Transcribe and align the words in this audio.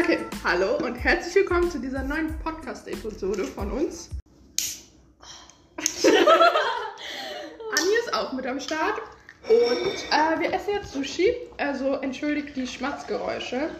Okay, 0.00 0.18
hallo 0.44 0.76
und 0.82 0.94
herzlich 0.94 1.34
willkommen 1.34 1.70
zu 1.70 1.78
dieser 1.78 2.02
neuen 2.02 2.38
Podcast-Episode 2.38 3.44
von 3.44 3.70
uns. 3.70 4.08
Anni 6.06 7.94
ist 8.04 8.14
auch 8.14 8.32
mit 8.32 8.46
am 8.46 8.58
Start 8.60 8.94
und 9.48 9.56
äh, 9.56 10.40
wir 10.40 10.52
essen 10.54 10.74
jetzt 10.74 10.92
Sushi, 10.92 11.34
also 11.58 11.94
entschuldigt 11.96 12.56
die 12.56 12.66
Schmatzgeräusche. 12.66 13.70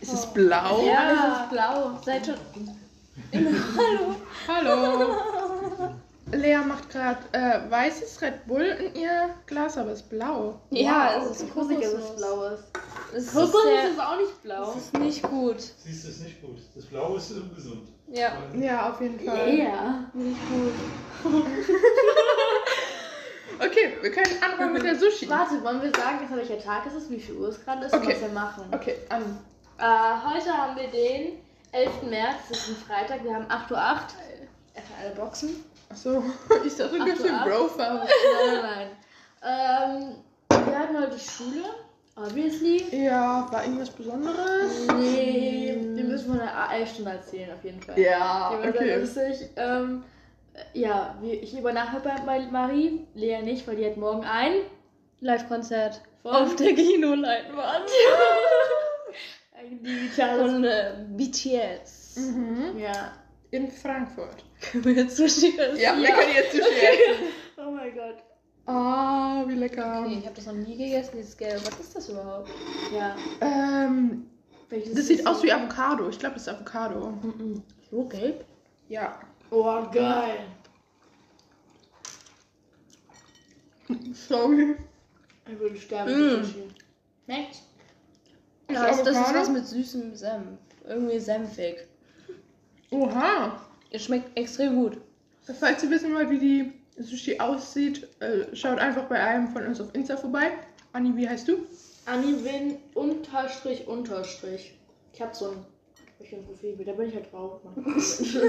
Ist 0.00 0.12
es 0.12 0.26
blau? 0.32 0.84
Ja, 0.86 1.12
es 1.12 1.40
ist 1.42 1.50
blau. 1.50 2.00
Seid 2.04 2.26
schon. 2.26 2.36
Hallo. 3.76 4.16
Hallo. 4.48 5.94
Lea 6.32 6.58
macht 6.66 6.88
gerade 6.90 7.18
äh, 7.32 7.70
weißes 7.70 8.22
Red 8.22 8.46
Bull 8.46 8.62
in 8.62 8.94
ihr 8.94 9.28
Glas, 9.46 9.76
aber 9.76 9.90
es 9.90 10.00
ist 10.00 10.08
blau. 10.08 10.60
Ja, 10.70 11.16
Wow. 11.18 11.30
es 11.30 11.42
ist 11.42 11.52
Kokos 11.52 11.70
ist 11.70 11.80
Kokosnuss. 11.92 12.16
blaues. 12.16 12.60
Es 13.14 13.24
ist, 13.24 13.34
Kokos 13.34 13.62
sehr, 13.64 13.90
ist 13.90 14.00
auch 14.00 14.16
nicht 14.16 14.42
blau. 14.42 14.72
es 14.76 14.84
ist 14.84 14.98
nicht 14.98 15.22
gut. 15.22 15.60
Siehst 15.60 16.04
du, 16.04 16.08
ist 16.08 16.22
nicht 16.22 16.40
gut. 16.40 16.58
Das 16.74 16.84
Blaue 16.86 17.18
ist 17.18 17.30
ungesund. 17.32 17.88
Ja. 18.08 18.32
Ja, 18.58 18.90
auf 18.90 19.00
jeden 19.00 19.20
Fall. 19.20 19.54
Ja, 19.54 20.04
nicht 20.14 20.40
gut. 20.48 21.32
Okay, 23.58 23.96
wir 24.00 24.10
können 24.10 24.42
anfangen 24.42 24.72
mit 24.72 24.82
der 24.82 24.98
Sushi. 24.98 25.28
Warte, 25.28 25.62
wollen 25.62 25.82
wir 25.82 25.90
sagen, 25.94 26.18
jetzt 26.22 26.34
welcher 26.34 26.58
Tag 26.62 26.84
es 26.86 26.94
ist, 26.94 27.10
wie 27.10 27.20
viel 27.20 27.36
Uhr 27.36 27.48
es 27.48 27.62
gerade 27.64 27.86
ist 27.86 27.94
Okay. 27.94 28.06
und 28.06 28.12
was 28.14 28.20
wir 28.22 28.28
machen? 28.30 28.64
Okay, 28.72 28.96
an. 29.08 29.38
Äh, 29.78 29.84
heute 29.84 30.50
haben 30.56 30.76
wir 30.76 30.88
den 30.88 31.38
11. 31.72 32.02
März, 32.08 32.36
das 32.48 32.58
ist 32.58 32.68
ein 32.70 32.76
Freitag, 32.76 33.22
wir 33.24 33.34
haben 33.34 33.44
8.08 33.46 33.70
Uhr. 33.70 33.78
Erstmal 34.74 34.98
alle 35.06 35.14
Boxen. 35.14 35.64
Achso, 35.90 36.24
ich 36.64 36.74
dachte, 36.76 36.96
du 36.96 37.02
Ach 37.02 37.04
gibst 37.04 37.22
so, 37.22 37.28
den. 37.28 37.38
Bro-Farbe. 37.44 37.98
Nein, 37.98 38.62
nein, 38.62 38.88
nein. 39.42 40.16
Ähm, 40.50 40.66
wir 40.66 40.78
hatten 40.78 40.98
heute 40.98 41.18
Schule, 41.18 41.64
obviously. 42.16 42.84
Ja, 43.04 43.48
war 43.50 43.64
irgendwas 43.64 43.90
Besonderes? 43.90 44.86
Nee, 44.98 45.78
wir 45.94 46.04
müssen 46.04 46.28
von 46.30 46.38
der 46.38 46.56
AL-Stunde 46.56 47.12
erzählen, 47.12 47.50
auf 47.52 47.64
jeden 47.64 47.80
Fall. 47.82 47.98
Ja, 47.98 48.50
Die 48.50 48.64
war 48.64 48.72
sehr 48.72 48.80
okay. 48.80 48.94
lustig. 49.00 49.48
Ähm, 49.56 50.04
äh, 50.54 50.78
ja, 50.78 51.16
ich 51.22 51.56
übernachte 51.58 52.00
bei, 52.00 52.16
bei 52.24 52.46
Marie, 52.50 53.06
Lea 53.14 53.42
nicht, 53.42 53.66
weil 53.66 53.76
die 53.76 53.86
hat 53.86 53.96
morgen 53.96 54.24
ein. 54.24 54.52
Live-Konzert. 55.20 56.00
Auf 56.24 56.56
der 56.56 56.74
Kinoleinwand. 56.74 57.90
Ein 59.58 59.82
digitales. 59.82 60.52
Von 60.52 60.64
äh, 60.64 60.92
BTS. 61.16 62.16
Mhm. 62.16 62.78
Ja. 62.78 63.12
In 63.50 63.70
Frankfurt. 63.70 64.44
Können 64.60 64.84
wir 64.84 64.92
jetzt 64.92 65.16
Sushi 65.16 65.58
essen? 65.58 65.78
Ja, 65.78 65.96
wir 65.96 66.08
können 66.08 66.34
jetzt 66.34 66.52
Sushi 66.52 66.62
essen. 66.64 67.24
Oh 67.58 67.70
mein 67.70 67.94
Gott. 67.94 68.16
Ah, 68.66 69.44
wie 69.46 69.54
lecker. 69.54 70.04
Okay, 70.04 70.18
ich 70.20 70.24
habe 70.24 70.36
das 70.36 70.46
noch 70.46 70.54
nie 70.54 70.76
gegessen, 70.76 71.16
dieses 71.16 71.36
Gelbe. 71.36 71.66
Was 71.66 71.80
ist 71.80 71.96
das 71.96 72.08
überhaupt? 72.08 72.48
Ja. 72.94 73.16
Ähm, 73.40 74.26
Welches 74.68 74.94
das 74.94 75.06
sieht 75.06 75.26
aus 75.26 75.42
wie 75.42 75.52
Avocado. 75.52 76.08
Ich 76.08 76.18
glaube, 76.18 76.34
das 76.34 76.46
ist 76.46 76.48
Avocado. 76.48 77.10
Mhm. 77.22 77.62
So 77.90 78.04
gelb? 78.04 78.44
Ja. 78.88 79.18
Oh, 79.50 79.82
geil. 79.92 80.46
Sorry. 84.14 84.76
Ich 85.50 85.58
würde 85.58 85.76
sterben. 85.76 86.12
Mm. 86.12 86.44
Schmeckt's? 87.24 87.62
Ja, 88.70 88.86
das, 88.86 89.02
das 89.02 89.16
ist 89.16 89.34
was 89.34 89.50
mit 89.50 89.66
süßem 89.66 90.14
Senf. 90.14 90.58
Irgendwie 90.86 91.18
senfig. 91.18 91.86
Oha. 92.90 93.60
Es 93.90 94.04
schmeckt 94.04 94.36
extrem 94.38 94.76
gut. 94.76 94.98
Falls 95.58 95.82
ihr 95.82 95.90
wissen 95.90 96.14
wollt, 96.14 96.30
wie 96.30 96.38
die 96.38 96.72
Sushi 96.98 97.40
aussieht, 97.40 98.08
äh, 98.20 98.54
schaut 98.54 98.78
einfach 98.78 99.04
bei 99.04 99.20
einem 99.20 99.48
von 99.48 99.66
uns 99.66 99.80
auf 99.80 99.94
Insta 99.94 100.16
vorbei. 100.16 100.52
Anni, 100.92 101.16
wie 101.16 101.28
heißt 101.28 101.48
du? 101.48 101.66
Anniwin 102.06 102.78
unterstrich 102.94 103.86
unterstrich. 103.86 104.74
Ich 105.14 105.22
hab 105.22 105.34
so 105.34 105.50
ein, 105.50 105.64
ich 106.18 106.32
hab 106.32 106.40
ein 106.40 106.46
Profilbild, 106.46 106.88
da 106.88 106.92
bin 106.92 107.08
ich 107.08 107.14
halt 107.14 107.32
drauf. 107.32 107.60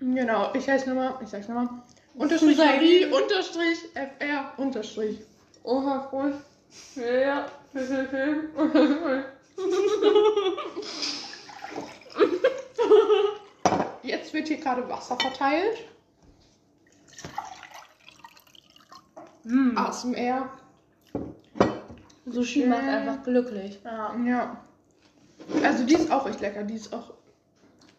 Genau, 0.00 0.52
ich 0.54 0.68
heiße 0.68 0.88
nochmal, 0.88 1.18
ich 1.20 1.28
sag's 1.28 1.48
nochmal. 1.48 1.68
Unterstrich 2.14 2.56
Marie, 2.56 3.06
Unterstrich 3.06 3.78
FR, 3.94 4.52
Unterstrich. 4.56 5.18
Oha, 5.64 6.08
cool. 6.12 6.34
ja. 6.94 7.46
Jetzt 14.02 14.32
wird 14.32 14.48
hier 14.48 14.56
gerade 14.58 14.88
Wasser 14.88 15.16
verteilt. 15.18 15.78
Mm. 19.48 19.76
ASMR. 19.76 20.50
Sushi 22.26 22.60
Schön. 22.60 22.70
macht 22.70 22.82
einfach 22.82 23.22
glücklich. 23.22 23.80
ja. 23.84 24.14
Ja. 24.24 24.56
Also 25.62 25.84
die 25.84 25.94
ist 25.94 26.10
auch 26.10 26.28
echt 26.28 26.40
lecker. 26.40 26.62
Die 26.62 26.74
ist 26.74 26.92
auch 26.92 27.14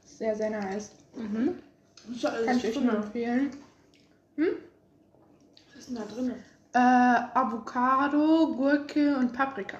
sehr, 0.05 0.35
sehr 0.35 0.51
nice. 0.51 0.91
Mhm. 1.15 1.55
Das 2.07 2.17
ist 2.17 2.25
alles 2.25 2.45
Kann 2.45 2.57
ich 2.57 2.65
euch 2.67 2.81
nur 2.81 2.93
empfehlen. 2.93 3.49
Was 4.37 5.79
ist 5.79 5.89
denn 5.89 5.95
da 5.95 6.03
drin? 6.03 6.33
Äh, 6.73 7.37
Avocado, 7.37 8.53
Gurke 8.55 9.17
und 9.17 9.33
Paprika. 9.33 9.77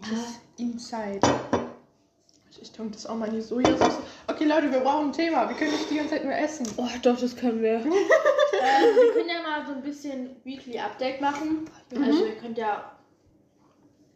Was? 0.00 0.40
Inside. 0.56 1.20
Ich 2.60 2.72
tunke 2.72 2.92
das 2.94 3.06
auch 3.06 3.16
mal 3.16 3.28
in 3.28 3.34
die 3.34 3.40
Sojasauce. 3.42 3.98
Okay, 4.34 4.46
Leute, 4.46 4.72
wir 4.72 4.80
brauchen 4.80 5.08
ein 5.08 5.12
Thema. 5.12 5.48
Wir 5.48 5.56
können 5.56 5.70
nicht 5.70 5.88
die 5.90 5.96
ganze 5.96 6.14
Zeit 6.14 6.24
nur 6.24 6.34
essen. 6.34 6.66
Oh, 6.76 6.88
doch, 7.02 7.18
das 7.18 7.36
können 7.36 7.62
wir. 7.62 7.80
Ähm, 8.56 8.96
wir 8.96 9.12
können 9.12 9.28
ja 9.28 9.42
mal 9.42 9.66
so 9.66 9.72
ein 9.72 9.82
bisschen 9.82 10.30
Weekly 10.44 10.78
Update 10.78 11.20
machen. 11.20 11.68
Also 12.00 12.24
ihr 12.24 12.36
könnt 12.36 12.56
ja, 12.56 12.92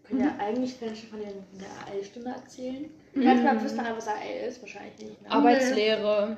könnt 0.05 0.23
ja 0.23 0.33
eigentlich 0.39 0.79
kann 0.79 0.93
ich 0.93 1.07
von 1.09 1.19
der, 1.19 1.33
der 1.61 1.93
AL-Stunde 1.93 2.31
erzählen. 2.31 2.89
Ich 3.15 3.27
weiß 3.27 3.43
gar 3.43 3.55
nicht, 3.55 3.65
wisst 3.65 3.77
ihr, 3.77 3.97
was 3.97 4.09
AL 4.09 4.49
ist? 4.49 4.63
Wahrscheinlich 4.63 4.97
nicht. 5.01 5.23
Ne? 5.23 5.31
Arbeitslehre. 5.31 6.37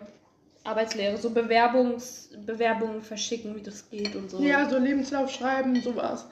Arbeitslehre, 0.65 1.19
so 1.19 1.31
Bewerbungs, 1.31 2.31
Bewerbungen 2.47 3.03
verschicken, 3.03 3.55
wie 3.55 3.63
das 3.63 3.89
geht 3.91 4.17
und 4.17 4.31
so. 4.31 4.41
Ja, 4.41 4.69
so 4.69 4.79
Lebenslauf 4.79 5.31
schreiben, 5.31 5.81
sowas. 5.83 6.27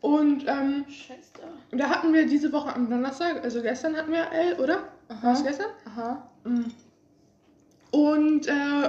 Und 0.00 0.46
ähm, 0.48 0.84
Scheiße. 0.88 1.30
da 1.70 1.88
hatten 1.88 2.12
wir 2.12 2.26
diese 2.26 2.52
Woche 2.52 2.74
am 2.74 2.90
Donnerstag, 2.90 3.42
also 3.42 3.62
gestern 3.62 3.96
hatten 3.96 4.12
wir 4.12 4.30
L, 4.32 4.60
oder? 4.60 4.88
War 5.22 5.34
es 5.34 5.44
gestern? 5.44 5.70
Aha. 5.86 6.28
Mhm. 6.44 6.72
Und 7.92 8.48
äh, 8.48 8.88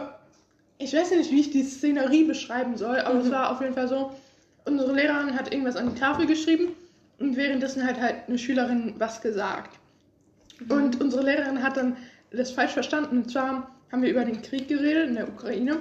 ich 0.79 0.93
weiß 0.93 1.11
nicht, 1.11 1.31
wie 1.31 1.41
ich 1.41 1.51
die 1.51 1.63
Szenerie 1.63 2.23
beschreiben 2.23 2.77
soll, 2.77 2.99
aber 2.99 3.19
es 3.19 3.29
war 3.29 3.51
auf 3.51 3.61
jeden 3.61 3.73
Fall 3.73 3.87
so, 3.87 4.11
unsere 4.65 4.93
Lehrerin 4.93 5.37
hat 5.37 5.51
irgendwas 5.51 5.75
an 5.75 5.93
die 5.93 5.99
Tafel 5.99 6.25
geschrieben 6.25 6.69
und 7.19 7.35
währenddessen 7.35 7.85
hat 7.85 7.99
halt 7.99 8.15
eine 8.27 8.37
Schülerin 8.37 8.95
was 8.97 9.21
gesagt. 9.21 9.77
Und 10.69 11.01
unsere 11.01 11.23
Lehrerin 11.23 11.61
hat 11.61 11.77
dann 11.77 11.97
das 12.31 12.51
falsch 12.51 12.71
verstanden. 12.71 13.17
Und 13.17 13.31
zwar 13.31 13.75
haben 13.91 14.01
wir 14.01 14.09
über 14.09 14.23
den 14.23 14.41
Krieg 14.41 14.67
geredet 14.67 15.09
in 15.09 15.15
der 15.15 15.27
Ukraine. 15.27 15.77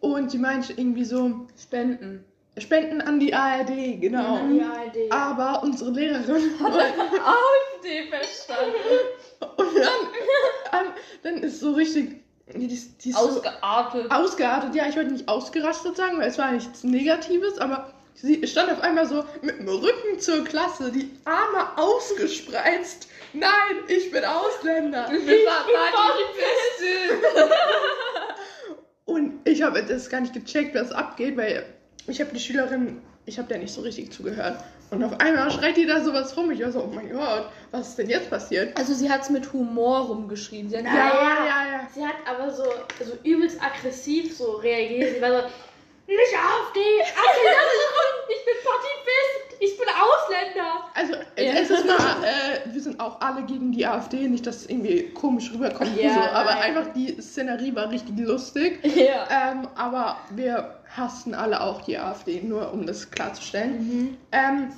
Und 0.00 0.30
sie 0.30 0.38
meinte 0.38 0.72
irgendwie 0.72 1.04
so, 1.04 1.46
Spenden. 1.60 2.24
Spenden 2.56 3.00
an 3.00 3.20
die 3.20 3.34
ARD, 3.34 4.00
genau. 4.00 4.36
An 4.36 4.54
die 4.54 4.62
ARD. 4.62 5.12
Aber 5.12 5.62
unsere 5.62 5.90
Lehrerin 5.90 6.50
AfD 6.60 8.08
verstanden. 8.10 8.74
und 9.56 9.76
dann, 9.76 10.72
dann, 10.72 10.86
dann 11.22 11.42
ist 11.42 11.60
so 11.60 11.72
richtig 11.72 12.23
die, 12.52 12.66
ist- 12.74 13.04
die 13.04 13.10
ist 13.10 13.18
so 13.18 13.24
Ausgeartet. 13.28 14.10
ausgeartet. 14.10 14.74
Ja, 14.74 14.86
ich 14.88 14.96
wollte 14.96 15.12
nicht 15.12 15.28
ausgerastet 15.28 15.96
sagen, 15.96 16.18
weil 16.18 16.28
es 16.28 16.38
war 16.38 16.50
nichts 16.52 16.84
Negatives, 16.84 17.58
aber 17.58 17.92
sie 18.14 18.46
stand 18.46 18.70
auf 18.70 18.80
einmal 18.82 19.06
so 19.06 19.24
mit 19.42 19.58
dem 19.58 19.68
Rücken 19.68 20.18
zur 20.20 20.44
Klasse, 20.44 20.92
die 20.92 21.10
Arme 21.24 21.76
ausgespreizt. 21.76 23.08
Nein, 23.32 23.50
ich 23.88 24.10
bin 24.10 24.24
Ausländer. 24.24 25.10
Ich 25.12 25.24
bin 25.26 25.36
Pazifistin. 25.46 27.18
Und 29.06 29.40
ich 29.44 29.62
habe 29.62 29.82
das 29.82 30.08
gar 30.08 30.20
nicht 30.20 30.32
gecheckt, 30.34 30.74
was 30.74 30.92
abgeht, 30.92 31.36
weil 31.36 31.64
ich 32.06 32.20
habe 32.20 32.30
die 32.32 32.40
Schülerin, 32.40 33.00
ich 33.26 33.38
habe 33.38 33.48
der 33.48 33.58
nicht 33.58 33.72
so 33.72 33.80
richtig 33.82 34.12
zugehört. 34.12 34.62
Und 34.90 35.02
auf 35.02 35.18
einmal 35.20 35.50
schreit 35.50 35.76
die 35.76 35.86
da 35.86 36.02
sowas 36.04 36.36
rum. 36.36 36.50
Ich 36.52 36.62
war 36.62 36.70
so, 36.70 36.82
oh 36.82 36.90
mein 36.94 37.10
Gott, 37.10 37.48
was 37.72 37.88
ist 37.88 37.98
denn 37.98 38.08
jetzt 38.08 38.30
passiert? 38.30 38.76
Also 38.78 38.94
sie 38.94 39.10
hat 39.10 39.22
es 39.22 39.30
mit 39.30 39.52
Humor 39.52 40.00
rumgeschrieben. 40.06 40.70
Sie 40.70 40.76
hat 40.76 40.84
Ja, 40.84 40.92
ja. 40.94 41.44
ja, 41.46 41.72
ja. 41.72 41.88
Sie 41.92 42.06
hat 42.06 42.14
aber 42.26 42.50
so, 42.50 42.64
so 43.04 43.12
übelst 43.24 43.60
aggressiv 43.62 44.36
so 44.36 44.52
reagiert. 44.56 45.16
Sie 45.16 45.22
war 45.22 45.30
so, 45.30 45.46
nicht 46.06 46.34
AfD, 46.34 46.80
AfD, 47.00 47.40
das 47.46 47.72
ist 47.72 47.88
Grund, 47.94 48.28
ich 48.28 48.44
bin 48.44 48.54
Pazifist, 48.62 49.62
ich 49.62 49.78
bin 49.78 49.86
Ausländer. 49.88 50.84
Also, 50.94 51.14
Ja. 51.38 51.60
es 51.62 51.70
ist 51.70 51.86
mal, 51.86 52.22
äh, 52.22 52.72
wir 52.74 52.80
sind 52.82 53.00
auch 53.00 53.20
alle 53.22 53.42
gegen 53.44 53.72
die 53.72 53.86
AfD, 53.86 54.28
nicht, 54.28 54.46
dass 54.46 54.56
es 54.56 54.66
irgendwie 54.68 55.08
komisch 55.14 55.50
rüberkommt, 55.52 55.96
Ja, 55.98 56.12
so, 56.12 56.20
aber 56.20 56.54
nein. 56.56 56.76
einfach 56.76 56.92
die 56.92 57.16
Szenerie 57.22 57.74
war 57.74 57.90
richtig 57.90 58.18
lustig. 58.18 58.80
ja. 58.84 59.26
Ähm, 59.30 59.66
aber 59.76 60.18
wir 60.30 60.74
hassen 60.96 61.34
alle 61.34 61.60
auch 61.60 61.82
die 61.82 61.98
AfD, 61.98 62.40
nur 62.42 62.72
um 62.72 62.86
das 62.86 63.10
klarzustellen. 63.10 64.16
Ähm, 64.32 64.68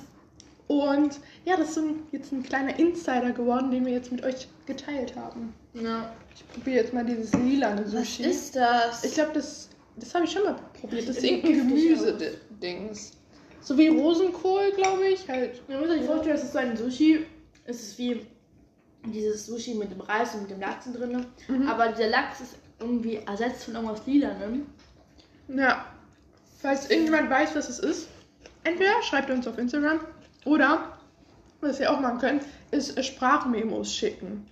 und 0.67 1.19
ja, 1.45 1.55
das 1.55 1.69
ist 1.69 1.75
so 1.75 1.81
ein, 1.81 1.95
jetzt 2.11 2.31
ein 2.31 2.43
kleiner 2.43 2.77
Insider 2.77 3.31
geworden, 3.31 3.71
den 3.71 3.85
wir 3.85 3.93
jetzt 3.93 4.11
mit 4.11 4.23
euch 4.23 4.47
geteilt 4.65 5.15
haben. 5.15 5.53
ja. 5.73 6.11
Ich 6.35 6.47
probiere 6.49 6.77
jetzt 6.83 6.93
mal 6.93 7.03
dieses 7.03 7.33
lilane 7.33 7.83
Was 7.85 7.91
Sushi. 7.91 8.23
ist 8.29 8.55
das? 8.55 9.03
Ich 9.03 9.15
glaube, 9.15 9.31
das, 9.33 9.69
das 9.95 10.13
habe 10.13 10.25
ich 10.25 10.31
schon 10.31 10.43
mal 10.43 10.55
probiert. 10.79 11.09
Das 11.09 11.17
ist 11.17 11.23
irgendein 11.23 11.67
Gemüse-Dings. 11.67 13.13
So 13.61 13.75
wie 13.75 13.87
Rosenkohl, 13.87 14.71
glaube 14.75 15.07
ich. 15.07 15.27
Halt. 15.27 15.61
Ihr 15.67 15.79
müsst 15.79 15.91
euch 15.93 16.05
vorstellen, 16.05 16.35
es 16.35 16.43
ist 16.43 16.53
so 16.53 16.59
ein 16.59 16.77
Sushi. 16.77 17.25
Es 17.65 17.81
ist 17.81 17.97
wie 17.97 18.23
dieses 19.03 19.47
Sushi 19.47 19.73
mit 19.73 19.89
dem 19.91 20.01
Reis 20.01 20.35
und 20.35 20.41
mit 20.41 20.51
dem 20.51 20.59
Lachs 20.59 20.85
drin. 20.91 21.25
Mhm. 21.47 21.67
Aber 21.67 21.87
dieser 21.87 22.09
Lachs 22.09 22.39
ist 22.39 22.55
irgendwie 22.79 23.15
ersetzt 23.25 23.63
von 23.63 23.73
irgendwas 23.73 24.05
Lilanem. 24.05 24.67
Ja. 25.47 25.87
Falls 26.67 26.89
irgendjemand 26.89 27.29
weiß, 27.29 27.55
was 27.55 27.69
es 27.69 27.79
ist, 27.79 28.09
entweder 28.65 29.01
schreibt 29.01 29.29
uns 29.29 29.47
auf 29.47 29.57
Instagram 29.57 30.01
oder, 30.43 30.97
was 31.61 31.79
ihr 31.79 31.89
auch 31.89 32.01
machen 32.01 32.17
könnt, 32.17 32.43
ist 32.71 33.01
Sprachmemos 33.05 33.95
schicken. 33.95 34.45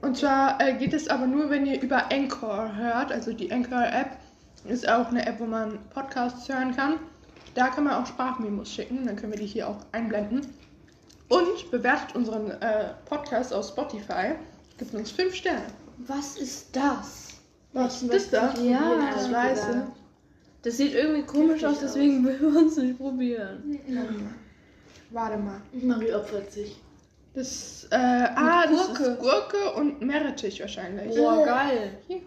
Und 0.00 0.16
zwar 0.16 0.60
äh, 0.60 0.74
geht 0.74 0.92
es 0.92 1.08
aber 1.08 1.26
nur, 1.26 1.50
wenn 1.50 1.66
ihr 1.66 1.82
über 1.82 2.12
Anchor 2.12 2.76
hört. 2.76 3.10
Also 3.10 3.32
die 3.32 3.50
Anchor-App 3.50 4.16
ist 4.68 4.88
auch 4.88 5.08
eine 5.08 5.26
App, 5.26 5.40
wo 5.40 5.46
man 5.46 5.80
Podcasts 5.92 6.48
hören 6.48 6.76
kann. 6.76 7.00
Da 7.56 7.66
kann 7.66 7.82
man 7.82 7.94
auch 7.94 8.06
Sprachmemos 8.06 8.70
schicken. 8.70 9.04
Dann 9.04 9.16
können 9.16 9.32
wir 9.32 9.40
die 9.40 9.46
hier 9.46 9.68
auch 9.68 9.78
einblenden. 9.90 10.42
Und 11.28 11.68
bewertet 11.72 12.14
unseren 12.14 12.48
äh, 12.62 12.90
Podcast 13.06 13.52
auf 13.52 13.66
Spotify. 13.66 14.36
Gibt 14.78 14.94
uns 14.94 15.10
5 15.10 15.34
Sterne. 15.34 15.66
Was 16.06 16.36
ist 16.36 16.76
das? 16.76 17.40
Was 17.72 18.04
ist 18.04 18.32
das? 18.32 18.62
Ja, 18.62 19.10
Das 19.12 19.32
Weiße. 19.32 19.88
Das 20.66 20.78
sieht 20.78 20.94
irgendwie 20.94 21.22
komisch 21.22 21.62
aus, 21.64 21.78
deswegen 21.78 22.24
will 22.26 22.40
wir 22.40 22.58
uns 22.60 22.76
nicht 22.76 22.98
probieren. 22.98 23.78
Warte 25.10 25.36
mal. 25.38 25.60
Marie 25.72 26.12
opfert 26.12 26.50
sich. 26.50 26.74
Das, 27.34 27.86
äh, 27.92 27.94
ah, 27.96 28.66
das 28.66 28.88
Gurke. 28.88 29.02
ist 29.04 29.18
Gurke 29.20 29.72
und 29.76 30.00
Meerrettich 30.00 30.58
wahrscheinlich. 30.60 31.14
Boah, 31.16 31.44
geil. 31.44 31.98
Hier. 32.08 32.20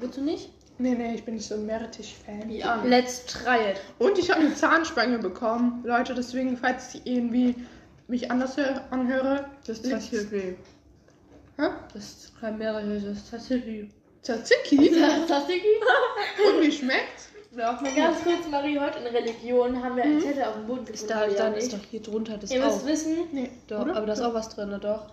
Willst 0.00 0.16
du 0.18 0.22
nicht? 0.22 0.50
Nee, 0.78 0.96
nee, 0.96 1.14
ich 1.14 1.24
bin 1.24 1.34
nicht 1.36 1.46
so 1.46 1.54
ein 1.54 1.66
Meerrettich-Fan. 1.66 2.50
Ja. 2.50 2.82
Let's 2.84 3.24
try 3.26 3.70
it. 3.70 3.80
Und 4.00 4.18
ich 4.18 4.28
habe 4.28 4.40
eine 4.40 4.54
Zahnspange 4.56 5.20
bekommen. 5.20 5.84
Leute, 5.86 6.14
deswegen, 6.14 6.56
falls 6.56 6.96
ich 6.96 7.06
irgendwie 7.06 7.54
mich 8.08 8.28
anders 8.28 8.56
hör- 8.56 8.82
anhöre, 8.90 9.44
Das 9.68 9.84
liegt's- 9.84 10.10
Tzatziki. 10.10 10.56
Hä? 11.58 11.68
Das 11.94 12.02
ist 12.04 12.40
kein 12.40 12.58
Meerrettich, 12.58 13.04
das 13.04 13.18
ist 13.18 13.28
Tzatziki. 13.28 13.88
Tzatziki? 14.22 14.90
Tzatziki? 15.26 15.74
Und 16.48 16.60
wie 16.66 16.72
schmeckt's? 16.72 17.28
Ganz 17.58 18.22
kurz, 18.22 18.48
Marie, 18.50 18.78
heute 18.78 18.98
in 19.00 19.06
Religion 19.08 19.82
haben 19.82 19.96
wir 19.96 20.04
einen 20.04 20.20
Zettel 20.20 20.44
auf 20.44 20.54
dem 20.54 20.66
Boden 20.68 20.84
gefunden. 20.84 20.94
Ist 20.94 21.10
da, 21.10 21.26
dann 21.26 21.54
ist 21.54 21.72
doch 21.72 21.78
hier 21.90 22.00
drunter 22.00 22.38
das 22.38 22.52
Ihr 22.52 22.64
müsst 22.64 22.82
auch. 22.82 22.86
wissen, 22.86 23.16
Nee, 23.32 23.50
Doch, 23.66 23.80
oder? 23.82 23.96
aber 23.96 24.06
da 24.06 24.12
ist 24.12 24.20
auch 24.20 24.32
was 24.34 24.48
drin, 24.50 24.76
doch. 24.80 25.06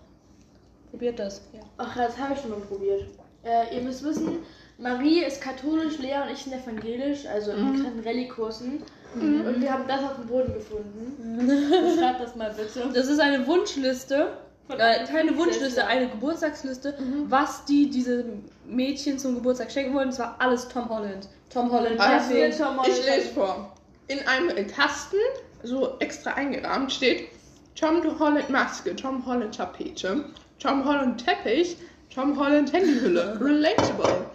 Probiert 0.91 1.17
das. 1.17 1.41
Ja. 1.53 1.61
ach, 1.77 1.95
das 1.97 2.15
habe 2.19 2.33
ich 2.35 2.39
schon 2.41 2.51
mal 2.51 2.59
probiert. 2.59 3.03
Äh, 3.43 3.75
ihr 3.75 3.81
müsst 3.81 4.03
wissen, 4.03 4.37
Marie 4.77 5.23
ist 5.23 5.41
katholisch, 5.41 5.97
Lea 5.97 6.17
und 6.23 6.31
ich 6.31 6.43
sind 6.43 6.53
evangelisch, 6.53 7.25
also 7.25 7.51
in 7.51 7.63
Mhm. 7.65 7.75
getrennten 7.77 8.07
Rallye-Kursen. 8.07 8.83
Und 9.15 9.61
wir 9.61 9.71
haben 9.71 9.87
das 9.87 10.03
auf 10.03 10.15
dem 10.15 10.27
Boden 10.27 10.53
gefunden. 10.53 11.47
Beschreibt 11.95 12.21
das 12.21 12.35
mal 12.35 12.51
bitte. 12.53 12.89
Das 12.93 13.07
ist 13.07 13.19
eine 13.19 13.47
Wunschliste. 13.47 14.27
Äh, 14.67 15.05
keine. 15.05 15.35
Wunschliste, 15.37 15.87
eine 15.87 16.09
Geburtstagsliste, 16.09 16.95
was 17.29 17.63
die 17.65 17.89
diese 17.89 18.25
Mädchen 18.67 19.17
zum 19.17 19.35
Geburtstag 19.35 19.71
schenken 19.71 19.93
wollen. 19.95 20.09
Es 20.09 20.19
war 20.19 20.35
alles 20.39 20.67
Tom 20.67 20.89
Holland. 20.89 21.27
Tom 21.55 21.71
Holland, 21.71 21.97
Also. 21.97 22.33
Tom 22.57 22.77
Holland. 22.77 22.87
Ich 22.89 23.05
lese 23.05 23.29
vor. 23.33 23.71
In 24.07 24.19
einem 24.27 24.67
Kasten, 24.67 25.15
so 25.63 25.95
extra 25.99 26.33
eingerahmt, 26.33 26.91
steht 26.91 27.29
Tom 27.75 28.01
Holland 28.19 28.49
Maske, 28.49 28.93
Tom 28.93 29.25
Holland 29.25 29.55
Tapete, 29.55 30.25
Tom 30.59 30.83
Holland 30.83 31.25
Teppich, 31.25 31.77
Tom 32.13 32.37
Holland 32.37 32.73
Handyhülle. 32.73 33.39
Relatable. 33.41 34.25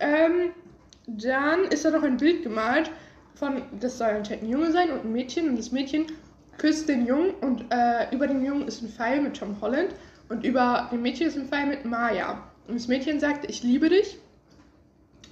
Ähm, 0.00 0.50
dann 1.06 1.64
ist 1.66 1.84
da 1.84 1.90
noch 1.90 2.02
ein 2.02 2.16
Bild 2.16 2.42
gemalt 2.42 2.90
von, 3.36 3.62
das 3.78 3.98
soll 3.98 4.08
ein 4.08 4.48
Junge 4.48 4.72
sein 4.72 4.90
und 4.90 5.04
ein 5.04 5.12
Mädchen. 5.12 5.50
Und 5.50 5.58
das 5.58 5.70
Mädchen 5.70 6.06
küsst 6.58 6.88
den 6.88 7.06
Jungen 7.06 7.34
und 7.40 7.66
äh, 7.70 8.12
über 8.12 8.26
dem 8.26 8.44
Jungen 8.44 8.66
ist 8.66 8.82
ein 8.82 8.88
Pfeil 8.88 9.20
mit 9.20 9.36
Tom 9.36 9.60
Holland 9.60 9.94
und 10.28 10.44
über 10.44 10.88
dem 10.90 11.02
Mädchen 11.02 11.28
ist 11.28 11.36
ein 11.36 11.46
Pfeil 11.46 11.66
mit 11.66 11.84
Maya. 11.84 12.42
Und 12.66 12.74
das 12.74 12.88
Mädchen 12.88 13.20
sagt, 13.20 13.48
ich 13.48 13.62
liebe 13.62 13.88
dich. 13.88 14.18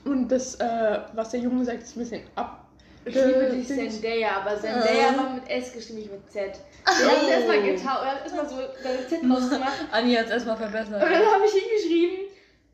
Und 0.04 0.28
das, 0.28 0.56
äh, 0.56 0.98
was 1.14 1.30
der 1.30 1.40
Junge 1.40 1.64
sagt, 1.64 1.82
ist 1.82 1.96
ein 1.96 2.00
bisschen 2.00 2.22
ab. 2.34 2.58
Ich 3.04 3.14
liebe 3.14 3.50
dich. 3.52 3.66
Zendaya, 3.66 4.36
aber 4.40 4.60
Zendaya 4.60 5.12
Äh. 5.12 5.16
war 5.16 5.30
mit 5.34 5.48
S 5.50 5.72
geschrieben, 5.72 5.98
nicht 6.00 6.12
mit 6.12 6.30
Z. 6.30 6.52
Wir 6.84 7.10
haben 7.10 7.28
erstmal 7.28 7.62
getaucht, 7.62 8.02
wir 8.02 8.10
haben 8.10 8.18
erstmal 8.22 8.48
so 8.48 8.54
eine 8.56 9.06
Z 9.08 9.20
rausgemacht. 9.30 9.72
Anni 9.90 10.14
hat 10.14 10.26
es 10.26 10.30
erstmal 10.32 10.56
verbessert. 10.56 10.94
Und 11.02 11.10
dann 11.10 11.12
habe 11.26 11.44
ich 11.46 11.52
hingeschrieben, 11.52 12.18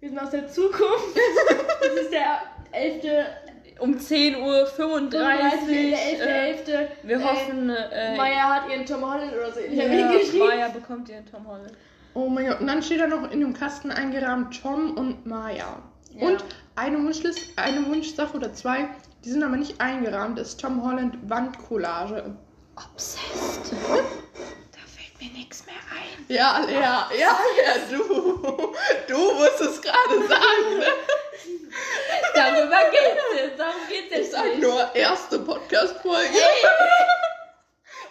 wir 0.00 0.08
sind 0.10 0.18
aus 0.18 0.30
der 0.30 0.48
Zukunft. 0.48 1.16
Das 1.80 2.02
ist 2.02 2.12
der 2.12 2.40
11. 2.72 3.04
Um 3.80 3.94
10.35 3.94 4.42
Uhr. 4.42 4.66
35, 4.66 5.66
der 6.18 6.42
11. 6.48 6.68
Äh, 6.68 6.72
11. 6.72 6.90
wir 7.04 7.24
hoffen, 7.24 7.70
äh, 7.70 8.16
Maya 8.16 8.54
hat 8.54 8.68
ihren 8.70 8.84
Tom 8.84 9.02
Holland 9.08 9.32
oder 9.32 9.52
so. 9.52 9.60
Ich 9.60 9.80
habe 9.80 9.94
ja, 9.94 10.10
hingeschrieben. 10.10 10.48
Maya 10.48 10.68
bekommt 10.68 11.08
ihren 11.08 11.24
Tom 11.24 11.46
Holland. 11.46 11.72
Oh 12.14 12.28
mein 12.28 12.48
Gott. 12.48 12.60
Und 12.60 12.66
dann 12.66 12.82
steht 12.82 13.00
da 13.00 13.06
noch 13.06 13.30
in 13.30 13.40
dem 13.40 13.54
Kasten 13.54 13.90
eingerahmt 13.92 14.60
Tom 14.60 14.96
und 14.96 15.24
Maya. 15.26 15.80
Ja. 16.14 16.26
Und 16.26 16.44
eine 16.78 16.98
Wunschliste, 17.04 17.42
eine 17.56 17.84
Wunschsache 17.86 18.36
oder 18.36 18.52
zwei, 18.54 18.88
die 19.24 19.30
sind 19.30 19.42
aber 19.42 19.56
nicht 19.56 19.80
eingerahmt, 19.80 20.38
das 20.38 20.48
ist 20.48 20.60
Tom 20.60 20.82
Holland 20.84 21.16
Wandcollage. 21.28 22.36
Obsessed. 22.76 23.72
Da 23.72 24.78
fällt 24.86 25.20
mir 25.20 25.36
nichts 25.36 25.64
mehr 25.66 25.74
ein. 25.90 26.24
Ja, 26.28 26.64
ja, 26.68 27.10
ja, 27.18 27.36
ja, 27.64 27.74
du. 27.90 28.74
Du 29.08 29.18
musst 29.34 29.60
es 29.60 29.82
gerade 29.82 30.28
sagen, 30.28 30.78
ne? 30.78 30.86
Darüber 32.34 32.76
geht's 32.90 33.22
jetzt. 33.42 33.58
Darum 33.58 33.74
geht's 33.88 34.06
Ich 34.12 34.16
jetzt 34.18 34.32
sag 34.32 34.44
nicht. 34.44 34.62
nur 34.62 34.94
erste 34.94 35.38
Podcast-Folge. 35.40 36.28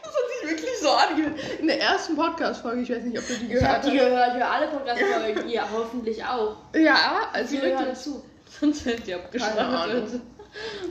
Das 0.03 0.13
hat 0.13 0.41
sich 0.41 0.49
wirklich 0.49 0.79
so 0.81 0.89
angehört. 0.89 1.39
In 1.59 1.67
der 1.67 1.79
ersten 1.81 2.15
Podcast-Folge, 2.15 2.81
ich 2.81 2.89
weiß 2.89 3.03
nicht, 3.03 3.17
ob 3.17 3.27
du 3.27 3.33
die 3.35 3.53
Ich 3.53 3.63
habe 3.63 3.81
gehört 3.81 3.85
die 3.85 3.99
hast. 3.99 4.09
gehört, 4.09 4.33
für 4.33 4.45
alle 4.45 4.67
Podcast-Folgen. 4.67 5.49
Ihr 5.49 5.63
hoffentlich 5.71 6.25
auch. 6.25 6.57
Ja, 6.75 7.29
also 7.31 7.51
Wir 7.53 7.61
hören 7.61 7.79
wirklich. 7.79 7.97
zu. 7.99 8.23
Sonst 8.59 8.85
wird 8.85 8.99
die 9.07 9.11
Keine 9.11 9.23
abgeschlachtet. 9.23 9.59
Ahnung. 9.59 10.01
Das 10.03 10.13
ist 10.13 10.21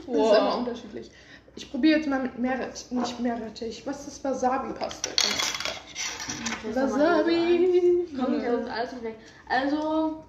immer 0.07 0.17
Wow. 0.17 0.55
unterschiedlich. 0.59 1.11
Ich 1.55 1.69
probiere 1.71 1.97
jetzt 1.97 2.07
mal 2.07 2.19
mit 2.21 2.37
Meerret, 2.37 2.85
nicht 2.91 3.19
Meerrettich. 3.19 3.81
Was 3.85 4.07
ist 4.07 4.23
Wasabi-Paste? 4.23 5.09
Wasabi. 6.73 8.07
Kommt 8.15 8.43
ja 8.43 8.53
uns 8.53 8.69
alles 8.69 9.03
weg. 9.03 9.15
Also, 9.49 10.23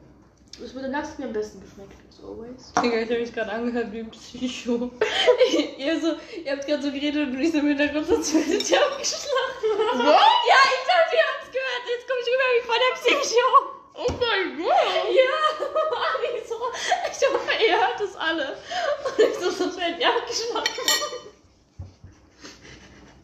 es 0.63 0.75
würde 0.75 0.89
nachts 0.89 1.19
mir 1.19 1.27
am 1.27 1.33
besten 1.33 1.61
geschmeckt, 1.61 1.93
as 2.09 2.25
always. 2.25 2.73
Digga, 2.83 2.97
ich 3.03 3.11
habe 3.11 3.21
mich 3.21 3.33
gerade 3.35 3.53
angehört 3.53 3.93
wie 3.93 4.01
ein 4.01 4.11
Psycho. 4.11 4.91
ihr, 5.79 6.01
so, 6.01 6.13
ihr 6.45 6.53
habt 6.53 6.67
gerade 6.67 6.83
so 6.83 6.91
geredet 6.91 7.29
und 7.29 7.41
ich 7.41 7.53
so 7.53 7.59
im 7.59 7.69
Hintergrund, 7.69 8.07
sonst 8.07 8.35
werdet 8.35 8.71
ihr 8.71 8.81
abgeschlagen. 8.81 9.29
Was? 9.95 10.05
Ja, 10.07 10.61
ich 10.65 10.85
dachte, 10.89 11.15
ihr 11.17 11.27
habt's 11.29 11.51
gehört. 11.53 11.85
Jetzt 11.95 12.09
komme 12.09 12.21
ich 12.23 12.29
rüber 12.29 12.49
wie 12.57 12.67
voll 12.67 12.81
der 12.89 12.95
Psycho. 12.97 13.78
Oh 14.01 14.07
mein 14.13 14.57
Gott. 14.57 15.09
Ja, 15.11 15.67
und 15.67 16.37
ich 16.41 16.49
so, 16.49 16.55
ich 17.11 17.29
hoffe, 17.29 17.65
ihr 17.67 17.77
hört 17.81 18.01
es 18.01 18.15
alle. 18.17 18.57
Und 19.05 19.19
ich 19.19 19.35
so, 19.35 19.51
sonst 19.51 19.77
werdet 19.79 19.99
ihr 19.99 20.09
abgeschlagen. 20.09 20.71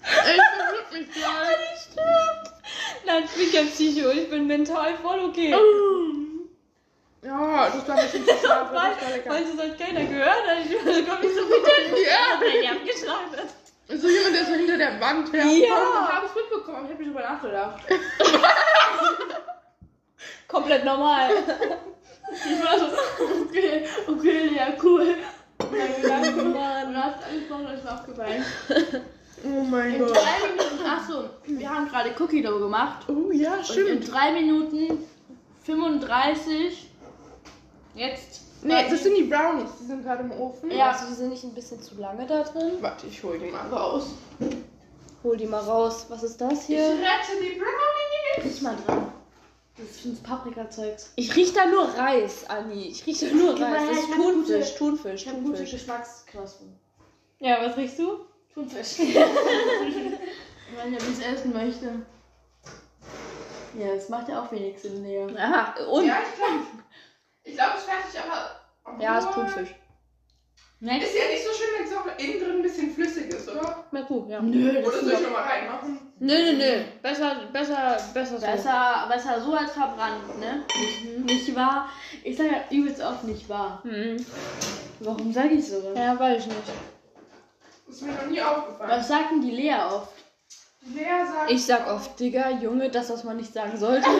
Ey, 0.02 0.35
ich 0.37 0.43
verwirrt 0.59 0.93
mich 0.93 1.12
gleich. 1.14 1.57
Die 1.75 1.93
stirbt. 1.93 3.07
Nein, 3.07 3.25
ich 3.25 3.31
bin 3.33 3.52
kein 3.52 3.69
Psycho. 3.71 4.11
Ich 4.11 4.28
bin 4.31 4.47
mental 4.49 4.97
voll 4.99 5.21
okay. 5.26 5.54
Ja, 7.23 7.71
das 7.71 7.88
war 7.88 7.97
ein 7.97 8.11
bisschen 8.11 8.26
zu 8.26 8.52
aber 8.52 8.75
Weil, 8.75 9.45
das 9.45 9.59
halt 9.59 9.78
keiner 9.78 10.04
gehört 10.04 10.47
hat. 10.47 10.59
Ich 10.66 11.07
komme 11.09 11.21
nicht 11.21 11.35
so 11.37 11.45
mit 11.47 12.07
Ja. 12.07 12.40
wenn 12.40 12.62
ihr 12.64 12.73
abgeschlagen 12.73 13.31
wird. 13.33 14.00
So 14.02 14.09
jemand, 14.09 14.35
der 14.35 14.45
so 14.45 14.52
hinter 14.54 14.76
der 14.76 15.00
Wand 15.00 15.33
her. 15.33 15.45
Ich 15.47 15.69
Ja. 15.69 16.09
habe 16.12 16.26
es 16.26 16.35
mitbekommen, 16.35 16.85
ich 16.87 16.90
habe 16.93 17.02
nicht 17.04 17.14
drüber 17.14 17.21
nachgedacht. 17.21 17.81
Komplett 20.49 20.85
normal. 20.85 21.31
Ich 22.33 22.65
war 22.65 22.79
so, 22.79 22.87
okay, 23.45 23.85
okay, 24.09 24.51
ja, 24.57 24.69
cool. 24.83 25.15
Und 25.59 25.73
dann 25.73 26.03
gedacht, 26.03 26.37
und 26.45 26.53
Mann. 26.53 26.95
dann 26.95 27.05
hast 27.05 27.21
du 27.21 27.27
angesprochen 27.31 27.67
und 27.67 27.79
ich 27.79 27.89
aufgeweint. 27.89 28.45
Oh 29.45 29.63
mein 29.63 29.95
In 29.95 29.99
Gott. 30.01 30.15
drei 30.17 30.49
Minuten, 30.49 30.87
achso, 30.87 31.25
wir 31.45 31.69
haben 31.71 31.89
gerade 31.89 32.11
Cookie 32.19 32.43
Dough 32.43 32.59
gemacht. 32.61 33.07
Oh 33.09 33.31
ja, 33.31 33.53
Und 33.55 33.59
in 33.61 33.65
stimmt. 33.65 34.13
drei 34.13 34.33
Minuten 34.33 34.99
35, 35.65 36.91
jetzt. 37.95 38.41
Nee, 38.63 38.89
das 38.89 39.03
sind 39.03 39.17
die 39.19 39.25
Brownies. 39.25 39.71
Die 39.81 39.85
sind 39.87 40.03
gerade 40.05 40.23
im 40.23 40.33
Ofen. 40.33 40.71
Ja. 40.71 40.91
Also, 40.93 41.07
die 41.09 41.15
sind 41.15 41.29
nicht 41.31 41.45
ein 41.45 41.53
bisschen 41.55 41.81
zu 41.83 41.97
lange 41.97 42.27
da 42.27 42.43
drin? 42.45 42.73
Warte, 42.81 43.07
ich 43.07 43.23
hol 43.23 43.39
die 43.39 43.51
mal 43.51 43.69
raus. 43.71 44.07
Hol 45.23 45.37
die 45.37 45.47
mal 45.47 45.61
raus. 45.61 46.07
Was 46.09 46.23
ist 46.23 46.41
das 46.41 46.61
Ich 46.61 46.67
hier? 46.67 46.83
rette 46.89 47.39
die 47.43 47.59
Brownies. 47.59 48.45
Riech 48.55 48.63
mal 48.63 48.77
dran. 48.87 49.13
Das 49.76 50.04
ist 50.04 50.23
Paprika-Zeugs. 50.23 51.12
Ich 51.16 51.35
riech 51.35 51.52
da 51.52 51.66
nur 51.66 51.85
Reis, 51.88 52.49
Anni. 52.49 52.88
Ich 52.88 53.04
riech 53.07 53.19
da 53.21 53.26
nur 53.26 53.52
Reis. 53.54 53.61
her, 53.61 53.87
Das 53.88 53.99
ich 53.99 54.09
ist 54.09 54.14
Thunfisch, 54.14 54.66
gute- 54.71 54.78
Thunfisch, 54.78 55.23
Ich 55.23 55.28
habe 55.28 55.38
gute 55.38 55.49
Thunfisch. 55.57 55.71
Geschmacksknospen. 55.73 56.78
Ja, 57.40 57.59
was 57.61 57.76
riechst 57.76 57.99
du? 57.99 58.19
Thunfisch. 58.54 58.99
Wenn 58.99 60.93
ihr 60.93 60.99
dies 60.99 61.21
essen 61.21 61.52
möchte. 61.52 62.07
Ja, 63.78 63.95
das 63.97 64.09
macht 64.09 64.28
ja 64.28 64.43
auch 64.43 64.52
wenig 64.52 64.78
Sinn, 64.81 65.02
Lea. 65.02 65.26
Aha, 65.37 65.75
und? 65.90 66.07
Ja, 66.07 66.19
ich 66.23 66.35
glaube. 66.37 66.61
Ich 67.43 67.54
glaube, 67.54 67.71
es 67.75 67.81
ist 67.81 67.90
fertig, 67.90 68.21
aber. 68.21 69.02
Ja, 69.02 69.19
ist 69.19 69.26
Obwohl- 69.26 69.45
Thunfisch. 69.47 69.75
Ist 70.81 70.90
ja 70.90 71.28
nicht 71.28 71.45
so 71.45 71.52
schön, 71.52 71.69
wenn 71.78 71.87
es 71.87 71.97
auch 71.97 72.07
innen 72.19 72.40
drin 72.40 72.57
ein 72.59 72.62
bisschen 72.62 72.93
flüssig 72.93 73.28
ist, 73.33 73.49
oder? 73.49 73.85
Na 73.90 74.02
gut, 74.02 74.28
ja. 74.28 74.40
Nö, 74.40 74.71
Oder 74.71 74.83
das 74.83 75.00
soll 75.00 75.09
ich 75.09 75.19
ist 75.19 75.23
nochmal 75.23 75.43
reinmachen? 75.43 76.12
Nee, 76.25 76.43
nee, 76.43 76.52
nee. 76.54 76.85
Besser, 77.02 77.37
besser, 77.52 77.99
besser 78.14 78.38
so. 78.40 78.47
Besser, 78.47 79.07
besser 79.11 79.40
so 79.43 79.52
als 79.52 79.73
verbrannt, 79.73 80.40
ne? 80.40 80.64
Nicht 81.25 81.54
wahr? 81.54 81.88
Ich 82.23 82.37
sage 82.37 82.49
ja 82.50 82.76
übelst 82.76 83.02
oft 83.02 83.25
nicht 83.25 83.47
wahr. 83.49 83.83
Mhm. 83.85 84.16
Warum 85.00 85.33
sage 85.33 85.50
ich 85.50 85.69
sowas? 85.69 85.93
Ja, 85.97 86.19
weiß 86.19 86.40
ich 86.43 86.47
nicht. 86.47 86.59
Das 87.87 87.97
ist 87.97 88.02
mir 88.02 88.12
noch 88.14 88.26
nie 88.26 88.40
aufgefallen. 88.40 88.90
Was 88.90 89.09
sagt 89.09 89.33
denn 89.33 89.43
die 89.43 89.50
Lea 89.50 89.75
oft? 89.90 90.12
Lea 90.95 91.26
sagt. 91.31 91.50
Ich 91.50 91.66
sag 91.66 91.87
oft, 91.93 92.19
Digga, 92.19 92.49
Junge, 92.50 92.88
das, 92.88 93.11
was 93.11 93.23
man 93.25 93.37
nicht 93.37 93.52
sagen 93.52 93.76
sollte. 93.76 94.09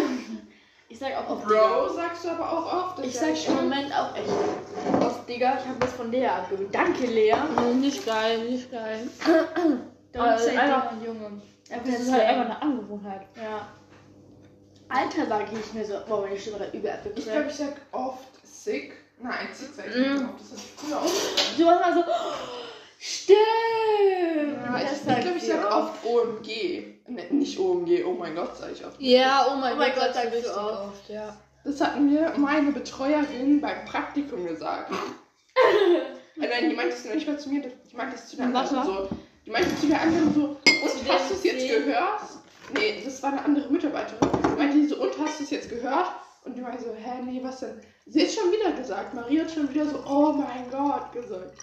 Ich 0.87 0.99
sag 1.01 1.17
auch 1.17 1.29
oft 1.31 1.51
Digga. 1.51 1.67
Bro 1.67 1.89
sagst 1.95 2.25
du 2.25 2.29
aber 2.29 2.53
auch 2.53 2.73
oft. 2.73 3.05
Ich 3.05 3.17
sag 3.17 3.49
im 3.49 3.55
Moment 3.57 3.93
auch 3.93 4.15
echt 4.15 4.29
oft 5.03 5.29
Digga. 5.29 5.59
Ich 5.59 5.67
habe 5.67 5.79
das 5.81 5.93
von 5.95 6.11
Lea 6.13 6.27
abgewöhnt. 6.29 6.73
Danke, 6.73 7.07
Lea. 7.07 7.35
Mhm, 7.35 7.81
nicht 7.81 8.07
geil, 8.07 8.45
nicht 8.45 8.71
geil. 8.71 9.09
Don't 10.13 10.19
Aber 10.21 10.39
say 10.39 10.57
einfach- 10.57 10.93
Digga, 10.93 11.07
Junge. 11.07 11.43
Das 11.69 12.01
ist 12.01 12.13
halt 12.13 12.23
einfach 12.23 12.45
eine 12.45 12.63
Angewohnheit. 12.63 13.23
Ja. 13.37 13.69
Alter, 14.89 15.27
sage 15.27 15.45
ich 15.47 15.53
nicht 15.53 15.75
mehr 15.75 15.85
so. 15.85 15.95
Boah, 16.07 16.21
meine 16.23 16.39
Stimme 16.39 16.59
gerade 16.59 16.77
übel 16.77 16.93
Ich 17.17 17.25
glaube, 17.25 17.47
ich 17.49 17.55
sag 17.55 17.73
oft 17.93 18.25
sick. 18.47 18.93
Nein, 19.21 19.49
sick 19.53 19.71
sag 19.75 19.87
ich 19.87 19.97
Mm. 19.97 20.13
nicht 20.13 20.25
oft. 20.25 20.41
Das 20.41 20.53
ist 20.53 20.67
früher 20.77 20.99
auch. 20.99 21.57
Du 21.57 21.67
warst 21.67 21.81
mal 21.81 21.95
so. 21.95 22.01
oh, 22.01 22.35
Stimmt. 22.99 23.39
Ja, 24.63 24.77
ich 24.79 24.89
Das 24.89 25.01
ich 25.01 25.21
glaube, 25.25 25.39
ich 25.39 25.45
sag 25.45 25.75
oft 25.75 26.05
OMG. 26.05 26.95
Ne, 27.07 27.23
nicht 27.31 27.59
OMG, 27.59 28.05
oh 28.05 28.13
mein 28.15 28.35
Gott, 28.35 28.57
sag 28.57 28.73
ich 28.73 28.85
oft. 28.85 29.01
Ja, 29.01 29.47
oh 29.51 29.57
mein, 29.57 29.75
Oh 29.75 29.77
mein 29.77 29.93
Gott, 29.95 30.05
Gott, 30.07 30.15
sagst 30.15 30.33
du 30.33 30.37
richtig 30.37 30.53
auch. 30.53 30.89
oft, 30.89 31.09
ja. 31.09 31.37
Das 31.65 31.81
hat 31.81 31.99
mir 32.01 32.33
meine 32.37 32.73
Betreuerin 32.73 33.61
beim 33.61 33.85
Praktikum 33.87 34.47
gesagt. 34.47 34.91
Nein, 36.37 36.71
die 36.71 36.77
meinte 36.77 36.95
es 36.95 37.05
noch 37.05 37.15
nicht 37.15 37.27
mal 37.27 37.39
zu 37.39 37.49
mir, 37.51 37.63
die 37.63 37.97
meinte 37.97 38.17
es 38.17 38.29
zu 38.29 38.37
der 38.37 38.53
Was 38.53 38.71
anderen 38.73 39.09
so. 39.09 39.17
Die 39.47 39.51
meinte 39.51 39.77
zu 39.79 39.87
der 39.87 40.01
anderen 40.01 40.35
so, 40.35 40.45
und 40.45 41.09
hast 41.09 41.31
du 41.31 41.35
es 41.35 41.45
jetzt 41.45 41.69
gehört? 41.69 42.21
Nee, 42.73 43.03
das 43.05 43.23
war 43.23 43.33
eine 43.33 43.45
andere 43.45 43.71
Mitarbeiterin. 43.71 44.31
Die 44.43 44.59
meinte 44.59 44.77
die 44.79 44.87
so, 44.87 45.03
und 45.03 45.19
hast 45.19 45.39
du 45.39 45.45
es 45.45 45.51
jetzt 45.51 45.69
gehört? 45.69 46.13
Und 46.45 46.57
die 46.57 46.61
meinte 46.61 46.83
so, 46.83 46.95
hä, 46.95 47.23
nee, 47.25 47.41
was 47.43 47.61
denn? 47.61 47.81
Sie 48.07 48.23
hat 48.23 48.31
schon 48.31 48.51
wieder 48.53 48.73
gesagt. 48.73 49.15
Maria 49.15 49.45
hat 49.45 49.51
schon 49.51 49.69
wieder 49.69 49.87
so, 49.87 50.03
oh 50.07 50.33
mein 50.33 50.71
Gott 50.71 51.13
gesagt. 51.13 51.59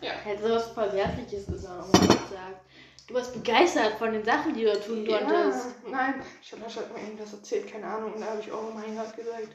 Hätte 0.00 0.42
sowas 0.42 0.68
Verwerfliches 0.68 1.48
ist 1.48 1.66
auch 1.66 1.78
nochmal 1.78 2.08
gesagt. 2.08 2.60
Du 3.06 3.14
warst 3.14 3.32
begeistert 3.32 3.94
von 3.98 4.12
den 4.12 4.24
Sachen, 4.24 4.54
die 4.54 4.64
du 4.64 4.80
tun 4.80 5.06
konntest. 5.06 5.66
Ja, 5.84 5.90
nein, 5.90 6.22
Charlotte 6.42 6.76
hat 6.80 6.94
mir 6.94 7.02
irgendwas 7.02 7.32
erzählt, 7.32 7.70
keine 7.70 7.86
Ahnung, 7.86 8.14
und 8.14 8.20
da 8.20 8.26
habe 8.26 8.40
ich, 8.40 8.52
oh 8.52 8.70
mein 8.74 8.96
Gott 8.96 9.16
gesagt. 9.16 9.48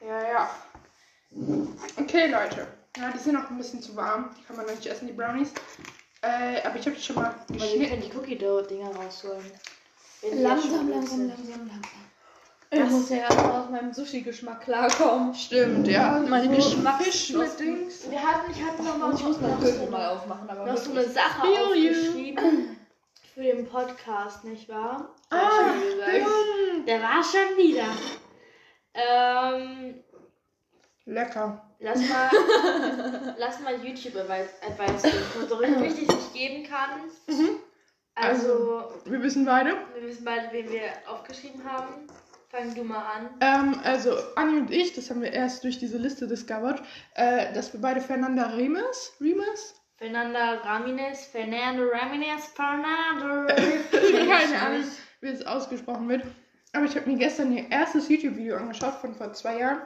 Ja, 0.00 0.22
ja. 0.22 0.50
Okay, 1.98 2.28
Leute. 2.28 2.68
Ja, 2.96 3.10
die 3.12 3.18
sind 3.18 3.34
noch 3.34 3.50
ein 3.50 3.58
bisschen 3.58 3.82
zu 3.82 3.94
warm. 3.96 4.34
Die 4.38 4.44
kann 4.44 4.56
man 4.56 4.66
noch 4.66 4.74
nicht 4.74 4.86
essen, 4.86 5.06
die 5.06 5.12
Brownies. 5.12 5.52
Äh, 6.22 6.62
aber 6.66 6.76
ich 6.78 6.86
habe 6.86 6.96
die 6.96 7.02
schon 7.02 7.16
mal 7.16 7.34
Weil 7.48 7.78
wir 7.80 7.88
können 7.88 8.02
die 8.02 8.16
Cookie 8.16 8.36
Dough 8.36 8.62
Dinger 8.66 8.90
rausholen. 8.94 9.44
Langsam, 10.32 10.88
langsam, 10.90 11.28
langsam, 11.28 11.68
langsam. 11.68 11.80
Ich 12.70 12.80
muss 12.90 13.08
ja 13.08 13.16
erstmal 13.18 13.60
auf 13.62 13.70
meinem 13.70 13.92
Sushi-Geschmack 13.94 14.60
klarkommen. 14.62 15.32
Stimmt, 15.34 15.88
ja. 15.88 16.22
Meine 16.28 16.46
so 16.60 16.70
Geschmacks- 16.76 17.04
Fisch 17.04 17.30
mit 17.32 17.58
Dings. 17.60 18.10
Wir 18.10 18.20
hatten, 18.22 18.50
ich 18.50 18.62
hatte 18.62 18.82
noch 18.82 18.98
mal, 18.98 19.14
Ich 19.14 19.22
muss 19.24 19.40
noch 19.40 19.48
mein 19.48 19.60
so 19.60 19.64
Gürtel 19.66 19.90
mal 19.90 20.08
aufmachen, 20.08 20.50
aber 20.50 20.66
noch 20.66 20.76
so 20.76 20.92
wirklich. 20.94 21.06
eine 21.06 21.14
Sache 21.14 21.46
Feel 21.46 21.76
you. 21.84 21.90
aufgeschrieben 21.90 22.76
für 23.34 23.42
den 23.42 23.66
Podcast, 23.68 24.44
nicht 24.44 24.68
wahr? 24.68 25.14
Ah. 25.30 25.72
Ding. 26.12 26.84
Der 26.84 27.00
war 27.00 27.22
schon 27.22 27.56
wieder. 27.56 27.86
Ähm, 28.94 30.02
Lecker. 31.06 31.67
Lass 31.78 31.98
mal, 32.08 32.30
lass 33.38 33.60
mal 33.60 33.74
YouTube-Advice 33.84 34.50
Advice 34.66 35.02
geben. 35.02 35.48
So 35.48 35.56
richtig 35.56 36.08
nicht 36.08 36.32
geben 36.34 36.64
kann. 36.64 36.90
Mhm. 37.26 37.60
Also, 38.14 38.90
Wir 39.04 39.22
wissen 39.22 39.44
beide. 39.44 39.76
wir 39.94 40.02
wissen 40.08 40.24
beide, 40.24 40.48
wen 40.52 40.70
wir 40.70 40.90
aufgeschrieben 41.06 41.62
haben. 41.64 42.08
Fang 42.50 42.74
du 42.74 42.82
mal 42.82 43.04
an. 43.04 43.28
Ähm, 43.40 43.80
also 43.84 44.16
Anni 44.34 44.58
und 44.58 44.70
ich, 44.70 44.94
das 44.94 45.10
haben 45.10 45.20
wir 45.20 45.32
erst 45.32 45.62
durch 45.64 45.78
diese 45.78 45.98
Liste 45.98 46.26
discovered, 46.26 46.82
äh, 47.14 47.52
dass 47.52 47.72
wir 47.74 47.80
beide 47.80 48.00
Fernanda 48.00 48.46
Remes, 48.46 49.12
Remes? 49.20 49.74
Fernanda 49.98 50.54
Ramirez, 50.64 51.26
Fernando 51.26 51.84
Ramirez, 51.88 52.46
Fernando. 52.54 53.52
Keine 53.92 54.60
Ahnung, 54.62 54.84
wie 55.20 55.28
es 55.28 55.44
ausgesprochen 55.46 56.08
wird. 56.08 56.22
Aber 56.72 56.84
ich 56.86 56.96
habe 56.96 57.10
mir 57.10 57.18
gestern 57.18 57.52
ihr 57.52 57.70
erstes 57.70 58.08
YouTube-Video 58.08 58.56
angeschaut 58.56 58.94
von 58.94 59.14
vor 59.14 59.32
zwei 59.32 59.58
Jahren. 59.58 59.82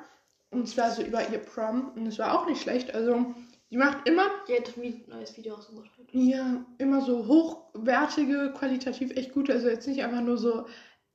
Und 0.52 0.68
zwar 0.68 0.90
so 0.90 1.02
über 1.02 1.21
ihr 1.30 1.38
Prom. 1.38 1.90
Und 1.97 2.06
es 2.06 2.18
war 2.18 2.38
auch 2.38 2.47
nicht 2.47 2.62
schlecht. 2.62 2.94
Also, 2.94 3.26
die 3.71 3.76
macht 3.78 4.06
immer, 4.06 4.26
Die 4.49 4.54
hat 4.56 4.71
ein 4.76 5.02
neues 5.09 5.37
Video 5.37 5.54
ausgemacht. 5.56 5.90
ja, 6.12 6.64
immer 6.78 7.00
so 7.00 7.26
hochwertige, 7.26 8.52
qualitativ 8.56 9.16
echt 9.16 9.32
gute. 9.32 9.52
Also 9.54 9.68
jetzt 9.68 9.88
nicht 9.88 10.02
einfach 10.04 10.21
nur 10.21 10.37
so 10.38 10.66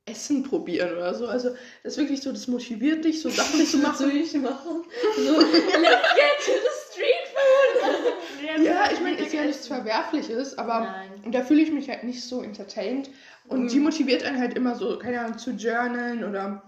Essen 0.06 0.42
probieren 0.44 0.94
oder 0.94 1.14
so. 1.14 1.28
Also, 1.28 1.50
das 1.84 1.94
ist 1.94 1.98
wirklich 2.00 2.22
so, 2.22 2.32
das 2.32 2.48
motiviert 2.48 3.06
dich, 3.06 3.22
so 3.22 3.30
Sachen 3.30 3.64
zu 3.66 3.78
machen. 3.80 4.10
Sushi 4.10 4.40
machen. 4.40 4.84
So, 5.18 5.40
let's 5.40 5.52
get 5.54 6.38
to 6.46 6.52
the 6.52 6.92
street 6.92 7.28
food. 7.32 8.14
Ja, 8.64 8.90
ich 8.92 9.00
meine, 9.02 9.18
ist 9.18 9.34
ja 9.34 9.44
nichts 9.44 9.68
Verwerfliches, 9.68 10.58
aber 10.58 10.80
Nein. 10.80 11.32
da 11.32 11.44
fühle 11.44 11.62
ich 11.62 11.72
mich 11.72 11.90
halt 11.90 12.04
nicht 12.04 12.24
so 12.24 12.42
entertained. 12.42 13.10
Und 13.50 13.64
Mhm. 13.64 13.68
die 13.68 13.80
motiviert 13.80 14.24
einen 14.24 14.40
halt 14.40 14.56
immer 14.56 14.74
so, 14.76 14.98
keine 14.98 15.20
Ahnung, 15.22 15.38
zu 15.38 15.52
journalen 15.52 16.24
oder 16.24 16.64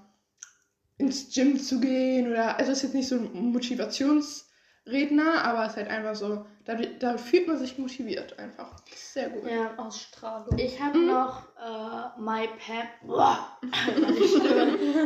ins 1.00 1.34
Gym 1.34 1.58
zu 1.60 1.80
gehen 1.80 2.30
oder, 2.32 2.58
also 2.60 2.72
ist 2.72 2.84
jetzt 2.84 2.94
nicht 2.94 3.08
so 3.08 3.16
ein 3.16 3.52
Motivationsredner, 3.52 5.44
aber 5.44 5.64
es 5.66 5.72
ist 5.72 5.78
halt 5.78 5.90
einfach 5.90 6.14
so, 6.16 6.46
da, 6.66 6.76
da 6.76 7.18
fühlt 7.18 7.48
man 7.48 7.58
sich 7.58 7.78
motiviert 7.80 8.38
einfach. 8.38 8.76
Sehr 8.96 9.30
gut. 9.30 9.50
Ja. 9.50 9.72
Ausstrahlung. 9.78 10.58
Ich 10.60 10.80
habe 10.80 10.98
Mhm. 11.00 11.08
noch 11.08 11.44
äh, 11.58 12.20
My 12.22 12.48
Pam. 12.48 12.88
Boah. 13.08 13.58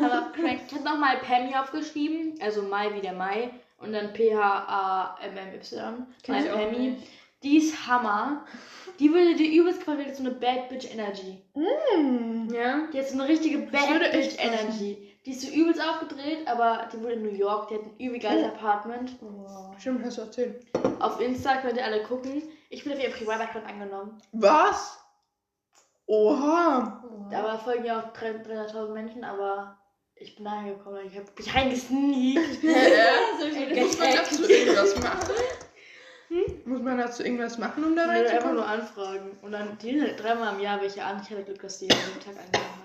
Aber 0.03 0.31
crank. 0.35 0.61
Ich 0.67 0.73
habe 0.73 0.83
noch 0.83 0.97
My 0.97 1.15
Pam 1.25 1.47
hier 1.47 1.61
aufgeschrieben. 1.61 2.35
Also 2.41 2.63
My 2.63 2.93
wie 2.93 3.01
der 3.01 3.13
Mai. 3.13 3.51
Und 3.77 3.93
dann 3.93 4.11
P-H-A-M-M-Y. 4.13 6.07
Kenn 6.23 6.35
My 6.35 6.41
ich 6.43 6.51
auch 6.51 6.57
Pammy. 6.59 6.77
nicht. 6.89 7.07
Die 7.43 7.57
ist 7.57 7.87
Hammer. 7.87 8.45
Die 8.99 9.11
würde 9.13 9.35
dir 9.35 9.51
übelst 9.61 9.79
gefallen, 9.79 9.99
die 9.99 10.05
hat 10.05 10.15
so 10.15 10.23
eine 10.23 10.31
Bad 10.31 10.69
Bitch 10.69 10.89
Energy. 10.91 11.41
Hm. 11.53 12.47
Ja? 12.53 12.87
Die 12.93 12.99
hat 12.99 13.07
so 13.07 13.15
eine 13.15 13.27
richtige 13.27 13.57
Bad 13.59 13.89
Bitch. 14.11 14.37
Energy. 14.39 15.12
Die 15.25 15.31
ist 15.31 15.41
so 15.41 15.47
übelst 15.53 15.81
aufgedreht, 15.81 16.45
aber 16.47 16.87
die 16.91 17.01
wohnt 17.01 17.13
in 17.13 17.23
New 17.23 17.29
York. 17.33 17.69
Die 17.69 17.75
hat 17.75 17.83
ein 17.83 17.95
übel 17.97 18.19
geiles 18.19 18.43
Oh. 18.43 18.55
Apartment. 18.55 19.15
Stimmt, 19.79 20.03
hast 20.03 20.17
du 20.17 20.21
erzählt. 20.23 20.65
Auf 20.99 21.21
Insta 21.21 21.57
könnt 21.61 21.77
ihr 21.77 21.85
alle 21.85 22.03
gucken. 22.03 22.43
Ich 22.69 22.83
bin 22.83 22.91
auf 22.93 22.99
ihren 23.01 23.13
Privataccount 23.13 23.65
angenommen. 23.65 24.17
Was? 24.33 24.99
Oha. 26.07 27.01
Da 27.31 27.57
folgen 27.57 27.85
ja 27.85 27.99
auch 27.99 28.13
300.000 28.13 28.89
Menschen, 28.91 29.23
aber 29.23 29.77
ich 30.15 30.35
bin 30.35 30.43
da 30.45 30.51
angekommen. 30.59 30.99
Ich 31.07 31.15
habe 31.15 31.27
mich 31.37 31.55
reingesneakt. 31.55 32.63
Muss 33.83 33.97
man 33.99 34.15
dazu 34.15 34.43
irgendwas 34.43 34.95
machen? 34.99 35.33
Muss 36.65 36.81
man 36.81 36.97
dazu 36.97 37.23
irgendwas 37.23 37.57
machen, 37.57 37.83
um 37.85 37.95
da 37.95 38.03
Ich 38.05 38.09
will 38.09 38.27
einfach 38.27 38.49
reinzukommen? 38.49 38.55
nur 38.55 38.67
anfragen. 38.67 39.37
Und 39.41 39.51
dann 39.53 39.77
die 39.77 39.99
sind 39.99 40.21
dreimal 40.21 40.53
im 40.55 40.59
Jahr 40.59 40.81
welche 40.81 41.03
an. 41.03 41.21
Ich 41.23 41.29
hatte 41.29 41.43
Glück, 41.43 41.61
dass 41.61 41.79
die 41.79 41.85
jeden 41.85 42.19
Tag 42.19 42.35
angenommen 42.43 42.82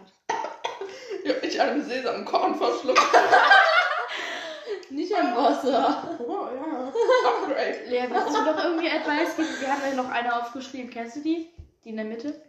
hat. 1.28 1.42
Ja, 1.42 1.48
ich 1.48 1.60
an 1.60 1.68
einem 1.68 1.82
Sesamkorn 1.82 2.54
verschluckt. 2.54 3.00
Nicht 4.90 5.14
am 5.14 5.36
Wasser. 5.36 6.18
Oh 6.26 6.48
ja. 6.54 6.92
Upgrade. 7.28 7.80
Lea, 7.88 8.04
willst 8.10 8.28
du 8.28 8.44
doch 8.44 8.64
irgendwie 8.64 8.88
Advice 8.88 9.36
geben? 9.36 9.48
Wir 9.60 9.68
haben 9.68 9.82
ja 9.90 9.94
noch 9.94 10.10
eine 10.10 10.34
aufgeschrieben. 10.34 10.90
Kennst 10.90 11.16
du 11.16 11.20
die? 11.20 11.50
Die 11.84 11.90
in 11.90 11.96
der 11.96 12.04
Mitte? 12.04 12.40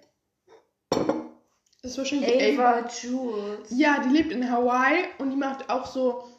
Das 1.81 1.91
ist 1.91 1.97
wahrscheinlich 1.97 2.59
Ava. 2.59 2.85
Jules. 3.01 3.69
Ja, 3.69 3.99
die 3.99 4.09
lebt 4.09 4.31
in 4.31 4.49
Hawaii 4.49 5.05
und 5.17 5.31
die 5.31 5.37
macht 5.37 5.69
auch 5.69 5.85
so 5.85 6.29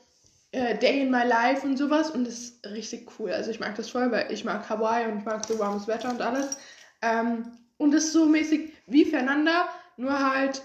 äh, 0.52 0.76
Day 0.76 1.00
in 1.02 1.10
My 1.10 1.24
Life 1.24 1.66
und 1.66 1.76
sowas 1.76 2.10
und 2.10 2.26
das 2.26 2.34
ist 2.34 2.66
richtig 2.66 3.08
cool. 3.18 3.32
Also 3.32 3.50
ich 3.50 3.60
mag 3.60 3.74
das 3.76 3.90
voll, 3.90 4.10
weil 4.10 4.30
ich 4.32 4.44
mag 4.44 4.68
Hawaii 4.68 5.06
und 5.10 5.18
ich 5.18 5.24
mag 5.24 5.46
so 5.46 5.58
warmes 5.58 5.86
Wetter 5.86 6.10
und 6.10 6.20
alles. 6.20 6.58
Ähm, 7.02 7.52
und 7.78 7.92
das 7.92 8.04
ist 8.04 8.12
so 8.12 8.26
mäßig 8.26 8.72
wie 8.86 9.04
Fernanda, 9.04 9.68
nur 9.96 10.18
halt 10.18 10.62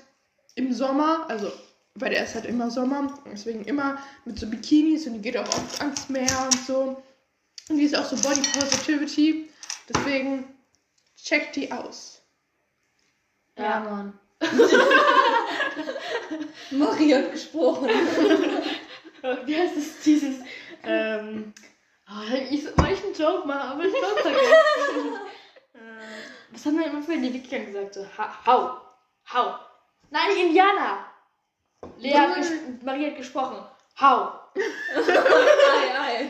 im 0.56 0.74
Sommer, 0.74 1.26
also 1.30 1.52
bei 1.94 2.10
der 2.10 2.24
ist 2.24 2.36
halt 2.36 2.46
immer 2.46 2.70
Sommer, 2.72 3.14
deswegen 3.32 3.64
immer 3.66 3.98
mit 4.26 4.40
so 4.40 4.48
Bikinis 4.48 5.08
und 5.08 5.14
die 5.14 5.22
geht 5.22 5.38
auch 5.38 5.48
oft 5.48 5.82
ans 5.82 6.10
Meer 6.10 6.44
und 6.46 6.60
so. 6.66 7.02
Und 7.70 7.78
die 7.78 7.84
ist 7.84 7.96
auch 7.96 8.06
so 8.06 8.16
Body 8.18 8.42
Positivity, 8.58 9.50
deswegen 9.90 10.46
checkt 11.16 11.56
die 11.56 11.72
aus. 11.72 12.22
Ja, 13.58 13.80
Mann. 13.80 14.20
Marie 16.72 17.16
hat 17.16 17.32
gesprochen. 17.32 17.90
Wie 19.46 19.58
heißt 19.58 19.78
es 19.78 20.02
dieses? 20.02 20.40
Ähm. 20.84 21.54
Oh, 22.08 22.34
ich 22.52 22.66
wollte 22.66 23.04
einen 23.04 23.16
Joke 23.18 23.48
machen, 23.48 23.70
aber 23.72 23.86
ich 23.86 23.94
glaube 23.94 24.22
vergessen. 24.22 25.16
Äh, 25.74 25.78
Was 26.54 26.66
haben 26.66 26.80
wir 26.80 26.86
immer 26.86 27.02
für 27.02 27.18
die 27.18 27.34
Wikinger 27.34 27.66
gesagt? 27.66 27.96
So, 27.96 28.06
ha, 28.18 28.46
hau, 28.46 28.80
hau. 29.34 29.60
Nein, 30.16 30.28
nicht 30.34 30.46
Indianer. 30.48 31.06
Lea 31.98 32.14
hat 32.18 32.36
ges 32.38 32.52
Marie 32.84 33.08
hat 33.08 33.18
gesprochen. 33.18 33.58
Hau. 34.00 34.32
ei, 34.56 36.00
ei. 36.00 36.30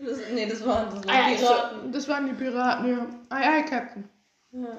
Das, 0.00 0.18
nee, 0.32 0.46
das 0.46 0.66
waren, 0.66 0.90
das 0.90 1.06
Ah, 1.08 1.12
ja, 1.12 1.20
waren 1.22 1.32
ich 1.32 1.38
Piraten. 1.40 1.92
Das 1.92 2.08
waren 2.08 2.26
die 2.26 2.32
Piraten, 2.32 2.90
ja. 2.90 3.06
Ei, 3.30 3.58
ei, 3.58 3.62
Captain. 3.62 4.08
Ja. 4.50 4.76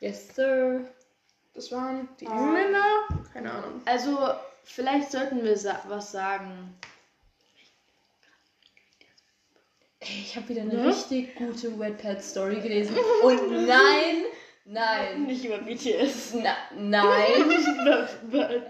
Yes, 0.00 0.34
sir. 0.34 0.84
Das 1.54 1.70
waren 1.70 2.08
die 2.20 2.26
Ah. 2.26 2.32
Engländer. 2.38 2.84
Keine 3.32 3.52
Ahnung. 3.52 3.80
Also, 3.84 4.18
vielleicht 4.64 5.10
sollten 5.12 5.44
wir 5.44 5.56
sa 5.56 5.80
was 5.86 6.10
sagen. 6.10 6.76
Ich 10.00 10.36
habe 10.36 10.48
wieder 10.48 10.62
eine 10.62 10.74
Ne? 10.74 10.88
richtig 10.88 11.34
gute 11.36 11.78
Wattpad-Story 11.78 12.60
gelesen. 12.60 12.96
Und 13.22 13.66
nein, 13.66 14.24
nein, 14.66 15.24
Nicht 15.24 15.44
über 15.44 15.58
BTS. 15.58 16.34
na, 16.34 16.56
nein. 16.74 17.50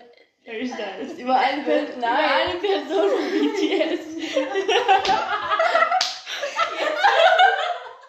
Harry 0.46 0.68
Styles. 0.68 1.18
Über 1.18 1.34
eine, 1.36 1.62
Per- 1.64 1.82
über 1.82 1.96
Nein. 1.98 2.50
eine 2.50 2.54
Person 2.60 3.10
von 3.10 3.30
BTS. 3.32 4.00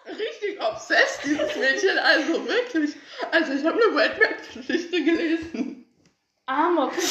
Richtig 0.18 0.60
obsessed, 0.62 1.20
dieses 1.24 1.56
Mädchen. 1.56 1.98
Also 1.98 2.46
wirklich. 2.46 2.94
Also 3.32 3.52
ich 3.54 3.64
habe 3.64 3.80
eine 3.82 3.94
Wattpad-Geschichte 3.94 5.02
gelesen. 5.04 5.84
Amok. 6.46 6.92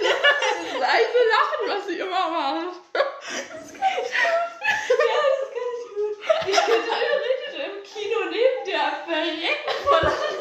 Das 0.00 0.80
leise 0.80 1.20
Lachen, 1.34 1.64
was 1.68 1.82
sie 1.86 1.98
immer 1.98 2.30
macht. 2.30 2.80
Ich 6.46 6.56
könnte 6.56 6.88
theoretisch 6.88 7.27
im 7.27 7.27
Kino 7.98 8.18
neben 8.30 8.64
dir 8.64 8.80
verrecken 9.06 9.74
vor 9.84 10.00
Lachen. 10.02 10.38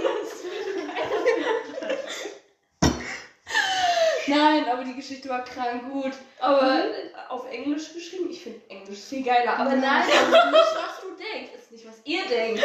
Nein, 4.28 4.70
aber 4.70 4.84
die 4.84 4.96
Geschichte 4.96 5.30
war 5.30 5.44
krank 5.44 5.90
gut. 5.90 6.14
Aber 6.40 6.86
äh, 6.86 7.12
auf 7.30 7.50
Englisch 7.50 7.94
geschrieben, 7.94 8.30
ich 8.30 8.44
finde 8.44 8.62
Englisch 8.70 9.00
viel 9.00 9.24
geiler. 9.24 9.58
Aber 9.58 9.76
nein, 9.76 10.04
das 10.06 10.22
ist 10.22 10.30
nicht, 10.30 10.76
was 10.76 11.02
du 11.02 11.16
denkst. 11.16 11.52
Das 11.54 11.64
ist 11.64 11.72
nicht, 11.72 11.88
was 11.88 12.02
ihr 12.04 12.26
denkt. 12.26 12.64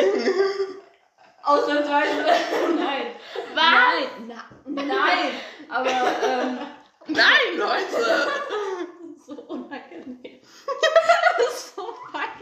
Ausnahmsweise. 1.45 2.25
Nein. 2.77 3.07
Nein. 3.55 4.07
Na, 4.27 4.45
nein. 4.65 5.33
Aber, 5.69 5.91
ähm. 5.91 6.59
Nein, 7.09 7.57
Leute. 7.57 8.29
so 9.27 9.33
unangenehm. 9.43 10.41
Das 11.37 11.47
ist 11.55 11.75
so 11.75 11.83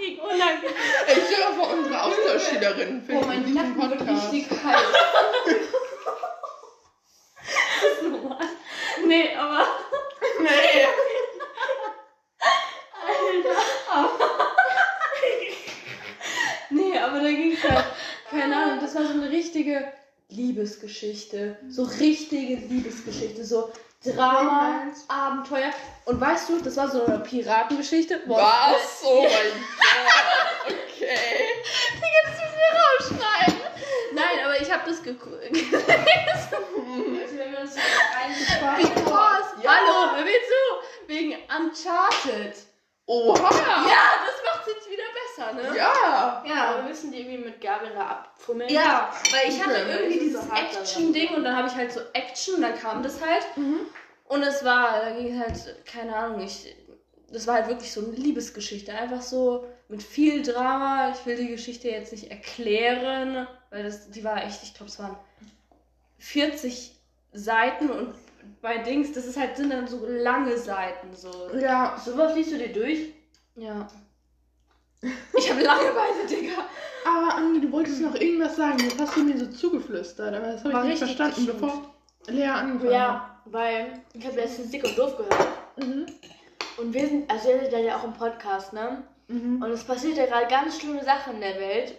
fucking 0.01 0.19
unangenehm. 0.19 0.75
Ich 1.07 1.25
stelle 1.27 1.55
vor, 1.55 1.71
unsere 1.73 2.03
Austauschschülerinnen 2.03 3.03
Oh, 3.03 3.07
finden 3.07 3.27
mein 3.27 3.45
diesen 3.45 3.77
Podcast. 3.77 4.33
richtig 4.33 4.51
heiß. 4.65 4.81
das 7.83 7.93
ist 7.93 8.03
normal. 8.03 8.39
Nee, 9.07 9.35
aber. 9.37 9.67
Nee. 10.41 10.87
Nee, 16.71 16.99
aber 16.99 17.21
da 17.21 17.31
ging 17.31 17.53
es 17.53 17.63
halt. 17.69 17.85
Keine 18.31 18.57
Ahnung, 18.57 18.79
das 18.81 18.95
war 18.95 19.05
so 19.05 19.13
eine 19.13 19.29
richtige 19.31 19.93
Liebesgeschichte. 20.29 21.57
So 21.69 21.83
richtige 21.83 22.55
Liebesgeschichte. 22.55 23.45
So 23.45 23.73
Drama, 24.05 24.39
Romance. 24.39 25.05
Abenteuer. 25.09 25.71
Und 26.07 26.21
weißt 26.21 26.49
du, 26.49 26.59
das 26.61 26.77
war 26.77 26.89
so 26.89 27.05
eine 27.05 27.19
Piratengeschichte. 27.21 28.21
Was? 28.27 29.03
Oh 29.05 29.23
mein 29.23 29.31
Gott. 29.31 29.53
Okay. 30.97 31.47
Das 32.01 32.41
müssen 32.41 32.57
wir 32.57 32.73
rausschneiden. 33.19 33.61
Nein, 34.15 34.39
aber 34.45 34.57
ich 34.61 34.71
habe 34.73 34.89
das 34.89 35.03
geguckt. 35.03 35.43
Wenn 35.43 35.55
wir 37.53 37.61
uns 37.61 37.75
Because, 38.77 39.49
Ja. 39.63 39.71
hallo, 39.77 40.17
hör 40.17 40.25
mir 40.25 40.33
zu, 40.33 40.63
wegen 41.07 41.33
Uncharted. 41.57 42.55
Oha. 43.07 43.39
Ja, 43.41 44.03
das 44.25 44.43
macht 44.45 44.67
jetzt 44.69 44.89
wieder 44.89 45.03
besser, 45.15 45.53
ne? 45.55 45.77
Ja. 45.77 46.45
Ja, 46.47 46.77
wir 46.77 46.83
müssen 46.89 47.11
die 47.11 47.21
irgendwie 47.21 47.39
mit 47.39 47.61
Gabeln 47.61 47.93
da 47.95 48.07
abfummeln. 48.07 48.71
Ja, 48.71 49.13
weil 49.33 49.51
ich 49.51 49.61
hatte 49.61 49.83
Okay. 49.83 49.97
irgendwie 49.99 50.19
dieses 50.21 50.45
so. 50.45 50.53
Action-Ding 50.53 51.35
und 51.35 51.45
dann 51.45 51.57
habe 51.57 51.69
ich 51.69 51.75
halt 51.75 51.93
so 51.93 52.01
Action 52.13 52.57
und 52.57 52.63
dann 52.63 52.79
kam 52.79 53.03
das 53.03 53.21
halt. 53.21 53.45
Mhm. 53.57 53.81
Und 54.27 54.43
es 54.43 54.65
war, 54.65 55.01
da 55.01 55.11
ging 55.11 55.41
es 55.41 55.65
halt, 55.67 55.87
keine 55.87 56.15
Ahnung, 56.15 56.41
ich, 56.41 56.77
das 57.33 57.47
war 57.49 57.55
halt 57.57 57.69
wirklich 57.69 57.91
so 57.93 58.01
eine 58.01 58.13
Liebesgeschichte. 58.13 58.93
Einfach 58.95 59.23
so 59.23 59.67
mit 59.89 60.03
viel 60.05 60.43
Drama. 60.43 61.11
Ich 61.13 61.27
will 61.27 61.37
die 61.37 61.49
Geschichte 61.49 61.89
jetzt 61.89 62.13
nicht 62.13 62.31
erklären, 62.31 63.49
weil 63.71 63.83
das, 63.83 64.11
die 64.11 64.23
war 64.23 64.45
echt, 64.45 64.63
ich 64.63 64.75
glaube, 64.75 64.91
es 64.91 65.01
waren 65.01 65.17
40 66.19 66.93
Seiten 67.33 67.91
und 67.91 68.15
bei 68.63 68.79
Dings, 68.79 69.13
das 69.13 69.27
ist 69.27 69.39
halt, 69.39 69.57
sind 69.57 69.71
dann 69.71 69.87
so 69.87 70.07
lange 70.07 70.57
Seiten, 70.57 71.15
so. 71.15 71.31
Ja. 71.59 72.01
Sowas 72.03 72.35
liest 72.35 72.53
du 72.53 72.59
dir 72.59 72.73
durch? 72.73 73.13
Ja. 73.57 73.87
Ich 75.03 75.51
habe 75.51 75.63
Langeweile, 75.63 76.27
Digga. 76.29 76.65
Aber 77.07 77.35
Andi, 77.35 77.61
du 77.61 77.73
wolltest 77.73 78.03
noch 78.03 78.15
irgendwas 78.15 78.57
sagen. 78.57 78.79
Jetzt 78.81 79.01
hast 79.01 79.17
du 79.17 79.25
mir 79.25 79.39
so 79.39 79.47
zugeflüstert, 79.47 80.35
aber 80.35 80.53
das 80.53 80.65
habe 80.65 80.79
ich 80.81 80.91
nicht 80.91 80.99
verstanden, 80.99 81.47
bevor 81.47 81.95
Lea 82.27 82.49
angefangen. 82.49 82.93
Ja, 82.93 83.41
weil 83.47 84.03
ich 84.13 84.27
habe 84.27 84.37
letztens 84.37 84.71
dick 84.71 84.85
und 84.85 84.99
doof 84.99 85.17
gehört. 85.17 85.49
Mhm. 85.77 86.07
Und 86.77 86.93
wir 86.93 87.07
sind, 87.09 87.31
also 87.31 87.51
ihr 87.51 87.71
seid 87.71 87.85
ja 87.85 87.97
auch 87.97 88.05
im 88.05 88.13
Podcast, 88.13 88.73
ne? 88.73 89.03
Mhm. 89.29 89.63
Und 89.63 89.71
es 89.71 89.85
passiert 89.85 90.17
ja 90.17 90.27
gerade 90.27 90.49
ganz 90.49 90.79
schlimme 90.79 91.03
Sachen 91.05 91.35
in 91.37 91.41
der 91.41 91.59
Welt. 91.59 91.99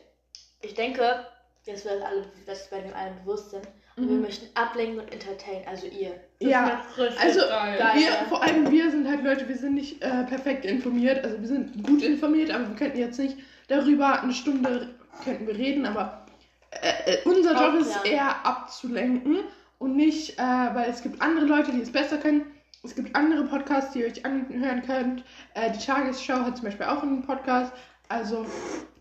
Ich 0.62 0.76
denke, 0.76 1.26
dass 1.66 1.84
wir 1.86 1.96
das 1.96 2.04
alle, 2.04 2.26
dass 2.46 2.72
wir 2.72 2.80
dem 2.80 2.94
allen 2.94 3.16
bewusst 3.24 3.52
sind. 3.52 3.68
Und 3.98 4.08
wir 4.10 4.16
Mhm. 4.16 4.22
möchten 4.22 4.48
ablenken 4.56 5.00
und 5.00 5.12
entertainen, 5.12 5.68
also 5.68 5.86
ihr. 5.88 6.14
Ja, 6.40 6.82
richtig 6.98 7.20
also 7.20 7.40
Geil. 7.42 7.78
wir, 7.96 8.12
vor 8.30 8.42
allem 8.42 8.72
wir 8.72 8.90
sind 8.90 9.08
halt 9.08 9.24
Leute, 9.24 9.48
wir 9.50 9.58
sind 9.58 9.74
nicht 9.76 10.02
äh, 10.02 10.24
perfekt 10.24 10.64
informiert. 10.66 11.24
Also 11.24 11.40
wir 11.40 11.48
sind 11.48 11.84
gut 11.84 12.02
informiert, 12.02 12.52
aber 12.52 12.70
wir 12.70 12.76
könnten 12.76 12.98
jetzt 12.98 13.20
nicht 13.20 13.38
darüber 13.68 14.22
eine 14.22 14.34
Stunde 14.34 14.96
könnten 15.24 15.46
wir 15.46 15.56
reden, 15.58 15.86
aber 15.86 16.26
äh, 16.72 17.14
äh, 17.14 17.18
unser 17.26 17.54
Job 17.54 17.80
ist 17.82 18.06
eher 18.06 18.46
abzulenken 18.46 19.40
und 19.78 19.96
nicht, 19.96 20.40
äh, 20.40 20.42
weil 20.42 20.90
es 20.90 21.04
gibt 21.04 21.22
andere 21.22 21.46
Leute, 21.46 21.72
die 21.72 21.82
es 21.82 21.92
besser 21.92 22.18
können. 22.18 22.46
Es 22.84 22.96
gibt 22.96 23.16
andere 23.16 23.44
Podcasts, 23.44 23.92
die 23.94 24.00
ihr 24.00 24.08
euch 24.08 24.26
anhören 24.26 24.82
könnt. 24.84 25.24
Äh, 25.54 25.72
die 25.72 25.86
Tagesschau 25.86 26.40
hat 26.46 26.56
zum 26.58 26.66
Beispiel 26.66 26.86
auch 26.86 27.04
einen 27.04 27.22
Podcast. 27.24 27.72
Also 28.10 28.46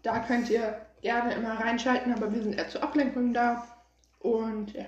da 0.03 0.19
könnt 0.19 0.51
ihr 0.51 0.81
gerne 1.01 1.33
immer 1.35 1.53
reinschalten, 1.59 2.13
aber 2.13 2.33
wir 2.35 2.43
sind 2.43 2.59
eher 2.59 2.69
zur 2.69 2.83
Ablenkung 2.83 3.33
da. 3.33 3.67
Und 4.21 4.73
ja. 4.75 4.85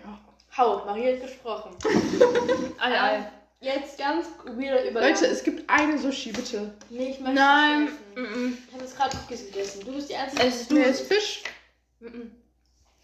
Hau, 0.56 0.84
Maria 0.84 1.14
hat 1.14 1.22
gesprochen. 1.22 1.76
Ei, 2.78 3.00
ei. 3.00 3.32
Jetzt 3.60 3.96
ganz 3.96 4.26
weirder 4.44 4.84
Übergang. 4.90 5.10
Leute, 5.10 5.26
es 5.26 5.44
gibt 5.44 5.70
eine 5.70 5.96
Sushi, 5.96 6.32
bitte. 6.32 6.74
nee, 6.90 7.10
ich 7.10 7.20
möchte 7.20 7.36
Nein. 7.36 7.84
nicht 7.84 7.92
essen. 8.16 8.58
Ich 8.66 8.74
habe 8.74 8.84
jetzt 8.84 8.96
gerade 8.96 9.16
Cookies 9.16 9.46
gegessen. 9.46 9.84
Du 9.86 9.92
bist 9.92 10.10
die 10.10 10.16
Einzige. 10.16 10.42
Es 10.42 10.60
ist 10.62 10.70
Du 10.70 10.76
ist 10.78 11.00
Fisch. 11.02 11.42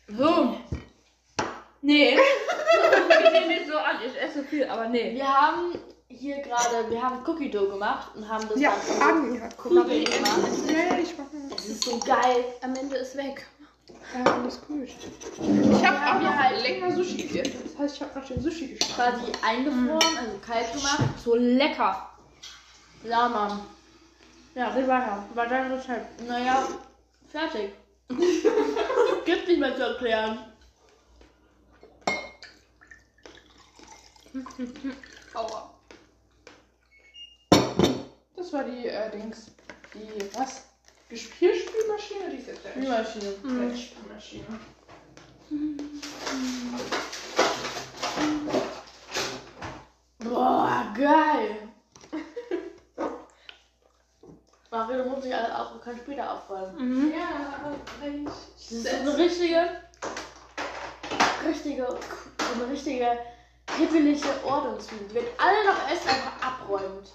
So. 0.09 0.57
Nee. 1.81 2.19
ich 3.25 3.33
nehme 3.33 3.47
nicht 3.47 3.69
so 3.69 3.79
an, 3.79 3.97
ich 4.05 4.21
esse 4.21 4.43
viel, 4.43 4.65
aber 4.65 4.89
nee. 4.89 5.15
Wir 5.15 5.29
haben 5.29 5.79
hier 6.09 6.39
gerade, 6.39 6.91
wir 6.91 7.01
haben 7.01 7.23
Cookie 7.25 7.51
Dough 7.51 7.71
gemacht 7.71 8.11
und 8.17 8.29
haben 8.29 8.49
das 8.49 8.61
Ja, 8.61 8.75
dann 8.99 9.41
hat 9.41 9.55
Cookie 9.65 10.05
gemacht. 10.05 10.41
Ja, 10.67 10.99
ich 10.99 11.15
mach 11.17 11.33
mal. 11.33 11.57
Es 11.57 11.69
ist 11.69 11.85
so 11.85 11.99
geil. 12.01 12.45
Am 12.63 12.75
Ende 12.75 12.97
ist 12.97 13.17
weg. 13.17 13.47
Ja, 14.15 14.33
alles 14.33 14.61
gut. 14.63 14.89
Ich 14.89 15.87
habe 15.87 15.97
auch 15.97 16.23
noch 16.23 16.37
halt- 16.37 16.63
länger 16.63 16.95
Sushi 16.95 17.23
gegessen. 17.23 17.61
Das 17.65 17.79
heißt, 17.79 17.97
ich 17.97 18.03
habe 18.03 18.19
noch 18.19 18.27
den 18.27 18.41
Sushi 18.43 18.69
geschafft. 18.69 18.95
Quasi 18.95 19.33
eingefroren, 19.43 20.19
also 20.19 20.39
kalt 20.45 20.73
gemacht. 20.73 21.19
So 21.23 21.35
lecker. 21.35 22.11
Ja, 23.05 23.29
Mann. 23.29 23.61
Ja, 24.55 24.69
red 24.69 24.89
weiter. 24.89 25.25
War 25.35 25.47
dein 25.47 25.73
Rezept. 25.73 26.21
Naja, 26.27 26.67
fertig. 27.31 27.73
Gibt 29.25 29.49
nicht 29.49 29.61
mehr 29.61 29.77
zu 29.77 29.83
erklären. 29.83 30.39
Aua. 35.35 35.75
Das 38.37 38.53
war 38.53 38.65
die, 38.65 38.87
äh, 38.87 39.11
Dings. 39.11 39.51
Die, 39.95 40.37
was? 40.37 40.65
Geschirrspülmaschine? 41.09 42.31
Die 42.31 42.37
ist 42.37 42.49
jetzt 42.49 42.65
ja 42.65 42.71
nicht. 42.75 42.89
Spülmaschine. 42.89 43.77
Spülmaschine. 43.77 44.45
Boah, 50.19 50.93
geil. 50.95 51.69
Mario, 54.71 55.03
du 55.03 55.11
musst 55.11 55.25
dich 55.25 55.35
alles 55.35 55.51
auch, 55.51 55.73
du 55.73 55.79
kannst 55.79 56.03
später 56.03 56.31
aufräumen. 56.31 56.77
Mhm. 56.77 57.13
Ja, 57.13 57.73
Mensch. 58.01 58.31
Das 58.55 58.71
ist 58.71 58.85
so 58.85 58.97
eine 58.97 59.17
richtige, 59.17 59.81
richtige, 61.47 61.87
so 61.87 62.63
eine 62.63 62.71
richtige 62.71 63.19
hippelige. 63.79 64.21
Die 64.21 65.15
wird 65.15 65.27
alle 65.39 65.65
noch 65.65 65.91
essen, 65.91 66.09
einfach 66.09 66.43
abräumt. 66.47 67.13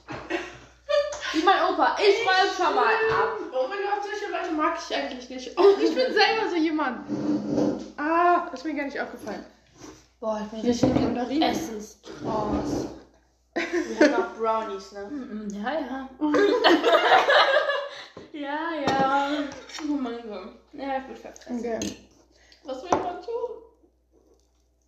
Wie 1.33 1.43
mein 1.43 1.63
Opa, 1.63 1.95
ich 1.99 2.19
räume 2.25 2.51
schon 2.55 2.75
mal 2.75 2.93
ab. 2.93 3.37
Oh 3.51 3.67
mein 3.67 3.79
Gott, 3.79 4.03
solche 4.03 4.31
Leute 4.31 4.51
mag 4.53 4.77
ich 4.77 4.95
eigentlich 4.95 5.29
nicht. 5.29 5.57
Oh, 5.57 5.73
ich 5.79 5.95
bin 5.95 6.13
selber 6.13 6.49
so 6.49 6.55
jemand. 6.55 7.07
Ah, 7.97 8.49
ist 8.53 8.63
mir 8.63 8.75
gar 8.75 8.85
nicht 8.85 8.99
aufgefallen. 8.99 9.45
Boah, 10.19 10.41
ich 10.43 10.49
bin 10.49 10.59
Hier 10.61 10.69
richtig. 10.69 10.93
Mandarinen. 10.93 11.49
Essenstrance. 11.49 12.87
Wir 13.55 13.99
haben 13.99 14.11
noch 14.11 14.35
Brownies, 14.35 14.91
ne? 14.91 15.09
Ja, 15.51 15.73
ja. 15.73 16.09
Ja, 18.31 18.69
ja. 18.87 19.29
Oh 19.83 19.93
mein 19.93 20.27
Gott. 20.27 20.55
Ja, 20.73 20.97
ich 20.97 21.03
bin 21.05 21.15
fertig. 21.15 21.45
Okay. 21.49 21.97
Was 22.63 22.83
will 22.83 22.89
man 22.89 23.21
tun? 23.21 23.61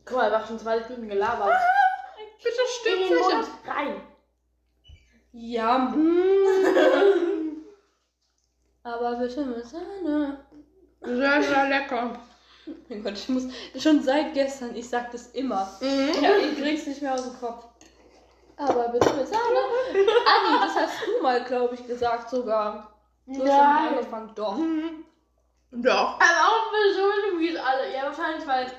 Guck 0.03 0.17
mal, 0.17 0.31
wir 0.31 0.39
haben 0.39 0.47
schon 0.47 0.59
20 0.59 0.89
Minuten 0.89 1.09
gelabert. 1.09 1.53
Bitte 2.43 2.57
In 2.89 3.05
stimmt 3.05 3.47
rein. 3.67 4.01
Ja, 5.37 5.77
Mm. 5.77 7.57
aber 8.83 9.15
bitte 9.17 9.43
mit 9.45 9.65
Sahne. 9.65 10.39
Sehr, 11.01 11.43
sehr 11.43 11.67
lecker. 11.67 12.17
Mein 12.87 13.03
Gott, 13.03 13.13
ich 13.13 13.27
muss 13.27 13.43
schon 13.77 14.01
seit 14.01 14.33
gestern, 14.33 14.73
ich 14.75 14.87
sag 14.87 15.11
das 15.11 15.27
immer. 15.33 15.69
Mhm. 15.81 16.11
Ja, 16.23 16.37
ich 16.37 16.57
krieg's 16.57 16.87
nicht 16.87 17.01
mehr 17.01 17.13
aus 17.13 17.23
dem 17.23 17.37
Kopf. 17.37 17.65
Aber 18.55 18.87
bitte 18.89 19.13
mit 19.13 19.27
Sahne. 19.27 19.59
Anni, 19.91 20.59
das 20.61 20.75
hast 20.75 20.99
du 21.05 21.21
mal, 21.21 21.43
glaube 21.43 21.75
ich, 21.75 21.85
gesagt 21.85 22.29
sogar. 22.29 22.95
Du 23.25 23.33
hast 23.33 23.39
schon 23.39 23.47
Nein. 23.57 23.87
angefangen. 23.89 24.31
Doch. 24.35 24.55
Mhm. 24.55 25.03
Doch. 25.71 26.15
Aber 26.15 26.47
auch 26.47 26.71
so 26.95 27.39
wie 27.39 27.49
es 27.49 27.59
alle. 27.59 27.93
Ja, 27.93 28.03
wahrscheinlich, 28.05 28.47
weil. 28.47 28.71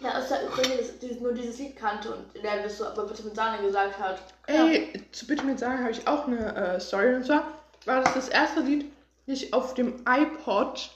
Ja, 0.00 0.18
aus 0.18 0.28
der 0.28 0.44
Ukraine 0.44 0.76
das, 0.78 0.98
dieses, 0.98 1.20
nur 1.20 1.32
dieses 1.32 1.58
Lied 1.58 1.76
kannte 1.76 2.14
und 2.14 2.42
der 2.42 2.62
das 2.62 2.78
so 2.78 2.86
aber 2.86 3.06
bitte 3.06 3.22
mit 3.22 3.36
Sahne 3.36 3.62
gesagt 3.62 3.98
hat. 3.98 4.22
Ey, 4.46 4.92
zu 5.12 5.26
Bitte 5.26 5.44
mit 5.44 5.58
Sagen 5.58 5.80
habe 5.80 5.90
ich 5.90 6.06
auch 6.06 6.26
eine 6.26 6.54
äh, 6.54 6.80
Story. 6.80 7.14
Und 7.14 7.26
zwar 7.26 7.46
war 7.84 8.02
das 8.02 8.14
das 8.14 8.28
erste 8.30 8.60
Lied, 8.60 8.90
das 9.26 9.42
ich 9.42 9.52
auf 9.52 9.74
dem 9.74 10.02
iPod 10.08 10.90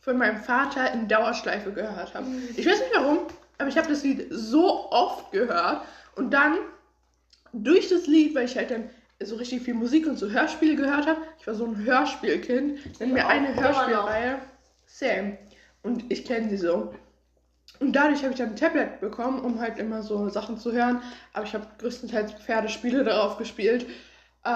von 0.00 0.18
meinem 0.18 0.38
Vater 0.42 0.92
in 0.92 1.06
Dauerschleife 1.06 1.72
gehört 1.72 2.14
habe. 2.14 2.26
Ich 2.56 2.66
weiß 2.66 2.80
nicht 2.80 2.92
warum, 2.94 3.20
aber 3.58 3.68
ich 3.68 3.76
habe 3.76 3.88
das 3.88 4.02
Lied 4.02 4.26
so 4.30 4.90
oft 4.90 5.30
gehört. 5.30 5.82
Und 6.16 6.32
dann 6.32 6.58
durch 7.52 7.88
das 7.88 8.06
Lied, 8.06 8.34
weil 8.34 8.46
ich 8.46 8.56
halt 8.56 8.70
dann 8.70 8.90
so 9.22 9.36
richtig 9.36 9.62
viel 9.62 9.74
Musik 9.74 10.06
und 10.06 10.18
so 10.18 10.30
Hörspiele 10.30 10.76
gehört 10.76 11.06
habe. 11.06 11.20
Ich 11.38 11.46
war 11.46 11.54
so 11.54 11.64
ein 11.64 11.84
Hörspielkind. 11.84 13.00
Nenn 13.00 13.12
mir 13.12 13.26
eine. 13.26 13.54
Hörspielreihe. 13.54 14.38
Sam. 14.86 15.36
Und 15.82 16.10
ich 16.10 16.24
kenne 16.24 16.48
sie 16.50 16.56
so. 16.56 16.92
Und 17.80 17.92
dadurch 17.92 18.22
habe 18.22 18.32
ich 18.32 18.38
dann 18.38 18.50
ein 18.50 18.56
Tablet 18.56 19.00
bekommen, 19.00 19.40
um 19.40 19.60
halt 19.60 19.78
immer 19.78 20.02
so 20.02 20.28
Sachen 20.28 20.58
zu 20.58 20.72
hören. 20.72 21.00
Aber 21.32 21.44
ich 21.44 21.54
habe 21.54 21.66
größtenteils 21.78 22.32
Pferdespiele 22.32 23.04
darauf 23.04 23.38
gespielt. 23.38 23.86
Äh, 24.44 24.50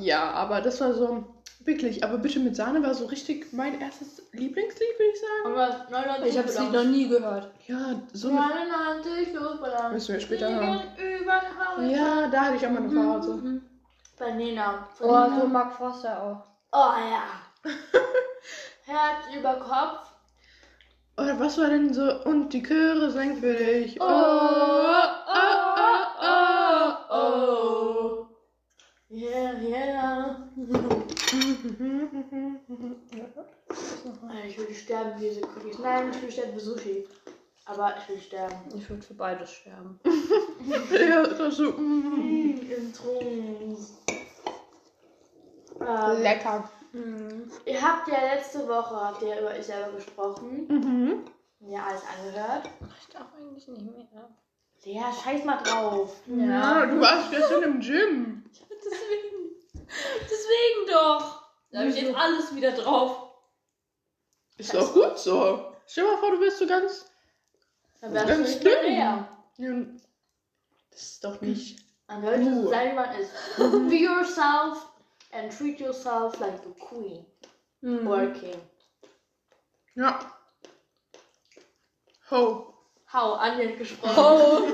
ja, 0.00 0.30
aber 0.32 0.60
das 0.60 0.80
war 0.80 0.92
so 0.92 1.24
wirklich. 1.64 2.04
Aber 2.04 2.18
bitte 2.18 2.40
mit 2.40 2.56
Sahne 2.56 2.82
war 2.82 2.94
so 2.94 3.06
richtig 3.06 3.52
mein 3.52 3.80
erstes 3.80 4.22
Lieblingslied, 4.32 4.98
würde 4.98 5.12
ich 5.12 5.20
sagen. 5.20 5.56
Was 5.56 5.90
99 5.90 6.30
Ich 6.30 6.38
habe 6.38 6.46
das 6.48 6.58
Lied 6.58 6.72
noch 6.72 6.84
nie 6.84 7.08
gehört. 7.08 7.50
Ja, 7.66 8.00
so. 8.12 8.30
99 8.30 9.34
Luftballons. 9.34 9.92
Müssen 9.92 10.12
wir 10.14 10.20
später 10.20 10.50
hören. 10.50 10.82
Ja, 11.90 12.28
da 12.28 12.40
hatte 12.42 12.56
ich 12.56 12.66
auch 12.66 12.70
mal 12.70 12.82
eine 12.82 12.90
Phase. 12.90 13.34
Mhm. 13.34 13.62
Bei 14.18 14.32
Nena. 14.32 14.88
Von 14.94 15.08
Oh, 15.08 15.40
so 15.40 15.46
Mark 15.46 15.72
Foster 15.72 16.22
auch. 16.22 16.44
Oh 16.72 16.92
ja. 16.98 17.22
Herz 18.84 19.36
über 19.36 19.54
Kopf. 19.54 20.07
Oder 21.18 21.40
was 21.40 21.58
war 21.58 21.68
denn 21.68 21.92
so? 21.92 22.22
Und 22.24 22.52
die 22.52 22.62
Chöre 22.62 23.10
singen 23.10 23.38
für 23.38 23.52
dich. 23.52 24.00
Oh, 24.00 24.04
oh, 24.04 25.04
oh, 26.22 26.92
oh, 27.10 27.16
oh. 27.16 28.26
Yeah, 29.10 29.54
yeah. 29.60 30.36
Ich 34.46 34.58
will 34.58 34.72
sterben 34.74 35.20
wie 35.20 35.28
diese 35.28 35.42
Cookies. 35.42 35.78
Nein, 35.80 36.10
ich 36.14 36.22
will 36.22 36.30
sterben 36.30 36.52
für 36.52 36.60
Sushi. 36.60 37.04
Aber 37.64 37.94
ich 37.98 38.08
will 38.08 38.20
sterben. 38.20 38.54
Ich 38.76 38.88
würde 38.88 39.02
für 39.02 39.14
beides 39.14 39.50
sterben. 39.52 39.98
Ja, 40.90 41.22
das 41.26 41.56
so. 41.56 41.72
mm. 41.72 42.60
Im 42.70 42.92
Trunk. 42.92 43.78
Ähm, 45.80 46.22
Lecker. 46.22 46.70
Mhm. 46.92 47.50
ihr 47.66 47.82
habt 47.82 48.08
ja 48.08 48.34
letzte 48.34 48.66
Woche 48.68 48.96
habt 48.96 49.22
ihr 49.22 49.38
über 49.40 49.56
ich 49.58 49.66
selber 49.66 49.92
gesprochen. 49.92 50.66
Mhm. 50.68 51.24
Ja, 51.60 51.84
alles 51.86 52.02
angehört. 52.02 52.68
Ich 53.00 53.08
darf 53.12 53.26
eigentlich 53.36 53.66
nicht 53.68 54.12
mehr. 54.12 54.28
Lea, 54.84 55.02
scheiß 55.22 55.44
mal 55.44 55.56
drauf. 55.56 56.16
Ja, 56.26 56.86
du 56.86 57.00
warst 57.00 57.30
gestern 57.30 57.62
im 57.64 57.80
Gym. 57.80 58.44
Deswegen. 58.70 59.50
Deswegen 60.22 60.86
doch. 60.92 61.42
Da 61.70 61.80
habe 61.80 61.88
ich 61.90 62.00
jetzt 62.00 62.14
alles 62.16 62.54
wieder 62.54 62.70
drauf. 62.72 63.32
Ist 64.56 64.72
doch 64.72 64.94
gut 64.94 65.18
so. 65.18 65.72
Stell 65.86 66.04
dir 66.04 66.12
mal 66.12 66.18
vor, 66.18 66.30
du 66.30 66.38
bist 66.40 66.58
so 66.58 66.66
ganz. 66.66 67.06
Dann 68.00 68.14
wärst 68.14 68.28
Ganz 68.28 68.46
du 68.46 68.52
nicht 68.52 68.64
mehr. 68.64 68.82
Lea. 68.82 69.66
Ja, 69.66 69.84
Das 70.90 71.02
ist 71.02 71.24
doch 71.24 71.40
nicht. 71.40 71.80
Du 72.08 72.14
Uh. 72.16 72.68
sein, 72.70 72.94
man 72.94 73.10
ist. 73.18 73.30
Be 73.56 73.96
yourself 73.96 74.87
and 75.32 75.50
treat 75.52 75.78
yourself 75.80 76.40
like 76.40 76.60
a 76.66 76.72
queen 76.86 77.24
Mhm. 77.82 78.06
or 78.08 78.22
a 78.22 78.30
king. 78.40 78.60
Ja. 79.96 80.18
Ho. 82.30 82.74
Hau, 83.12 83.32
Anja 83.34 83.68
hat 83.68 83.78
gesprochen. 83.78 84.14
Oh. 84.18 84.68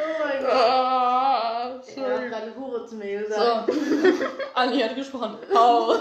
Oh 0.00 0.24
mein 0.24 0.42
Gott. 0.42 0.52
Ah, 0.52 1.68
Er 1.70 1.74
hat 1.74 1.84
sorry. 1.84 2.28
gerade 2.28 2.54
Hure 2.56 2.86
zu 2.86 2.96
mir 2.96 3.20
gesagt. 3.22 3.72
So. 3.72 4.26
Anni 4.54 4.80
hat 4.80 4.94
gesprochen. 4.94 5.38
Hau. 5.54 5.94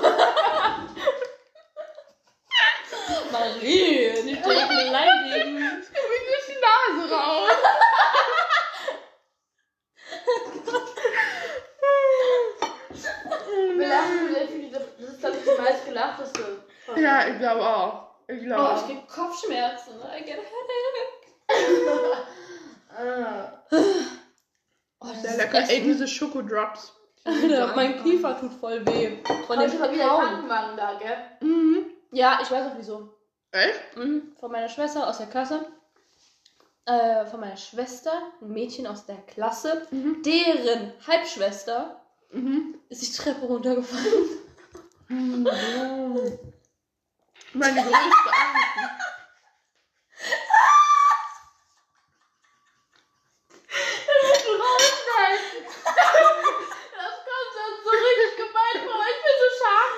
Marie, 3.55 4.23
nicht 4.23 4.45
direkt 4.45 4.69
beleidigen. 4.69 5.57
Jetzt 5.57 5.93
kommt 5.93 6.09
mir 6.09 6.21
durch 6.27 6.45
die 6.47 6.59
Nase 6.61 7.15
raus. 7.15 7.51
Wir 13.77 13.87
lachen 13.87 14.29
viel. 14.47 14.71
Das 14.71 14.83
ist, 15.07 15.21
glaube 15.21 15.37
ich, 15.37 15.85
die. 15.85 17.01
Ja, 17.01 17.27
ich 17.27 17.37
glaube 17.39 17.61
auch. 17.61 18.07
Ich 18.27 18.41
glaube 18.43 18.69
Oh, 18.69 18.75
ich 18.75 18.85
krieg 18.85 19.07
Kopfschmerzen. 19.07 19.93
I 20.01 20.23
get 20.23 20.39
a 20.39 20.43
headache. 21.49 22.17
Ah. 22.97 23.63
Oh, 24.99 25.09
das 25.09 25.21
Sehr 25.21 25.29
ist 25.31 25.37
lecker. 25.37 25.69
Ey, 25.69 25.83
diese 25.83 26.07
Schokodrops. 26.07 26.91
Alter, 27.23 27.67
mein 27.75 28.01
Kiefer 28.01 28.35
tut 28.39 28.51
voll 28.51 28.83
weh. 28.87 29.19
Von 29.45 29.59
Heute 29.59 29.69
dem 29.69 29.79
war 29.79 29.91
wieder. 29.91 30.05
Krankenwagen 30.05 30.75
da, 30.75 30.93
gell? 30.95 31.17
Mhm. 31.47 31.85
Ja, 32.11 32.39
ich 32.41 32.49
weiß 32.49 32.65
auch 32.65 32.75
wieso. 32.77 33.13
Echt? 33.51 33.95
Mhm. 33.97 34.35
Von 34.39 34.51
meiner 34.51 34.69
Schwester 34.69 35.07
aus 35.07 35.17
der 35.17 35.27
Klasse. 35.27 35.65
Äh, 36.85 37.25
von 37.25 37.39
meiner 37.41 37.57
Schwester, 37.57 38.31
ein 38.41 38.49
Mädchen 38.49 38.87
aus 38.87 39.05
der 39.05 39.17
Klasse, 39.17 39.85
Mhm. 39.91 40.21
deren 40.23 40.93
Halbschwester 41.05 42.01
Mhm. 42.31 42.79
ist 42.89 43.01
die 43.01 43.11
Treppe 43.11 43.45
runtergefallen. 43.45 44.39
Mhm. 45.09 45.45
Meine 47.53 47.81
größte 47.81 47.93
Angst. 47.93 48.91
Du 54.45 54.51
rausschneiden. 54.63 55.65
Das 55.65 57.13
kommt 57.27 57.53
dann 57.57 57.73
so 57.83 57.89
richtig 57.89 58.31
gemein 58.37 58.77
vor. 58.85 59.01
Ich 59.11 59.19
bin 59.23 59.35
so 59.41 59.47
scharf. 59.59 59.93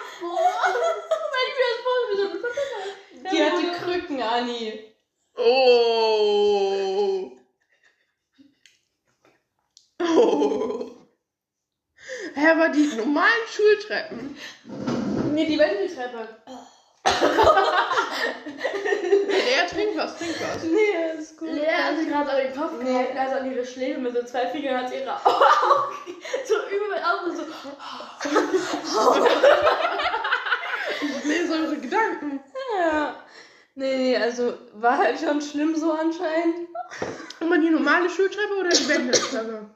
Wenn 1.32 1.46
ich 1.48 1.56
mir 1.58 1.70
das 1.70 1.82
vorstelle, 1.86 2.10
wie 2.10 2.18
so 2.20 3.29
Die 3.40 3.46
hat 3.46 3.54
die 3.62 3.72
Krücken, 3.72 4.22
Anni. 4.22 4.94
Oh. 5.38 7.32
Oh. 10.02 10.90
Hä, 12.34 12.48
aber 12.52 12.70
die 12.70 12.88
normalen 12.98 13.48
Schultreppen. 13.50 14.36
Nee, 15.34 15.46
die 15.46 15.58
Wendeltreppe. 15.58 16.28
Er 19.56 19.68
trinkt 19.68 19.98
was, 19.98 20.18
trinkt 20.18 20.42
was. 20.42 20.64
Nee, 20.64 21.18
ist 21.18 21.38
gut. 21.38 21.50
Lea 21.54 21.72
hat 21.72 21.98
sich 21.98 22.10
gerade 22.10 22.30
an 22.32 22.38
den 22.38 22.56
Kopf 22.56 22.78
gehalten, 22.80 23.18
also 23.18 23.36
an 23.38 23.52
ihre 23.52 23.66
Schläge 23.66 24.00
mit 24.00 24.14
so 24.14 24.24
zwei 24.24 24.48
Fingern 24.48 24.82
hat 24.84 24.90
sie 24.90 24.98
ihre 24.98 25.14
Augen 25.14 25.24
so 26.46 26.56
übel 26.68 26.98
auf 26.98 27.24
und 27.26 27.38
so. 27.38 27.44
Ich 31.02 31.24
lese 31.24 31.54
eure 31.54 31.78
Gedanken. 31.78 32.42
Nee, 33.80 33.98
nee, 33.98 34.18
also 34.18 34.54
war 34.74 34.98
halt 34.98 35.18
schon 35.20 35.42
schlimm 35.42 35.74
so 35.74 35.94
anscheinend. 35.94 36.68
Aber 37.40 37.58
die 37.58 37.70
normale 37.70 38.10
Schultreppe 38.10 38.58
oder 38.60 38.70
die 38.70 38.90
Wendeltreppe? 38.90 39.70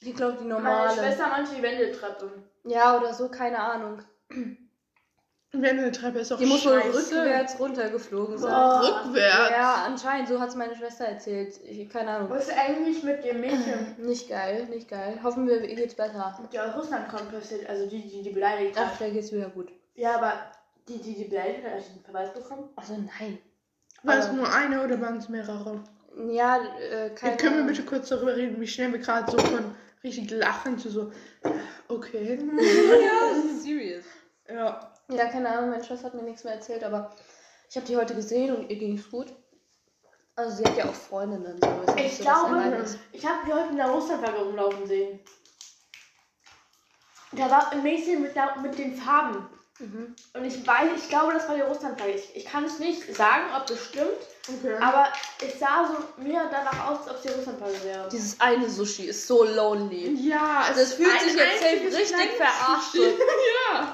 Ich 0.00 0.14
glaube, 0.14 0.36
die 0.40 0.44
Meine 0.44 0.62
normale. 0.62 0.92
Schwester 0.92 1.26
meinte 1.26 1.56
die 1.56 1.62
Wendeltreppe. 1.62 2.30
Ja, 2.64 2.96
oder 2.96 3.12
so, 3.12 3.28
keine 3.28 3.58
Ahnung. 3.58 4.00
Die 4.30 5.62
Wendeltreppe 5.62 6.20
ist 6.20 6.30
doch 6.30 6.38
Die 6.38 6.46
muss 6.46 6.64
wohl 6.64 6.78
rückwärts 6.78 7.58
runtergeflogen 7.58 8.38
sein. 8.38 8.52
Boah. 8.52 9.02
Rückwärts. 9.06 9.50
Ja, 9.50 9.82
anscheinend, 9.86 10.28
so 10.28 10.38
hat 10.38 10.50
es 10.50 10.54
meine 10.54 10.76
Schwester 10.76 11.06
erzählt. 11.06 11.58
Ich, 11.64 11.88
keine 11.88 12.10
Ahnung. 12.10 12.30
Was 12.30 12.46
ist 12.46 12.56
eigentlich 12.56 13.02
mit 13.02 13.24
dem 13.24 13.40
Mädchen, 13.40 13.96
Nicht 13.98 14.28
geil, 14.28 14.66
nicht 14.66 14.88
geil. 14.88 15.18
Hoffen 15.24 15.48
wir, 15.48 15.62
ihr 15.64 15.74
geht's 15.74 15.96
besser. 15.96 16.38
die 16.52 16.60
aus 16.60 16.76
Russland 16.76 17.08
kommt, 17.08 17.32
passiert? 17.32 17.68
Also 17.68 17.86
die, 17.88 18.02
die 18.06 18.22
die 18.22 18.30
beleidigt 18.30 18.76
Ach, 18.78 18.86
hat. 18.86 18.92
vielleicht 18.98 19.14
geht's 19.14 19.32
wieder 19.32 19.48
gut. 19.48 19.72
Ja, 19.96 20.14
aber 20.16 20.34
die, 20.86 20.98
die 20.98 21.14
die 21.14 21.24
beleidigt 21.24 21.64
hat, 21.64 21.72
hat 21.72 21.82
die 21.88 21.92
einen 21.94 22.04
Verweis 22.04 22.32
bekommen? 22.32 22.68
Also 22.76 22.94
nein. 22.94 23.38
War 24.02 24.18
es 24.18 24.32
nur 24.32 24.52
eine 24.52 24.84
oder 24.84 25.00
waren 25.00 25.18
es 25.18 25.28
mehrere? 25.28 25.82
Ja, 26.30 26.58
äh, 26.78 27.10
keine 27.10 27.36
Können 27.36 27.58
wir 27.58 27.64
bitte 27.64 27.84
kurz 27.84 28.08
darüber 28.08 28.36
reden, 28.36 28.60
wie 28.60 28.66
schnell 28.66 28.92
wir 28.92 28.98
gerade 28.98 29.30
so 29.30 29.38
von 29.38 29.74
richtig 30.02 30.30
lachen 30.30 30.78
zu 30.78 30.90
so, 30.90 31.12
okay. 31.88 32.38
Ja, 33.02 33.34
das 33.34 33.44
ist 33.44 33.62
serious. 33.64 34.04
Ja. 34.48 34.92
Ja, 35.10 35.26
keine 35.26 35.48
Ahnung, 35.48 35.70
meine 35.70 35.84
Schwester 35.84 36.06
hat 36.06 36.14
mir 36.14 36.22
nichts 36.22 36.44
mehr 36.44 36.54
erzählt, 36.54 36.84
aber 36.84 37.14
ich 37.70 37.76
habe 37.76 37.86
die 37.86 37.96
heute 37.96 38.14
gesehen 38.14 38.54
und 38.54 38.70
ihr 38.70 38.76
ging 38.76 38.98
es 38.98 39.10
gut. 39.10 39.34
Also 40.36 40.56
sie 40.56 40.64
hat 40.64 40.76
ja 40.76 40.84
auch 40.84 40.94
Freundinnen. 40.94 41.58
So. 41.60 41.94
Ich 41.96 42.18
so, 42.18 42.22
glaube, 42.24 42.84
ich 43.12 43.26
habe 43.26 43.38
die 43.46 43.52
heute 43.52 43.70
in 43.70 43.76
der 43.76 43.88
Russlandflagge 43.88 44.38
rumlaufen 44.38 44.86
sehen. 44.86 45.20
Da 47.32 47.50
war 47.50 47.72
ein 47.72 47.82
Mädchen 47.82 48.22
mit, 48.22 48.36
der, 48.36 48.56
mit 48.60 48.78
den 48.78 48.94
Farben. 48.94 49.46
Mhm. 49.80 50.14
Und 50.34 50.44
ich 50.44 50.66
weiß, 50.66 50.90
ich 50.96 51.08
glaube, 51.08 51.34
das 51.34 51.48
war 51.48 51.54
die 51.54 51.60
Russlandflagge. 51.60 52.12
Ich, 52.14 52.34
ich 52.36 52.44
kann 52.44 52.64
es 52.64 52.78
nicht 52.80 53.14
sagen, 53.14 53.44
ob 53.56 53.66
das 53.66 53.84
stimmt, 53.84 54.08
Okay. 54.48 54.76
aber 54.80 55.12
es 55.46 55.58
sah 55.60 55.86
so 55.86 56.22
mir 56.22 56.48
danach 56.50 56.90
aus, 56.90 56.98
als 57.00 57.10
ob 57.10 57.16
es 57.16 57.22
die 57.22 57.28
Russlandflagge 57.28 57.84
wäre. 57.84 58.08
Dieses 58.10 58.40
eine 58.40 58.68
Sushi 58.68 59.04
ist 59.04 59.26
so 59.26 59.44
lonely. 59.44 60.14
ja, 60.28 60.64
es 60.70 60.76
Das 60.76 60.94
fühlt 60.94 61.10
ein 61.12 61.20
sich 61.28 61.36
jetzt 61.36 61.60
safe 61.60 61.96
richtig 61.96 62.30
verarscht. 62.36 62.94
Ja. 62.94 63.92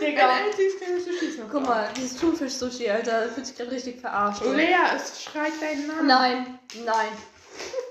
Digga. 0.00 0.28
Ein 0.30 0.44
einziges 0.46 0.76
kleines 0.78 1.04
Sushi 1.04 1.40
Guck 1.50 1.62
mal, 1.66 1.88
dieses 1.96 2.18
Thunfisch-Sushi, 2.18 2.90
Alter, 2.90 3.24
das 3.26 3.34
fühlt 3.34 3.46
sich 3.46 3.56
gerade 3.56 3.70
richtig 3.70 4.00
verarscht. 4.00 4.42
an. 4.42 4.56
Lea, 4.56 4.74
es 4.96 5.22
schreit 5.22 5.52
deinen 5.62 5.86
Namen. 5.86 6.06
Nein, 6.08 6.58
nein. 6.84 7.08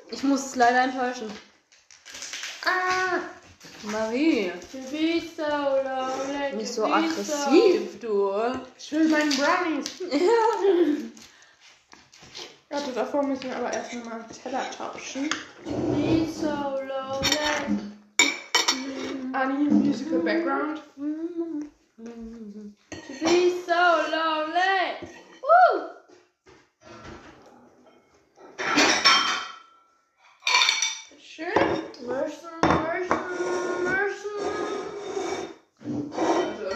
Ich 0.10 0.21
muss 0.23 0.45
es 0.47 0.56
leider 0.56 0.82
enttäuschen. 0.84 1.32
Ah, 2.65 3.19
Marie, 3.84 4.52
be 4.91 5.20
so 5.20 5.44
lonely, 5.84 6.56
nicht 6.56 6.67
to 6.67 6.74
so 6.74 6.86
be 6.86 6.94
aggressiv, 6.94 8.00
du. 8.00 8.32
ich 8.78 8.91
will 8.91 9.10
meinen 9.10 9.36
Brownies. 9.36 10.02
Warte, 12.70 12.91
davor 12.94 13.24
müssen 13.24 13.46
wir 13.46 13.58
aber 13.58 13.74
erst 13.74 13.94
nochmal 13.94 14.22
einen 14.22 14.30
Teller 14.30 14.65
tauschen. 14.78 15.30
So, 15.65 15.72
to 15.72 15.78
be 15.94 16.26
so 16.32 16.48
lonely. 16.48 17.91
Anni, 19.34 19.70
Musical 19.70 20.20
Background. 20.20 20.82
To 20.98 22.04
be 23.20 23.52
so 23.65 23.82
lonely. 24.12 25.08
Woo! 25.41 25.89
Schön. 31.20 31.82
Mercy, 32.08 32.48
mercy, 32.63 33.13
mercy. 33.84 34.36
Also, 36.17 36.70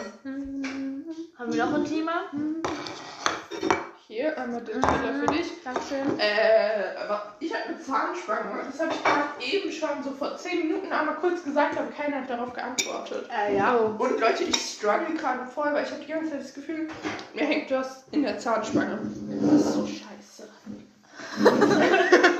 Haben 1.38 1.45
wir 1.56 1.66
noch 1.66 1.74
ein 1.74 1.84
Thema? 1.84 2.24
hier 4.08 4.38
einmal 4.38 4.60
den 4.60 4.80
Teller 4.80 5.14
für 5.20 5.26
dich. 5.26 5.46
Dankeschön. 5.64 6.18
Äh, 6.18 6.96
aber 7.02 7.34
ich 7.40 7.52
habe 7.52 7.64
eine 7.64 7.80
Zahnspange. 7.80 8.62
Das 8.70 8.80
habe 8.80 8.92
ich 8.94 9.02
gerade 9.02 9.22
eben 9.40 9.72
schon 9.72 10.02
so 10.04 10.12
vor 10.12 10.36
10 10.36 10.68
Minuten 10.68 10.92
einmal 10.92 11.16
kurz 11.16 11.42
gesagt, 11.42 11.76
aber 11.76 11.90
keiner 11.90 12.22
hat 12.22 12.30
darauf 12.30 12.52
geantwortet. 12.52 13.28
Äh, 13.30 13.56
ja. 13.56 13.74
Und 13.74 14.20
Leute, 14.20 14.44
ich 14.44 14.56
struggle 14.56 15.14
gerade 15.16 15.44
voll, 15.46 15.72
weil 15.72 15.84
ich 15.84 15.90
habe 15.90 16.02
die 16.02 16.12
ganze 16.12 16.30
Zeit 16.30 16.40
das 16.40 16.54
Gefühl, 16.54 16.88
mir 17.34 17.44
hängt 17.44 17.70
was 17.72 18.04
in 18.12 18.22
der 18.22 18.38
Zahnspange. 18.38 19.00
Das 19.42 19.60
ist 19.60 19.72
so 19.72 19.86
scheiße. 19.86 20.48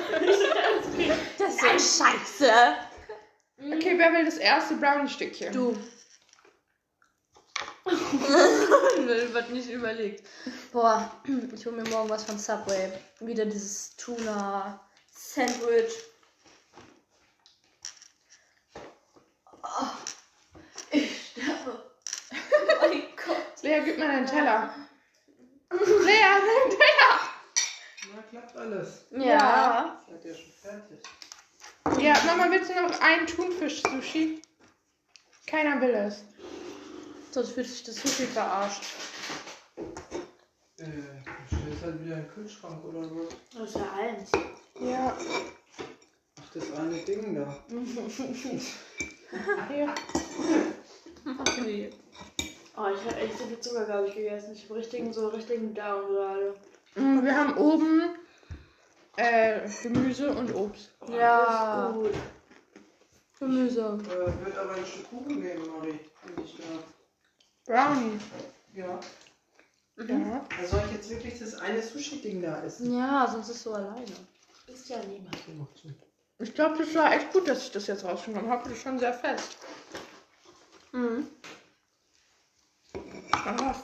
Das 1.38 1.54
ist 1.54 1.60
so 1.60 2.04
scheiße. 2.04 2.52
Okay, 3.58 3.94
wer 3.96 4.12
will 4.12 4.24
das 4.24 4.38
erste 4.38 4.74
Brownie-Stückchen? 4.74 5.52
Du. 5.52 5.76
Wird 9.32 9.50
nicht 9.50 9.70
überlegt. 9.70 10.26
Boah, 10.72 11.10
ich 11.54 11.66
hole 11.66 11.76
mir 11.76 11.88
morgen 11.90 12.08
was 12.08 12.24
von 12.24 12.38
Subway. 12.38 12.92
Wieder 13.20 13.44
dieses 13.46 13.94
Tuna-Sandwich. 13.96 15.92
Oh, 19.62 19.86
ich 20.90 21.30
sterbe. 21.32 21.82
Oh 22.32 22.36
mein 22.80 23.02
Gott. 23.26 23.62
Lea, 23.62 23.80
gib 23.84 23.98
mir 23.98 24.06
deinen 24.08 24.26
Teller. 24.26 24.74
Lea, 25.70 25.80
deinen 25.80 26.70
Teller! 26.70 27.20
Na, 28.14 28.22
klappt 28.30 28.56
alles. 28.56 29.04
Ja. 29.10 30.00
Seid 30.08 30.24
ihr 30.24 30.34
schon 30.34 30.52
fertig? 30.52 31.00
Ja, 32.00 32.14
Mama, 32.26 32.50
willst 32.50 32.70
du 32.70 32.74
noch 32.74 33.00
einen 33.00 33.26
Thunfisch-Sushi? 33.26 34.42
Keiner 35.46 35.80
will 35.80 35.94
es. 35.94 36.24
Sonst 37.36 37.50
fühlt 37.50 37.66
sich 37.66 37.82
das 37.82 37.96
Sushi 37.96 38.24
verarscht. 38.24 38.82
Äh, 40.78 40.84
du 40.86 41.54
stellst 41.54 41.82
halt 41.82 42.02
wieder 42.02 42.16
in 42.16 42.22
den 42.22 42.30
Kühlschrank 42.30 42.82
oder 42.82 43.02
was? 43.02 43.36
Das 43.52 43.68
ist 43.68 43.76
ja 43.76 43.92
eins. 43.92 44.32
Ja. 44.80 45.14
Ach, 46.40 46.50
das 46.54 46.72
eine 46.72 46.96
Ding 47.04 47.34
da. 47.34 47.62
Hier. 49.68 49.94
Okay. 51.40 51.90
Oh, 52.74 52.86
ich 52.94 53.04
habe 53.04 53.16
echt 53.16 53.36
so 53.36 53.44
viel 53.44 53.60
Zucker, 53.60 53.84
glaube 53.84 54.08
ich, 54.08 54.14
gegessen. 54.14 54.52
Ich 54.54 54.64
habe 54.64 54.76
richtigen, 54.76 55.12
so 55.12 55.28
richtigen 55.28 55.74
Down 55.74 56.06
gerade. 56.06 56.54
Mm, 56.94 57.22
Wir 57.22 57.36
haben 57.36 57.58
oben 57.58 58.14
äh, 59.16 59.68
Gemüse 59.82 60.30
und 60.34 60.54
Obst. 60.54 60.90
Ja. 61.10 61.88
Das 61.88 61.96
ist 61.96 62.02
gut. 62.02 62.14
Gemüse. 63.40 63.98
Äh, 64.04 64.46
wird 64.46 64.56
aber 64.56 64.74
ein 64.74 64.86
Stück 64.86 65.10
Kuchen 65.10 65.42
geben, 65.42 65.66
Marie. 65.66 66.00
Wenn 66.24 66.44
ich 66.44 66.56
da. 66.56 66.95
Brownie. 67.66 68.18
Ja. 68.74 69.00
Ja. 69.98 70.44
Da 70.60 70.66
soll 70.66 70.82
ich 70.86 70.92
jetzt 70.92 71.10
wirklich 71.10 71.38
das 71.38 71.54
eine 71.54 71.82
Sushi-Ding 71.82 72.42
da 72.42 72.62
essen? 72.62 72.96
Ja, 72.96 73.26
sonst 73.30 73.48
ist 73.48 73.62
so 73.62 73.72
alleine. 73.72 74.04
Ist 74.66 74.88
ja 74.88 74.98
niemand. 75.08 75.36
Ich 76.38 76.52
glaube, 76.54 76.76
das 76.78 76.94
war 76.94 77.12
echt 77.14 77.32
gut, 77.32 77.48
dass 77.48 77.64
ich 77.64 77.70
das 77.72 77.86
jetzt 77.86 78.04
rausgenommen 78.04 78.50
habe. 78.50 78.64
Das 78.64 78.72
ist 78.72 78.82
schon 78.82 78.98
sehr 78.98 79.14
fest. 79.14 79.56
Mhm. 80.92 81.26
Ah, 83.32 83.74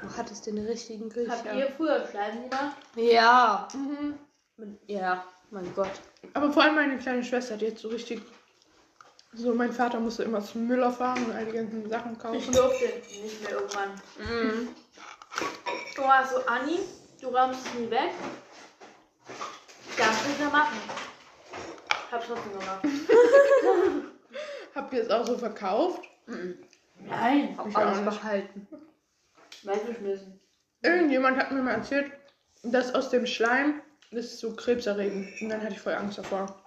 Du 0.00 0.16
hattest 0.16 0.46
den 0.46 0.58
richtigen 0.58 1.04
Habt 1.04 1.14
Kühlschrank. 1.14 1.58
ihr 1.58 1.70
früher 1.76 2.06
Schleifen 2.08 2.48
gemacht? 2.50 2.76
Ja. 2.96 3.66
mhm. 3.74 4.14
Ja, 4.86 5.24
mein 5.50 5.74
Gott. 5.74 5.90
Aber 6.34 6.52
vor 6.52 6.62
allem 6.62 6.74
meine 6.76 6.98
kleine 6.98 7.24
Schwester, 7.24 7.56
die 7.56 7.68
hat 7.70 7.78
so 7.78 7.88
richtig. 7.88 8.22
So, 9.36 9.54
mein 9.54 9.70
Vater 9.72 10.00
musste 10.00 10.22
immer 10.22 10.40
zum 10.42 10.66
Müller 10.66 10.90
fahren 10.90 11.26
und 11.26 11.32
all 11.32 11.44
die 11.44 11.52
ganzen 11.52 11.88
Sachen 11.90 12.12
Ich 12.14 12.18
kaufen. 12.18 12.52
durfte 12.54 12.84
nicht 13.22 13.42
mehr 13.42 13.50
irgendwann. 13.52 13.90
Mhm. 14.18 14.68
Du 15.94 16.02
warst 16.02 16.32
so, 16.32 16.38
Anni, 16.46 16.78
du 17.20 17.28
räumst 17.28 17.66
es 17.66 17.74
nie 17.74 17.90
weg. 17.90 18.12
Darfst 19.98 20.24
du 20.24 20.28
nicht 20.28 20.40
mehr 20.40 20.48
machen. 20.48 20.78
Hab's 22.10 22.26
trotzdem 22.26 22.52
gemacht. 22.52 22.80
Habt 24.74 24.92
ihr 24.94 25.02
es 25.02 25.10
auch 25.10 25.26
so 25.26 25.36
verkauft? 25.36 26.02
Mhm. 26.26 26.56
Nein. 27.00 27.54
Hab 27.58 27.68
Ich 27.68 27.76
alles 27.76 28.04
behalten. 28.04 28.66
Weggeschmissen. 29.64 30.40
Irgendjemand 30.82 31.38
hat 31.38 31.50
mir 31.52 31.60
mal 31.62 31.72
erzählt, 31.72 32.10
dass 32.62 32.94
aus 32.94 33.10
dem 33.10 33.26
Schleim 33.26 33.82
das 34.12 34.26
ist 34.26 34.38
so 34.38 34.54
krebserregend. 34.54 35.28
Und 35.42 35.48
dann 35.50 35.60
hatte 35.62 35.72
ich 35.74 35.80
voll 35.80 35.94
Angst 35.94 36.16
davor. 36.18 36.62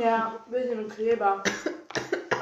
Ja, 0.00 0.40
ein 0.46 0.50
bisschen 0.50 0.86
mit 0.86 0.96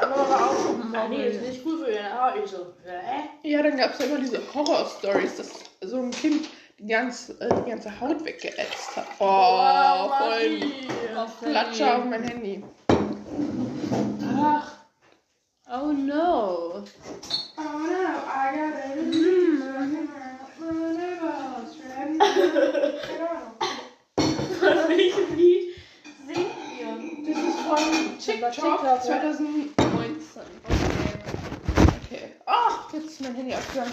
Aber 0.02 0.28
war 0.28 0.50
auch 0.50 0.58
so, 0.58 0.98
Anni, 0.98 1.22
ist 1.22 1.42
nicht 1.42 1.62
gut 1.62 1.84
für 1.84 1.92
ihren 1.92 2.12
Haar. 2.12 2.34
Ich 2.36 2.50
so, 2.50 2.74
hä? 2.84 3.48
Ja, 3.48 3.62
dann 3.62 3.76
gab 3.76 3.94
es 3.94 4.00
immer 4.04 4.18
diese 4.18 4.40
Horror-Stories, 4.52 5.36
dass 5.36 5.50
so 5.82 5.98
ein 5.98 6.10
Kind 6.10 6.48
die 6.78 6.86
ganze, 6.86 7.40
äh, 7.40 7.48
die 7.64 7.70
ganze 7.70 8.00
Haut 8.00 8.24
weggeätzt 8.24 8.96
hat. 8.96 9.06
Oh, 9.20 10.10
voll 10.18 10.60
Flatscher 11.40 11.98
auf 11.98 12.04
mein 12.04 12.24
Handy. 12.24 12.64
Ach. 14.36 14.72
Oh 15.70 15.92
no. 15.92 16.84
Oh 17.56 17.62
no, 17.62 18.02
I 18.26 18.50
got 18.52 18.74
it. 18.96 19.32
Von 24.60 24.88
welchem 24.88 25.36
Lied 25.36 25.76
singt 26.26 26.50
ihr? 26.78 27.32
Das 27.32 27.38
ist 27.42 27.60
von 27.60 28.18
TikTok 28.18 28.52
TikTok, 28.52 29.02
2019. 29.02 29.81
Okay. 30.34 32.32
Ach, 32.46 32.92
jetzt 32.92 33.06
ist 33.06 33.20
mein 33.20 33.34
Handy 33.34 33.54
abgegangen. 33.54 33.92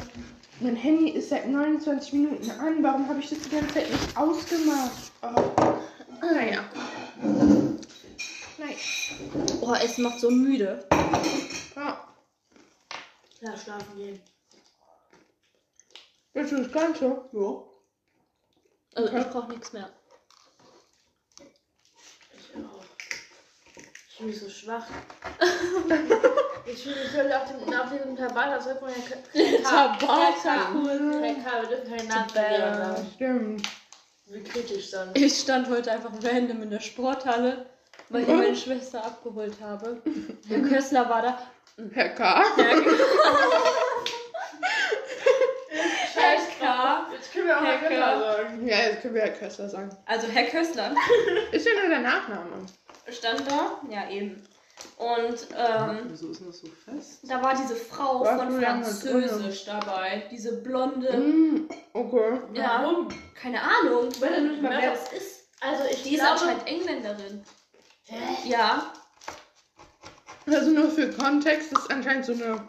Mein 0.62 0.76
Handy 0.76 1.10
ist 1.12 1.30
seit 1.30 1.48
29 1.48 2.14
Minuten 2.14 2.50
an. 2.52 2.84
Warum 2.84 3.08
habe 3.10 3.20
ich 3.20 3.30
das 3.30 3.40
die 3.40 3.50
ganze 3.50 3.74
Zeit 3.74 3.92
nicht 3.92 4.18
ausgemacht? 4.18 5.12
Oh. 5.22 5.76
Naja. 6.22 6.64
Nein. 8.58 8.76
Oh, 9.62 9.74
es 9.74 9.98
macht 9.98 10.20
so 10.20 10.30
müde. 10.30 10.86
Ja. 11.76 12.08
Ja, 13.42 13.58
schlafen 13.58 13.96
gehen. 13.98 14.22
Willst 16.34 16.52
du 16.52 16.64
das 16.64 16.72
Ganze? 16.72 17.06
Ja. 17.06 17.64
Also 18.96 19.10
Okay. 19.10 19.22
ich 19.22 19.28
brauche 19.30 19.50
nichts 19.52 19.74
mehr. 19.74 19.90
Ich 22.34 22.56
auch. 22.56 22.84
Ich 24.22 24.26
fühle 24.26 24.32
mich 24.32 24.40
so 24.42 24.50
schwach. 24.50 24.86
ich 26.66 26.84
fühle 26.84 26.96
mich 26.96 27.12
so 27.14 27.24
nach, 27.24 27.46
dem, 27.48 27.70
nach 27.70 27.90
diesem 27.90 28.18
Tabata 28.18 28.60
zurück 28.60 28.80
von 28.80 28.90
der 29.34 29.64
Tabata. 29.64 30.74
Wir 30.74 31.70
dürfen 31.70 31.90
keine 31.90 32.04
Namen 32.04 32.30
verlieren, 32.30 32.96
ich. 33.08 33.14
Stimmt. 33.16 33.62
Wie 34.26 34.44
kritisch 34.44 34.92
dann. 34.92 35.12
Ich 35.14 35.40
stand 35.40 35.70
heute 35.70 35.92
einfach 35.94 36.12
random 36.22 36.64
in 36.64 36.70
der 36.70 36.82
Sporthalle, 36.82 37.66
weil 38.10 38.24
ich 38.24 38.28
Mhm. 38.28 38.38
meine 38.38 38.56
Schwester 38.58 39.06
abgeholt 39.06 39.54
habe. 39.62 40.02
Der 40.50 40.62
Kössler 40.64 41.10
war 41.10 41.22
da. 41.22 41.40
Herr 41.94 42.10
K. 42.10 42.44
Herr 46.14 46.36
K. 46.60 47.08
Jetzt 47.14 47.32
können 47.34 47.48
wir 47.48 47.58
auch 47.58 47.64
Herr 47.64 47.90
mal 47.90 47.90
K. 47.90 48.20
sagen. 48.20 48.68
Ja, 48.68 48.78
jetzt 48.80 49.02
können 49.02 49.14
wir 49.16 49.22
Herr 49.22 49.32
Köstler 49.32 49.70
sagen. 49.70 49.90
Also 50.06 50.28
Herr 50.28 50.44
Kössler 50.44 50.94
Ist 51.54 51.66
ja 51.66 51.72
nur 51.80 51.90
der 51.90 52.00
Nachname. 52.02 52.66
Stand 53.12 53.44
da. 53.50 53.80
Ja, 53.90 54.10
eben. 54.10 54.42
Und 54.98 55.48
ähm, 55.58 56.00
Wieso 56.10 56.30
ist 56.30 56.42
das 56.46 56.60
so 56.60 56.68
fest? 56.68 57.20
da 57.24 57.42
war 57.42 57.54
diese 57.54 57.76
Frau 57.76 58.24
War 58.24 58.38
von 58.38 58.62
Französisch 58.62 59.66
dabei. 59.66 60.24
Diese 60.32 60.62
blonde. 60.62 61.18
Mm, 61.18 61.70
okay. 61.94 62.40
Ja, 62.54 62.82
Warum? 62.84 63.10
keine 63.36 63.62
Ahnung. 63.62 64.10
Ich 64.10 64.22
weiß 64.22 64.30
ja 64.32 64.42
nicht 64.42 64.62
mal, 64.62 64.72
wer 64.72 64.92
das 64.92 65.12
ist. 65.12 65.50
Also 65.60 65.84
ich 65.92 66.04
Die 66.04 66.16
ist 66.16 66.22
glaube... 66.22 66.40
anscheinend 66.40 66.68
Engländerin. 66.68 67.44
Hä? 68.06 68.50
Ja. 68.50 68.94
Also 70.48 70.72
nur 70.72 70.90
für 70.90 71.10
Kontext, 71.12 71.72
ist 71.74 71.92
anscheinend 71.92 72.26
so 72.26 72.34
eine 72.34 72.62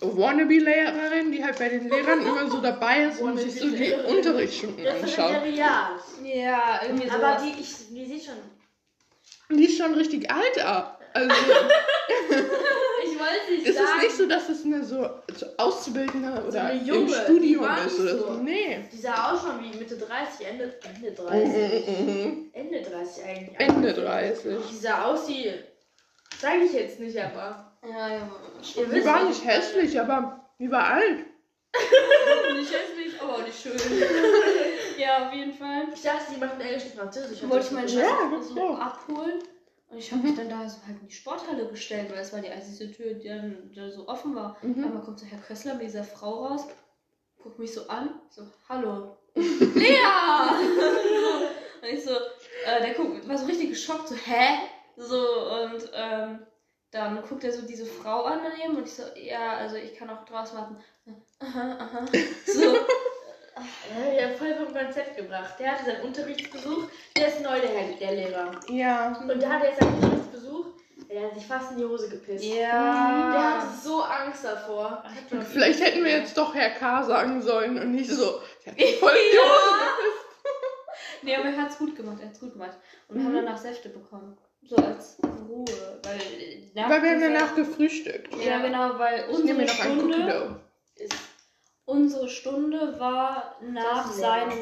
Wannabe-Lehrerin, 0.00 1.30
die 1.30 1.44
halt 1.44 1.58
bei 1.58 1.68
den 1.68 1.88
Lehrern 1.88 2.20
immer 2.26 2.50
so 2.50 2.60
dabei 2.60 3.04
ist 3.04 3.20
und 3.20 3.38
sich 3.38 3.60
so 3.60 3.68
die. 3.70 3.92
Unterrichtsstunden 3.92 4.86
anschaut. 4.86 5.46
Ja, 5.54 6.80
irgendwie 6.82 7.08
so. 7.08 7.14
Aber 7.14 7.40
die, 7.42 7.60
ich, 7.60 7.88
die 7.90 8.06
sieht 8.06 8.24
schon... 8.24 8.36
Die 9.50 9.64
ist 9.64 9.78
schon 9.78 9.94
richtig 9.94 10.30
alt 10.30 10.58
ab. 10.64 11.00
Also 11.12 11.28
Ich 13.02 13.18
wollte 13.18 13.52
nicht 13.52 13.66
es 13.66 13.68
ist 13.70 13.76
sagen... 13.76 14.00
nicht 14.00 14.16
so, 14.16 14.26
dass 14.26 14.48
es 14.48 14.64
eine 14.64 14.84
so, 14.84 15.08
so 15.34 15.46
Auszubildende 15.56 16.44
oder 16.46 16.64
eine 16.64 16.80
im 16.80 16.86
Junge, 16.86 17.14
Studium 17.14 17.40
die 17.40 17.60
war 17.60 17.86
ist 17.86 17.98
oder 17.98 18.18
so. 18.18 18.34
so. 18.34 18.42
Nee. 18.42 18.84
Die 18.92 18.96
sah 18.96 19.32
auch 19.32 19.40
schon 19.40 19.62
wie 19.62 19.76
Mitte 19.76 19.96
30, 19.96 20.46
Ende, 20.46 20.74
Ende 20.94 21.12
30. 21.12 21.88
Mhm, 21.88 22.06
mhm. 22.06 22.50
Ende 22.52 22.82
30 22.82 23.24
eigentlich. 23.24 23.60
Ende 23.60 23.92
30. 23.94 24.56
Die 24.70 24.76
sah 24.76 25.04
aus 25.04 25.28
wie... 25.28 25.52
Sag 26.38 26.56
ich 26.62 26.72
jetzt 26.72 27.00
nicht, 27.00 27.18
aber... 27.18 27.72
Ja, 27.82 28.08
ja. 28.08 28.30
Die 28.60 28.90
wisst, 28.90 29.06
war 29.06 29.24
nicht 29.24 29.44
hässlich, 29.44 29.98
aber 29.98 30.48
die 30.58 30.70
war 30.70 30.84
alt. 30.84 31.26
Nicht 32.56 32.72
hässlich, 32.72 33.20
aber 33.20 33.36
auch 33.36 33.46
nicht 33.46 33.62
schön. 33.62 33.72
Ja, 35.00 35.26
auf 35.26 35.32
jeden 35.32 35.52
Fall. 35.52 35.88
Ich 35.94 36.02
dachte, 36.02 36.32
die 36.34 36.38
macht 36.40 36.60
Englisch 36.60 36.84
und 36.84 36.94
Französisch. 36.94 37.42
wollte 37.48 37.66
ich 37.66 37.72
meine 37.72 37.86
Ja, 37.88 38.00
Schwester 38.00 38.30
das 38.36 38.48
so 38.48 38.60
auch. 38.60 38.78
abholen. 38.78 39.42
Und 39.88 39.98
ich 39.98 40.12
habe 40.12 40.22
mich 40.22 40.36
dann 40.36 40.48
da 40.48 40.68
so 40.68 40.78
halt 40.86 41.00
in 41.00 41.08
die 41.08 41.14
Sporthalle 41.14 41.66
gestellt, 41.66 42.10
weil 42.12 42.18
es 42.20 42.32
war 42.32 42.40
die 42.40 42.50
einzige 42.50 42.92
Tür, 42.92 43.14
die 43.14 43.26
dann 43.28 43.72
da 43.74 43.90
so 43.90 44.06
offen 44.06 44.34
war. 44.36 44.56
Mhm. 44.62 44.84
Einmal 44.84 45.02
kommt 45.02 45.18
so 45.18 45.26
Herr 45.26 45.38
Kössler 45.38 45.74
mit 45.74 45.82
dieser 45.86 46.04
Frau 46.04 46.46
raus, 46.46 46.66
guckt 47.42 47.58
mich 47.58 47.72
so 47.72 47.88
an, 47.88 48.20
so, 48.28 48.46
hallo. 48.68 49.16
Lea! 49.34 49.96
und 51.82 51.88
ich 51.88 52.04
so, 52.04 52.10
äh, 52.66 52.80
der 52.82 52.94
guckt, 52.94 53.26
war 53.28 53.38
so 53.38 53.46
richtig 53.46 53.70
geschockt, 53.70 54.08
so, 54.08 54.14
hä? 54.14 54.58
So, 54.96 55.16
und 55.18 55.90
ähm, 55.94 56.40
dann 56.90 57.22
guckt 57.22 57.42
er 57.44 57.52
so 57.52 57.62
diese 57.66 57.86
Frau 57.86 58.24
an 58.24 58.40
daneben 58.44 58.76
und 58.76 58.86
ich 58.86 58.94
so, 58.94 59.02
ja, 59.16 59.54
also 59.56 59.76
ich 59.76 59.94
kann 59.94 60.10
auch 60.10 60.24
draußen 60.24 60.56
warten. 60.58 60.76
Aha, 61.40 61.76
aha. 61.78 62.04
So, 62.46 62.60
Ja, 62.60 62.72
der 64.16 64.28
hat 64.30 64.36
voll 64.36 64.54
vom 64.54 64.72
Konzept 64.74 65.16
gebracht. 65.16 65.54
Der 65.58 65.72
hatte 65.72 65.84
seinen 65.86 66.02
Unterrichtsbesuch. 66.02 66.84
Der 67.16 67.28
ist 67.28 67.40
neu, 67.42 67.60
der, 67.60 67.70
Herr- 67.70 67.96
der 67.98 68.12
Lehrer. 68.12 68.50
Ja. 68.68 69.18
Und 69.28 69.42
da 69.42 69.48
hat 69.48 69.62
er 69.62 69.70
jetzt 69.70 69.80
seinen 69.80 69.94
Unterrichtsbesuch. 69.94 70.66
Der 71.10 71.22
hat 71.24 71.34
sich 71.34 71.46
fast 71.46 71.72
in 71.72 71.78
die 71.78 71.84
Hose 71.84 72.08
gepisst. 72.08 72.44
Der 72.44 72.54
ja. 72.62 73.62
hatte 73.62 73.66
so 73.82 74.02
Angst 74.02 74.44
davor. 74.44 75.02
Vielleicht 75.52 75.80
hätten 75.80 76.04
wir 76.04 76.12
jetzt 76.12 76.36
doch 76.36 76.54
Herr 76.54 76.70
K. 76.70 77.02
sagen 77.02 77.42
sollen 77.42 77.78
und 77.78 77.90
nicht 77.92 78.10
so. 78.10 78.40
Der 78.64 78.72
hat 78.72 78.78
sich 78.80 78.96
voll 78.98 79.10
in 79.26 79.32
die 79.32 79.38
Hose 79.38 79.80
Nee, 81.22 81.36
aber 81.36 81.46
er 81.50 81.56
hat's 81.62 81.76
gut 81.78 81.96
gemacht, 81.96 82.18
er 82.20 82.28
hat's 82.28 82.40
gut 82.40 82.52
gemacht. 82.52 82.76
Und 83.08 83.16
wir 83.16 83.22
Mhm. 83.22 83.36
haben 83.36 83.44
danach 83.46 83.58
Säfte 83.58 83.88
bekommen. 83.90 84.38
So 84.62 84.76
als 84.76 85.16
Ruhe. 85.48 85.64
Weil, 86.04 86.16
äh, 86.16 86.70
nach 86.74 86.88
Weil 86.88 87.02
wir 87.02 87.10
haben 87.10 87.20
danach 87.20 87.54
gefrühstigt. 87.54 88.28
Ja, 88.44 88.58
genau, 88.60 88.98
weil 88.98 89.24
Ich 89.30 89.38
nehme 89.44 89.58
unsere 89.58 89.58
mir 89.58 89.66
noch 89.66 89.80
einen 89.80 90.00
Cookie 90.00 90.12
Stunde, 90.12 90.32
Dough. 90.32 90.56
Ist 91.02 91.14
unsere 91.90 92.28
Stunde 92.28 92.98
war 92.98 93.56
nach 93.60 94.10
ist 94.10 94.18
seinem 94.18 94.58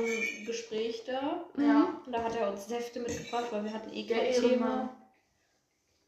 Gespräch 0.46 1.04
da. 1.06 1.44
Ja. 1.56 2.00
Und 2.04 2.12
da 2.12 2.22
hat 2.22 2.36
er 2.36 2.50
uns 2.50 2.66
Säfte 2.66 3.00
mitgebracht, 3.00 3.46
weil 3.50 3.64
wir 3.64 3.72
hatten 3.72 3.92
eh 3.92 4.06
kein 4.06 4.18
Ehrenmann. 4.18 4.50
Thema. 4.50 4.96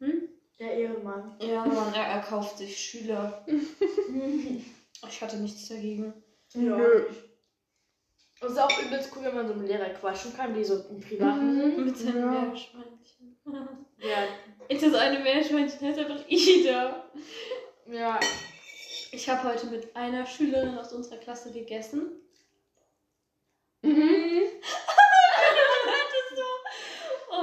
Hm? 0.01 0.29
der 0.61 0.73
Ehrenmann. 0.73 1.37
Ja, 1.41 1.65
Mann, 1.65 1.95
er, 1.95 2.05
er 2.05 2.21
kauft 2.21 2.59
sich 2.59 2.77
Schüler. 2.79 3.45
Ich 5.09 5.23
hatte 5.23 5.39
nichts 5.39 5.67
dagegen. 5.67 6.13
Ja. 6.53 6.77
Nö. 6.77 7.07
Und 7.07 8.47
es 8.47 8.53
ist 8.53 8.59
auch 8.59 8.83
übelst 8.83 9.11
cool, 9.17 9.25
wenn 9.25 9.35
man 9.35 9.49
so 9.49 9.55
mit 9.55 9.67
Lehrer 9.67 9.89
quatschen 9.89 10.37
kann, 10.37 10.53
die 10.53 10.63
so 10.63 10.75
im 10.91 11.01
Privaten 11.01 11.55
sind. 11.59 11.87
Mit 11.87 11.97
seinem 11.97 12.19
Ja. 12.19 12.31
Meerschweinchen. 12.43 13.39
Ja. 13.97 14.27
Das 14.69 14.95
eine 14.95 15.21
Meerschweinchen 15.21 15.81
heißt 15.81 15.99
einfach 16.01 16.29
Ida. 16.29 17.05
Ja. 17.87 18.21
Ich 19.12 19.29
habe 19.29 19.49
heute 19.49 19.66
mit 19.66 19.96
einer 19.96 20.25
Schülerin 20.25 20.79
aus 20.79 20.92
unserer 20.92 21.16
Klasse 21.16 21.51
gegessen. 21.53 22.12
Mhm. 23.83 24.42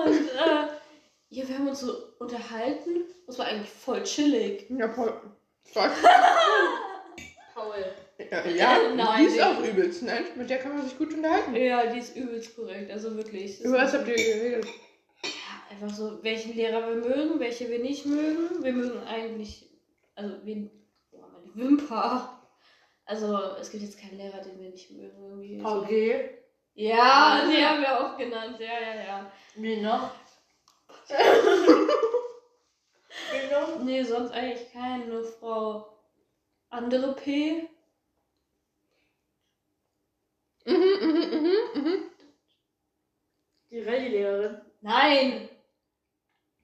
Und 0.05 0.29
äh, 0.29 0.67
ja, 1.29 1.47
wir 1.47 1.57
haben 1.57 1.67
uns 1.67 1.81
so 1.81 1.93
unterhalten. 2.19 3.03
Das 3.25 3.37
war 3.37 3.47
eigentlich 3.47 3.69
voll 3.69 4.01
chillig. 4.03 4.69
Ja, 4.69 4.87
Paul. 4.87 5.13
Fuck. 5.65 5.91
Paul. 7.53 7.85
Ja, 8.31 8.45
ja 8.45 8.93
Nein, 8.95 9.19
die 9.19 9.25
ist 9.35 9.41
auch 9.41 9.61
übelst 9.61 10.03
nett. 10.03 10.37
Mit 10.37 10.49
der 10.49 10.59
kann 10.59 10.77
man 10.77 10.87
sich 10.87 10.97
gut 10.97 11.13
unterhalten. 11.13 11.53
Ja, 11.55 11.85
die 11.87 11.99
ist 11.99 12.15
übelst 12.15 12.55
korrekt. 12.55 12.89
Also 12.91 13.17
wirklich. 13.17 13.59
Über 13.61 13.79
was 13.79 13.93
habt 13.93 14.07
ihr 14.07 14.15
geredet? 14.15 14.65
Ja, 15.23 15.29
einfach 15.69 15.89
so, 15.93 16.23
welchen 16.23 16.55
Lehrer 16.55 16.87
wir 16.87 16.95
mögen, 16.95 17.41
welche 17.41 17.69
wir 17.69 17.79
nicht 17.79 18.05
mögen. 18.05 18.63
Wir 18.63 18.71
mögen 18.73 19.05
eigentlich, 19.05 19.69
also 20.15 20.35
wen, 20.43 20.71
Wimper. 21.57 22.41
Also 23.05 23.37
es 23.59 23.71
gibt 23.71 23.83
jetzt 23.83 23.99
keinen 23.99 24.17
Lehrer, 24.17 24.41
den 24.41 24.59
wir 24.59 24.69
nicht 24.69 24.91
mögen. 24.91 25.23
Irgendwie. 25.23 25.57
Paul 25.61 25.81
So. 25.81 25.87
G. 25.87 26.29
Ja, 26.73 27.43
die 27.49 27.65
haben 27.65 27.81
wir 27.81 27.99
auch 27.99 28.17
genannt. 28.17 28.59
Ja, 28.59 28.79
ja, 28.79 28.95
ja. 29.03 29.31
Wie 29.55 29.81
noch? 29.81 30.11
Wie 33.31 33.51
noch? 33.51 33.79
Nee, 33.83 34.03
sonst 34.03 34.31
eigentlich 34.31 34.71
keine. 34.71 35.07
Nur 35.07 35.23
Frau 35.23 35.97
andere 36.69 37.15
P. 37.15 37.67
Mhm, 40.65 40.75
mhm, 40.75 41.13
mhm, 41.31 41.81
mhm. 41.81 42.03
Die 43.71 43.81
Rallye-Lehrerin. 43.81 44.61
Nein! 44.81 45.49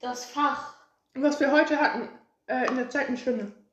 Das 0.00 0.26
Fach. 0.26 0.76
Was 1.14 1.40
wir 1.40 1.50
heute 1.50 1.80
hatten, 1.80 2.08
äh, 2.46 2.66
in 2.68 2.76
der 2.76 2.90
zweiten 2.90 3.16
Stunde. 3.16 3.63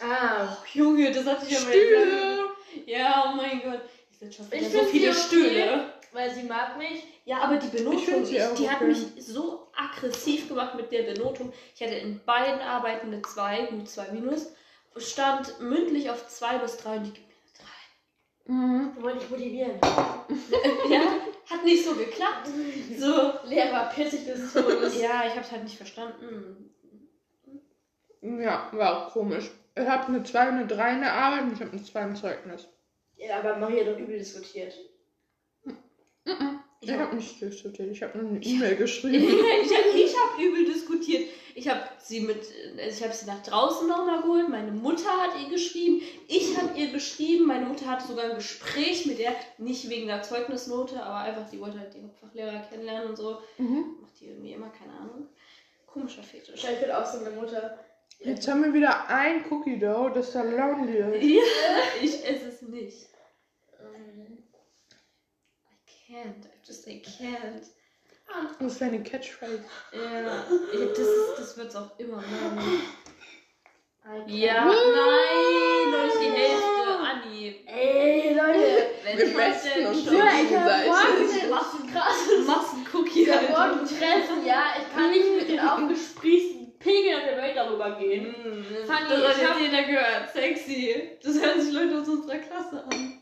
Ah. 0.00 0.56
Junge, 0.72 1.10
das 1.10 1.26
hatte 1.26 1.46
ich 1.48 1.56
aber 1.56 1.70
Stühle! 1.70 2.38
Ja, 2.86 3.24
oh 3.32 3.36
mein 3.36 3.62
Gott. 3.62 3.80
Ich 4.10 4.18
sind 4.18 4.34
schon 4.34 4.46
Ich 4.50 4.60
wieder 4.60 4.70
so 4.70 4.84
viele 4.86 5.12
sie 5.12 5.18
okay. 5.20 5.26
Stühle. 5.26 5.92
Weil 6.12 6.34
sie 6.34 6.42
mag 6.44 6.78
mich. 6.78 7.02
Ja, 7.24 7.40
aber 7.40 7.56
die 7.56 7.68
Benotung, 7.68 8.22
ich, 8.22 8.30
die 8.30 8.70
hat 8.70 8.80
okay. 8.80 8.86
mich 8.86 8.98
so 9.18 9.68
aggressiv 9.76 10.48
gemacht 10.48 10.74
mit 10.74 10.90
der 10.90 11.02
Benotung. 11.02 11.52
Ich 11.74 11.82
hatte 11.82 11.94
in 11.94 12.20
beiden 12.24 12.60
Arbeiten 12.60 13.08
eine 13.08 13.22
2, 13.22 13.66
gut 13.66 13.88
2 13.88 14.12
minus. 14.12 14.52
Stand 14.96 15.60
mündlich 15.60 16.10
auf 16.10 16.26
2 16.26 16.58
bis 16.58 16.78
3 16.78 16.96
und 16.96 17.04
die 17.04 17.12
gibt 17.12 17.28
mir 17.28 17.34
Mhm. 18.48 18.92
Wir 18.96 19.02
wollen 19.02 19.18
dich 19.18 19.28
motivieren. 19.28 19.72
eine 19.72 19.78
3. 20.88 20.94
ja, 20.94 21.02
hat 21.50 21.64
nicht 21.64 21.84
so 21.84 21.94
geklappt. 21.94 22.48
So. 22.98 23.32
Lehrer 23.46 23.90
pissig 23.94 24.24
des 24.24 24.52
Todes. 24.54 24.98
Ja, 24.98 25.24
ich 25.26 25.36
hab's 25.36 25.52
halt 25.52 25.64
nicht 25.64 25.76
verstanden. 25.76 26.74
Ja, 28.22 28.70
war 28.72 29.06
auch 29.06 29.12
komisch. 29.12 29.50
Ich 29.80 29.88
habe 29.88 30.06
eine 30.06 30.22
2 30.22 30.48
und 30.48 30.54
eine 30.54 30.66
3 30.66 30.92
in 30.94 31.00
der 31.00 31.12
Arbeit 31.12 31.42
und 31.42 31.52
ich 31.54 31.60
habe 31.60 31.72
eine 31.72 31.82
2 31.82 32.02
im 32.02 32.16
Zeugnis. 32.16 32.68
Ja, 33.16 33.38
aber 33.38 33.56
Maria 33.56 33.84
hat 33.84 33.94
doch 33.94 33.98
übel 33.98 34.18
diskutiert. 34.18 34.74
Mhm. 35.64 36.60
Ich 36.80 36.88
Ich 36.88 36.94
habe 36.94 37.16
nicht 37.16 37.40
diskutiert, 37.40 37.90
ich 37.90 38.02
habe 38.02 38.18
nur 38.18 38.30
eine 38.30 38.40
E-Mail 38.40 38.76
geschrieben. 38.76 39.24
ich 39.24 40.14
habe 40.16 40.32
hab 40.32 40.38
übel 40.38 40.64
diskutiert. 40.64 41.28
Ich 41.56 41.68
habe 41.68 41.80
sie 41.98 42.20
mit, 42.20 42.38
also 42.78 42.98
ich 42.98 43.02
habe 43.02 43.12
sie 43.12 43.26
nach 43.26 43.42
draußen 43.42 43.88
nochmal 43.88 44.22
geholt. 44.22 44.48
Meine 44.48 44.70
Mutter 44.70 45.10
hat 45.10 45.32
ihr 45.42 45.48
geschrieben. 45.48 46.02
Ich 46.28 46.56
habe 46.56 46.78
ihr 46.78 46.92
geschrieben. 46.92 47.46
Meine 47.46 47.66
Mutter 47.66 47.86
hatte 47.86 48.06
sogar 48.06 48.26
ein 48.26 48.36
Gespräch 48.36 49.06
mit 49.06 49.18
der, 49.18 49.34
nicht 49.58 49.88
wegen 49.90 50.06
der 50.06 50.22
Zeugnisnote, 50.22 51.02
aber 51.02 51.18
einfach, 51.18 51.50
die 51.50 51.60
wollte 51.60 51.80
halt 51.80 51.94
den 51.94 52.10
Fachlehrer 52.12 52.60
kennenlernen 52.70 53.10
und 53.10 53.16
so. 53.16 53.38
Mhm. 53.58 53.96
Macht 54.00 54.20
die 54.20 54.26
irgendwie 54.26 54.52
immer, 54.52 54.68
keine 54.68 54.92
Ahnung. 54.92 55.26
Komischer 55.86 56.22
Fetisch. 56.22 56.62
Ich 56.62 56.78
finde 56.78 56.96
auch 56.96 57.06
so 57.06 57.18
eine 57.18 57.30
Mutter. 57.30 57.76
Jetzt 58.20 58.48
haben 58.48 58.64
wir 58.64 58.74
wieder 58.74 59.08
ein 59.08 59.44
Cookie 59.50 59.78
Dough, 59.78 60.10
das 60.12 60.32
da 60.32 60.42
lonely 60.42 60.98
ist. 60.98 61.22
Ja, 61.22 61.42
ich 62.02 62.24
esse 62.28 62.48
es 62.48 62.62
nicht. 62.62 63.08
Ähm, 63.80 64.42
I 65.70 66.12
can't. 66.12 66.46
I 66.46 66.66
just 66.66 66.86
I 66.86 67.00
can't. 67.02 67.62
Das 68.58 68.72
ist 68.72 68.80
deine 68.80 69.02
Catchphrase. 69.02 69.64
Ja, 69.92 70.44
ich- 70.72 70.88
das, 70.90 70.98
ist- 70.98 71.38
das 71.38 71.56
wird's 71.56 71.76
auch 71.76 71.98
immer 71.98 72.18
can't. 72.18 72.82
Ja, 74.26 74.64
nein, 74.64 76.06
nicht 76.06 76.20
die 76.20 76.30
Hälfte. 76.30 76.64
Anni. 76.98 77.64
Ey, 77.66 78.34
Leute. 78.34 78.90
wenn 79.04 79.18
Wir 79.18 79.26
den 79.28 79.86
uns 79.86 79.98
ich 79.98 80.10
gegenseitig. 80.10 81.46
Massencookie 82.46 83.24
Ja, 83.26 83.34
halt. 83.34 83.48
morgen 83.50 83.86
treffen, 83.86 84.44
ja. 84.46 84.62
Ich 84.78 84.94
kann 84.94 85.10
nicht 85.10 85.30
mit 85.36 85.48
den 85.50 85.60
aufgesprießten 85.60 86.57
Pegeln 86.57 86.57
auf 87.16 87.24
der 87.24 87.36
Welt 87.42 87.56
darüber 87.56 87.90
gehen. 87.98 88.26
Mm, 88.28 88.86
Fanny, 88.86 89.08
das 89.08 89.36
ich 89.38 89.44
hat 89.44 89.54
hab- 89.54 89.60
jeder 89.60 89.82
gehört. 89.84 90.30
Sexy. 90.32 91.18
Das 91.22 91.40
hören 91.40 91.60
sich 91.60 91.72
Leute 91.74 92.00
aus 92.00 92.08
unserer 92.08 92.38
Klasse 92.38 92.84
an. 92.84 93.20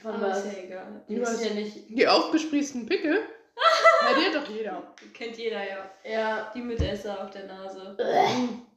Von 0.00 0.12
Aber 0.14 0.28
was? 0.28 0.44
ist 0.44 0.56
ja 0.56 0.62
egal. 0.64 1.04
Die 1.08 1.14
ist 1.16 1.44
ja 1.44 1.54
nicht. 1.54 1.76
Die 1.88 2.08
aufgesprießten 2.08 2.86
Pickel? 2.86 3.20
ja, 4.02 4.18
die 4.18 4.36
hat 4.36 4.42
doch 4.42 4.48
jeder. 4.50 4.94
Kennt 5.12 5.36
jeder 5.36 5.60
ja. 5.68 5.90
Ja. 6.04 6.50
Die 6.54 6.62
Mitesser 6.62 7.22
auf 7.22 7.30
der 7.30 7.44
Nase. 7.46 7.96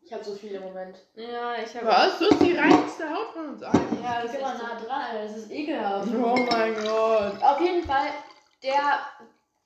Ich 0.04 0.14
habe 0.14 0.24
so 0.24 0.36
viele 0.36 0.58
im 0.58 0.64
Moment. 0.64 0.98
Ja, 1.16 1.56
ich 1.56 1.74
habe. 1.76 1.86
Was? 1.88 2.20
Du 2.20 2.26
hast 2.30 2.42
die 2.42 2.56
reinste 2.56 3.10
Haut 3.10 3.32
von 3.34 3.50
uns 3.50 3.64
allen. 3.64 3.98
Ja, 4.04 4.22
das 4.22 4.34
ist 4.34 4.40
immer 4.40 4.54
nah 4.54 4.80
dran, 4.80 5.02
Alter. 5.02 5.24
Das 5.24 5.38
ist 5.38 5.52
ekelhaft. 5.52 6.10
Oh 6.14 6.36
mein 6.52 6.76
Gott. 6.76 7.42
Auf 7.42 7.62
jeden 7.62 7.84
Fall, 7.84 8.10
der, 8.62 9.00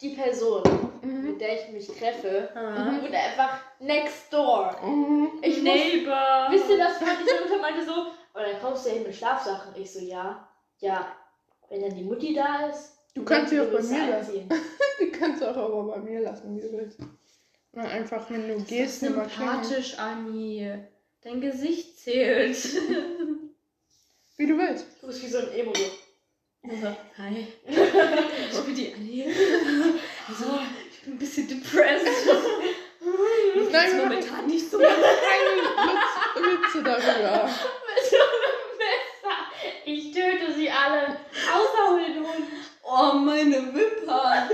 die 0.01 0.09
Person, 0.09 0.63
Mhm. 1.01 1.23
mit 1.31 1.41
der 1.41 1.53
ich 1.65 1.71
mich 1.71 1.87
treffe, 1.87 2.49
Ah. 2.55 2.91
wohnt 3.01 3.13
einfach 3.13 3.59
next 3.79 4.31
door. 4.31 4.75
Mhm. 4.83 5.31
Ich 5.41 5.55
muss, 5.57 5.63
Neighbor. 5.63 6.47
wisst 6.49 6.69
ihr, 6.69 6.79
was 6.79 7.01
meine 7.01 7.19
Mutter 7.19 7.61
meinte 7.61 7.85
so? 7.85 7.93
Und 7.93 8.11
dann 8.45 8.61
kommst 8.61 8.85
du 8.85 8.89
hin 8.91 9.03
mit 9.03 9.15
Schlafsachen. 9.15 9.73
Ich 9.81 9.91
so, 9.91 9.99
ja. 9.99 10.47
Ja, 10.79 11.07
wenn 11.69 11.81
dann 11.81 11.95
die 11.95 12.03
Mutti 12.03 12.33
da 12.33 12.67
ist. 12.67 12.93
Du 13.13 13.23
kannst 13.25 13.49
sie 13.49 13.59
auch 13.59 13.65
bei 13.71 13.79
du 13.81 13.87
mir 13.87 14.09
lassen. 14.09 14.49
Die 14.99 15.09
kannst 15.11 15.41
du 15.41 15.47
auch 15.51 15.57
aber 15.57 15.83
bei 15.93 15.97
mir 15.99 16.21
lassen, 16.21 16.55
wie 16.55 16.61
du 16.61 16.71
willst. 16.71 16.99
Na, 17.73 17.83
einfach, 17.83 18.29
wenn 18.29 18.47
du 18.47 18.55
Das 18.55 18.65
gehst, 18.67 18.93
ist 19.03 19.13
sympathisch, 19.13 19.97
Anni. 19.99 20.71
Dein 21.21 21.41
Gesicht 21.41 21.97
zählt. 21.99 22.57
Wie 24.37 24.47
du 24.47 24.57
willst. 24.57 24.85
Du 25.01 25.07
bist 25.07 25.21
wie 25.23 25.27
so 25.27 25.39
ein 25.39 25.51
Emo. 25.51 25.73
Hi. 26.63 27.47
Ich 28.51 28.65
bin 28.65 28.75
die 28.75 28.93
Anni. 28.93 29.25
Also, 30.27 30.59
ich 30.91 31.01
bin 31.01 31.13
ein 31.13 31.17
bisschen 31.17 31.47
depressed. 31.47 32.05
Geht's 32.05 33.93
wir 33.93 34.03
momentan 34.03 34.45
nicht 34.45 34.69
so. 34.69 34.77
Keine 34.77 34.93
Witz, 35.87 36.03
Witze 36.35 36.83
darüber. 36.83 37.45
Mit 37.45 38.05
so 38.09 38.17
einem 38.17 38.77
Messer. 38.77 39.37
Ich 39.85 40.11
töte 40.11 40.53
sie 40.53 40.69
alle. 40.69 41.17
Außer 41.53 41.91
Hund. 41.91 42.47
Oh, 42.83 43.13
meine 43.13 43.73
Wimpern. 43.73 44.49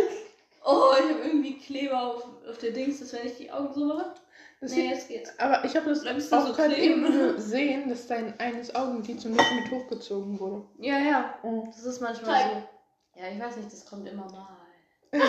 Oh, 0.64 0.94
ich 0.98 1.10
habe 1.10 1.22
irgendwie 1.24 1.58
Kleber 1.58 2.02
auf, 2.02 2.24
auf 2.48 2.58
der 2.60 2.72
Dings, 2.72 3.00
dass 3.00 3.14
wenn 3.14 3.28
ich 3.28 3.38
die 3.38 3.52
Augen 3.52 3.74
so 3.74 3.86
mache. 3.86 4.14
Das 4.62 4.72
Nee, 4.72 4.90
jetzt 4.90 5.08
geht's. 5.10 5.38
aber 5.40 5.64
ich 5.66 5.76
habe 5.76 5.90
das 5.90 6.02
Bleibst 6.02 6.34
auch 6.34 6.48
so 6.48 6.54
gerade 6.54 6.76
eben 6.76 7.04
gesehen, 7.36 7.90
dass 7.90 8.08
dein 8.08 8.40
eines 8.40 8.74
Augenlid 8.74 9.20
so 9.22 9.30
nicht 9.30 9.44
mit 9.54 9.72
hochgezogen 9.72 10.40
wurde. 10.40 10.66
Ja, 10.80 10.98
ja. 10.98 11.36
Mhm. 11.44 11.66
Das 11.66 11.84
ist 11.84 12.00
manchmal 12.02 12.32
Zeig. 12.42 12.52
so. 12.52 13.20
Ja, 13.22 13.28
ich 13.32 13.40
weiß 13.40 13.58
nicht, 13.58 13.72
das 13.72 13.86
kommt 13.86 14.08
immer 14.08 14.26
mal. 14.26 14.48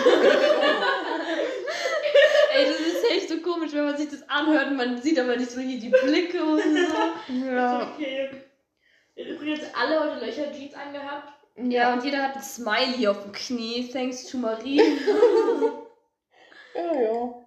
Ey, 2.53 2.65
das 2.65 2.79
ist 2.79 3.11
echt 3.11 3.29
so 3.29 3.37
komisch, 3.41 3.73
wenn 3.73 3.85
man 3.85 3.97
sich 3.97 4.09
das 4.09 4.27
anhört 4.29 4.67
und 4.67 4.77
man 4.77 5.01
sieht 5.01 5.19
aber 5.19 5.35
nicht 5.35 5.51
so 5.51 5.59
hier 5.59 5.79
die 5.79 5.89
Blicke 5.89 6.43
und 6.43 6.59
so. 6.61 7.33
Ja. 7.45 7.91
Okay. 7.93 8.29
Übrigens 9.15 9.61
alle 9.79 9.99
heute 9.99 10.25
Löcher-Jeans 10.25 10.73
angehabt. 10.73 11.33
Ja, 11.57 11.93
und 11.93 12.03
jeder 12.03 12.21
hat 12.23 12.35
ein 12.35 12.43
Smiley 12.43 13.07
auf 13.07 13.21
dem 13.23 13.31
Knie, 13.31 13.89
thanks 13.91 14.25
to 14.25 14.37
Marie. 14.37 14.81
Ja, 16.75 16.93
ja. 17.01 17.46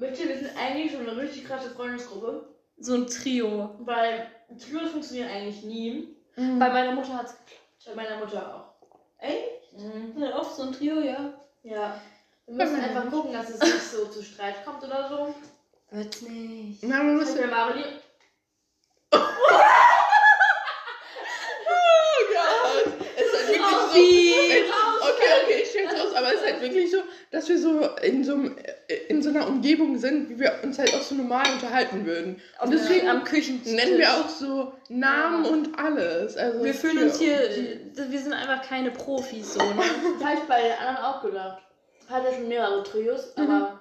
Wisst 0.00 0.18
ihr, 0.22 0.28
wir 0.30 0.38
sind 0.38 0.56
eigentlich 0.56 0.92
schon 0.92 1.06
eine 1.06 1.20
richtig 1.20 1.44
krasse 1.44 1.70
Freundesgruppe. 1.72 2.48
So 2.78 2.94
ein 2.94 3.06
Trio. 3.06 3.76
Weil 3.80 4.26
Trios 4.58 4.92
funktionieren 4.92 5.28
eigentlich 5.28 5.62
nie. 5.62 6.16
Mhm. 6.36 6.58
Bei 6.58 6.70
meiner 6.70 6.92
Mutter 6.92 7.18
hat's 7.18 7.34
Bei 7.84 7.94
meiner 7.94 8.16
Mutter 8.16 8.54
auch. 8.54 8.88
Echt? 9.18 9.74
Mhm. 9.76 10.14
ja, 10.16 10.34
auch 10.34 10.50
so 10.50 10.62
ein 10.62 10.72
Trio, 10.72 11.00
ja. 11.00 11.34
Ja. 11.62 12.00
Wir 12.46 12.54
müssen 12.54 12.80
meiner 12.80 12.96
einfach 12.96 13.10
gucken, 13.10 13.34
dass 13.34 13.50
es 13.50 13.60
nicht 13.60 13.82
so 13.82 14.06
zu 14.06 14.22
Streit 14.22 14.64
kommt 14.64 14.82
oder 14.82 15.06
so. 15.10 15.34
Wird's 15.90 16.22
nicht. 16.22 16.82
Man 16.82 17.16
muss 17.16 17.26
Das 17.26 17.36
wäre 17.36 17.48
Marli. 17.48 17.84
Oh 19.12 19.18
Gott! 22.32 22.92
Es 23.16 23.26
ist 23.26 23.34
halt 23.36 23.48
wirklich 23.48 23.60
Oh, 23.70 23.86
so. 23.88 23.92
Stell's 25.90 26.04
raus, 26.04 26.14
aber 26.16 26.28
es 26.28 26.34
ist 26.40 26.46
halt 26.46 26.60
wirklich 26.62 26.90
so, 26.90 26.98
dass 27.30 27.48
wir 27.48 27.58
so 27.58 27.88
in 28.02 28.24
so, 28.24 28.34
einem- 28.34 28.56
in 29.08 29.22
so 29.22 29.28
einer 29.30 29.46
Umgebung 29.48 29.98
sind, 29.98 30.28
wie 30.30 30.38
wir 30.40 30.52
uns 30.62 30.78
halt 30.78 30.94
auch 30.94 31.02
so 31.02 31.14
normal 31.14 31.44
unterhalten 31.52 32.06
würden. 32.06 32.40
Und 32.62 32.72
deswegen 32.72 33.08
am 33.08 33.24
Küchentisch. 33.24 33.72
nennen 33.72 33.98
wir 33.98 34.10
auch 34.14 34.28
so 34.28 34.72
Namen 34.88 35.44
und 35.46 35.78
alles. 35.78 36.36
Also 36.36 36.64
Wir 36.64 36.74
fühlen 36.74 37.04
uns 37.04 37.18
hier, 37.18 37.38
wir 37.94 38.18
sind 38.20 38.32
einfach 38.32 38.62
keine 38.66 38.90
Profis, 38.90 39.54
so, 39.54 39.60
ne? 39.60 39.82
Das 40.18 40.28
habe 40.28 40.38
ich 40.40 40.44
bei 40.48 40.62
den 40.62 40.72
anderen 40.78 41.04
auch 41.04 41.22
gedacht. 41.22 41.62
Hat 42.08 42.24
ja 42.24 42.32
schon 42.34 42.48
mehrere 42.48 42.82
Trios, 42.82 43.36
aber 43.36 43.80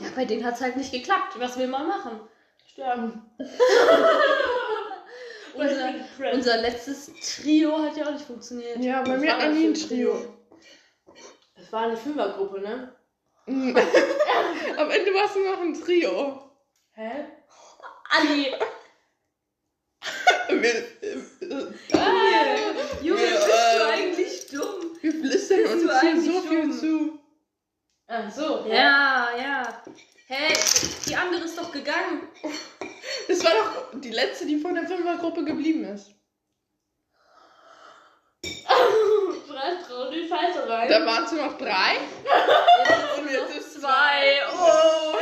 Ja, 0.00 0.06
bei 0.16 0.24
denen 0.24 0.44
hat's 0.44 0.60
halt 0.60 0.76
nicht 0.76 0.92
geklappt. 0.92 1.34
Was 1.38 1.58
will 1.58 1.66
man 1.68 1.86
machen? 1.88 2.20
sterben. 2.72 3.22
Unser, 5.56 5.88
unser 6.32 6.56
letztes 6.62 7.10
Trio 7.36 7.78
hat 7.80 7.96
ja 7.96 8.06
auch 8.06 8.10
nicht 8.12 8.24
funktioniert. 8.24 8.78
Ja, 8.82 9.02
bei 9.02 9.12
Was 9.14 9.20
mir 9.20 9.32
hat 9.32 9.42
das 9.42 9.54
nie 9.54 9.66
ein 9.66 9.70
ein 9.70 9.74
Trio. 9.74 10.33
Das 11.74 11.80
war 11.82 11.88
eine 11.88 11.96
Fünfergruppe, 11.96 12.60
ne? 12.60 12.94
Am 13.48 14.90
Ende 14.92 15.12
war 15.12 15.24
es 15.24 15.34
nur 15.34 15.50
noch 15.50 15.60
ein 15.60 15.74
Trio. 15.74 16.40
Hä? 16.92 17.24
Anni! 18.10 18.46
Wir, 20.50 20.70
äh, 20.70 20.84
Junge, 23.02 23.24
Ja, 23.24 23.30
bist 23.32 23.48
du 23.48 23.50
ähm, 23.50 23.88
eigentlich 23.92 24.46
dumm? 24.52 24.96
wir 25.00 25.12
flüstern 25.14 25.58
Bist 25.62 25.72
uns 25.72 25.82
du 25.82 26.00
hier 26.00 26.20
so 26.20 26.40
viel 26.42 26.62
dumm? 26.62 26.72
zu. 26.78 27.18
Ach 28.06 28.30
so. 28.30 28.66
Ja, 28.68 29.30
ja. 29.36 29.82
Hey, 30.28 30.54
die 31.08 31.16
andere 31.16 31.42
ist 31.42 31.58
doch 31.58 31.72
gegangen. 31.72 32.28
Das 33.26 33.44
war 33.44 33.50
doch 33.50 33.98
die 34.00 34.12
letzte, 34.12 34.46
die 34.46 34.58
von 34.60 34.76
der 34.76 34.86
Fünfergruppe 34.86 35.44
geblieben 35.44 35.82
ist. 35.86 36.14
Drauf 39.94 40.10
die 40.10 40.28
Scheiße 40.28 40.68
rein. 40.68 40.88
Da 40.88 41.06
waren 41.06 41.24
es 41.24 41.32
nur 41.32 41.44
noch 41.44 41.56
drei. 41.56 41.94
Jetzt 41.94 43.18
Und 43.18 43.30
jetzt 43.30 43.56
ist 43.56 43.80
zwei. 43.80 44.40
Oh, 44.52 45.14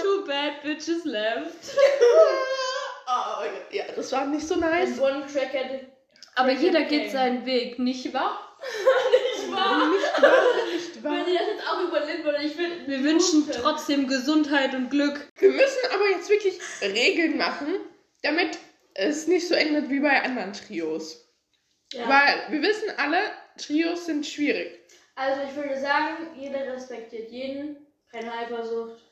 too 0.00 0.24
bad 0.24 0.62
bitches 0.62 1.04
left. 1.04 1.74
Oh, 3.08 3.44
ja, 3.72 3.84
das 3.96 4.12
war 4.12 4.26
nicht 4.26 4.46
so 4.46 4.54
nice. 4.54 5.00
One-Tracker. 5.00 5.80
Aber 6.36 6.52
jeder 6.52 6.82
geht 6.82 7.10
seinen 7.10 7.44
Weg, 7.44 7.80
nicht 7.80 8.14
wahr? 8.14 8.46
Nicht 9.40 9.52
wahr? 9.52 9.88
Nicht 9.88 10.22
wahr, 10.22 10.32
nicht 10.72 11.02
wahr. 11.02 11.12
Wenn 11.12 11.32
ihr 11.32 11.38
das 11.40 11.48
jetzt 11.48 11.66
auch 11.66 11.80
überlebt 11.80 12.24
würde, 12.24 12.42
ich 12.42 12.58
will. 12.58 12.86
Wir 12.86 13.02
wünschen 13.02 13.50
trotzdem 13.50 14.06
Gesundheit 14.06 14.74
und 14.74 14.90
Glück. 14.90 15.18
Wir 15.38 15.50
müssen 15.50 15.78
aber 15.94 16.08
jetzt 16.10 16.28
wirklich 16.28 16.60
Regeln 16.82 17.38
machen, 17.38 17.80
damit 18.22 18.58
es 18.94 19.26
nicht 19.26 19.48
so 19.48 19.54
endet 19.54 19.88
wie 19.88 20.00
bei 20.00 20.22
anderen 20.22 20.52
Trios. 20.52 21.26
Ja. 21.94 22.06
Weil 22.06 22.52
wir 22.52 22.68
wissen 22.68 22.90
alle, 22.98 23.18
Trios 23.58 24.06
sind 24.06 24.26
schwierig. 24.26 24.78
Also 25.16 25.40
ich 25.48 25.54
würde 25.56 25.78
sagen, 25.80 26.28
jeder 26.38 26.72
respektiert 26.72 27.30
jeden. 27.30 27.76
Keine 28.10 28.32
Eifersucht. 28.32 29.02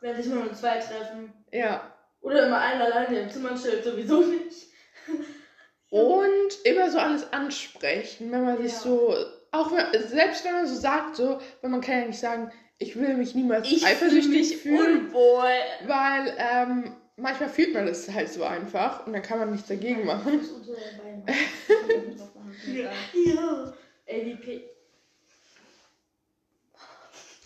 Wenn 0.00 0.16
sich 0.16 0.26
nur 0.26 0.52
zwei 0.54 0.78
treffen. 0.78 1.32
Ja. 1.52 1.94
Oder 2.22 2.46
immer 2.46 2.58
einer 2.60 2.84
alleine 2.86 3.20
im 3.20 3.30
Zimmer 3.30 3.56
steht, 3.56 3.84
sowieso 3.84 4.20
nicht. 4.22 4.68
Und 5.90 6.64
immer 6.64 6.90
so 6.90 6.98
alles 6.98 7.32
ansprechen, 7.32 8.30
wenn 8.30 8.44
man 8.44 8.62
sich 8.62 8.72
Ja. 8.72 8.78
so, 8.78 9.14
auch 9.50 9.72
wenn, 9.72 10.08
selbst 10.08 10.44
wenn 10.44 10.52
man 10.52 10.66
so 10.66 10.74
sagt, 10.76 11.16
so, 11.16 11.40
weil 11.62 11.70
man 11.70 11.80
kann 11.80 12.00
ja 12.00 12.06
nicht 12.06 12.20
sagen, 12.20 12.52
ich 12.78 12.94
will 12.96 13.14
mich 13.16 13.34
niemals 13.34 13.66
Ich 13.66 13.78
fühle 13.80 13.90
eifersüchtig 13.90 14.30
mich 14.30 14.56
fühlen, 14.58 15.06
unwohl. 15.08 15.50
weil 15.86 16.34
ähm, 16.38 16.96
manchmal 17.16 17.48
fühlt 17.48 17.74
man 17.74 17.86
das 17.86 18.08
halt 18.10 18.28
so 18.32 18.44
einfach 18.44 19.06
und 19.06 19.12
dann 19.12 19.22
kann 19.22 19.38
man 19.40 19.50
nichts 19.50 19.66
dagegen 19.68 20.06
machen. 20.06 20.40
Fuß 20.40 20.50
unter 20.52 20.72
den 20.74 21.24
Beinen. 21.24 21.26
Ja. 22.66 22.90
ja. 23.14 23.72
LVP. 24.10 24.64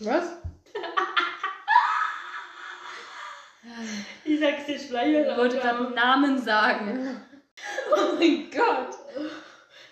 Was? 0.00 0.36
Ich 4.24 4.40
sag's 4.40 4.66
dir 4.66 4.76
Ich 4.76 4.86
schleicher. 4.86 5.36
wollte 5.36 5.58
gerade 5.58 5.86
einen 5.86 5.94
Namen 5.94 6.38
sagen. 6.38 7.20
Oh 7.94 8.14
mein 8.18 8.50
Gott. 8.50 8.96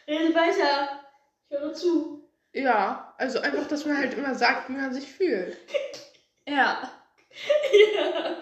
Rede 0.06 0.34
weiter. 0.34 1.00
Ich 1.48 1.58
höre 1.58 1.72
zu. 1.72 2.28
Ja, 2.52 3.14
also 3.18 3.40
einfach, 3.40 3.66
dass 3.68 3.86
man 3.86 3.96
halt 3.96 4.14
immer 4.14 4.34
sagt, 4.34 4.68
wie 4.68 4.72
man 4.74 4.92
sich 4.92 5.10
fühlt. 5.10 5.56
Ja. 6.44 6.90
ja. 7.94 8.36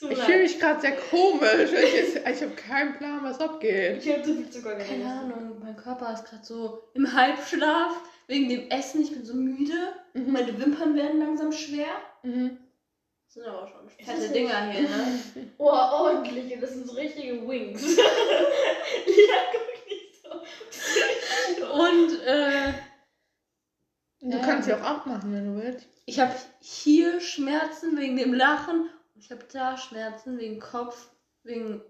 So 0.00 0.08
Ich 0.10 0.18
fühle 0.20 0.42
mich 0.42 0.60
gerade 0.60 0.80
sehr 0.80 0.96
komisch. 0.96 1.72
Ich, 1.72 2.14
ich 2.14 2.42
habe 2.42 2.54
keinen 2.54 2.96
Plan, 2.98 3.18
was 3.24 3.40
abgeht. 3.40 3.98
Ich 4.04 4.08
habe 4.12 4.22
zu 4.22 4.36
viel 4.36 4.48
Zucker 4.48 4.74
gegessen. 4.76 5.02
Keine 5.02 5.12
Ahnung, 5.12 5.56
mein 5.60 5.76
Körper 5.76 6.12
ist 6.14 6.24
gerade 6.24 6.44
so 6.44 6.84
im 6.94 7.12
Halbschlaf 7.12 7.96
wegen 8.28 8.48
dem 8.48 8.70
Essen. 8.70 9.02
Ich 9.02 9.10
bin 9.10 9.24
so 9.24 9.34
müde. 9.34 9.74
Mhm. 10.14 10.32
Meine 10.32 10.56
Wimpern 10.56 10.94
werden 10.94 11.18
langsam 11.18 11.50
schwer. 11.50 11.88
Mhm. 12.22 12.58
Das 13.26 13.34
sind 13.34 13.46
aber 13.46 13.66
schon 13.66 13.90
fette 13.90 14.28
Dinger 14.32 14.70
hier, 14.70 14.82
ne? 14.82 15.20
Oh, 15.58 15.64
ordentliche, 15.66 16.58
das 16.60 16.74
sind 16.74 16.86
so 16.86 16.94
richtige 16.94 17.46
Wings. 17.48 17.96
ja, 17.96 18.04
guck 19.52 19.86
nicht 19.88 20.22
so. 20.22 21.66
Und 21.72 22.22
äh, 22.24 22.72
Du 24.20 24.30
Ja. 24.36 24.38
kannst 24.44 24.66
sie 24.66 24.74
auch 24.74 24.80
abmachen, 24.82 25.32
wenn 25.32 25.54
du 25.56 25.62
willst. 25.62 25.86
ich 26.06 26.18
habe 26.20 26.34
hier 26.60 27.20
Schmerzen 27.20 27.96
wegen 27.98 28.16
dem 28.16 28.32
Lachen. 28.34 28.88
Ich 29.18 29.30
habe 29.30 29.44
da 29.52 29.76
Schmerzen 29.76 30.38
wegen 30.38 30.60
Kopf, 30.60 31.08
wegen 31.42 31.82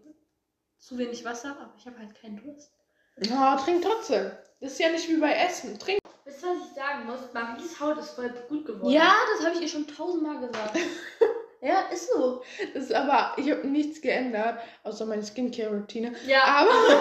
zu 0.78 0.96
wenig 0.98 1.24
Wasser, 1.24 1.56
aber 1.60 1.74
ich 1.76 1.86
habe 1.86 1.98
halt 1.98 2.14
keinen 2.20 2.42
Durst. 2.42 2.72
Ja, 3.20 3.56
trink 3.56 3.82
trotzdem. 3.84 4.30
Das 4.60 4.72
ist 4.72 4.78
ja 4.80 4.90
nicht 4.90 5.08
wie 5.08 5.16
bei 5.16 5.32
Essen. 5.34 5.78
Trink. 5.78 6.00
Wisst 6.24 6.42
ihr, 6.42 6.48
was 6.48 6.68
ich 6.68 6.74
sagen 6.74 7.06
muss? 7.06 7.20
Maries 7.32 7.80
Haut 7.80 7.98
ist 7.98 8.10
voll 8.10 8.30
gut 8.48 8.64
geworden. 8.66 8.90
Ja, 8.92 9.14
das 9.36 9.46
habe 9.46 9.56
ich 9.56 9.62
ihr 9.62 9.68
schon 9.68 9.86
tausendmal 9.86 10.38
gesagt. 10.40 10.76
ja, 11.60 11.80
ist 11.92 12.10
so. 12.10 12.42
Das 12.74 12.84
ist 12.84 12.92
aber, 12.92 13.34
ich 13.36 13.50
habe 13.50 13.66
nichts 13.66 14.00
geändert, 14.00 14.60
außer 14.84 15.04
meine 15.06 15.24
Skincare-Routine. 15.24 16.14
Ja, 16.26 16.42
Aber, 16.44 16.70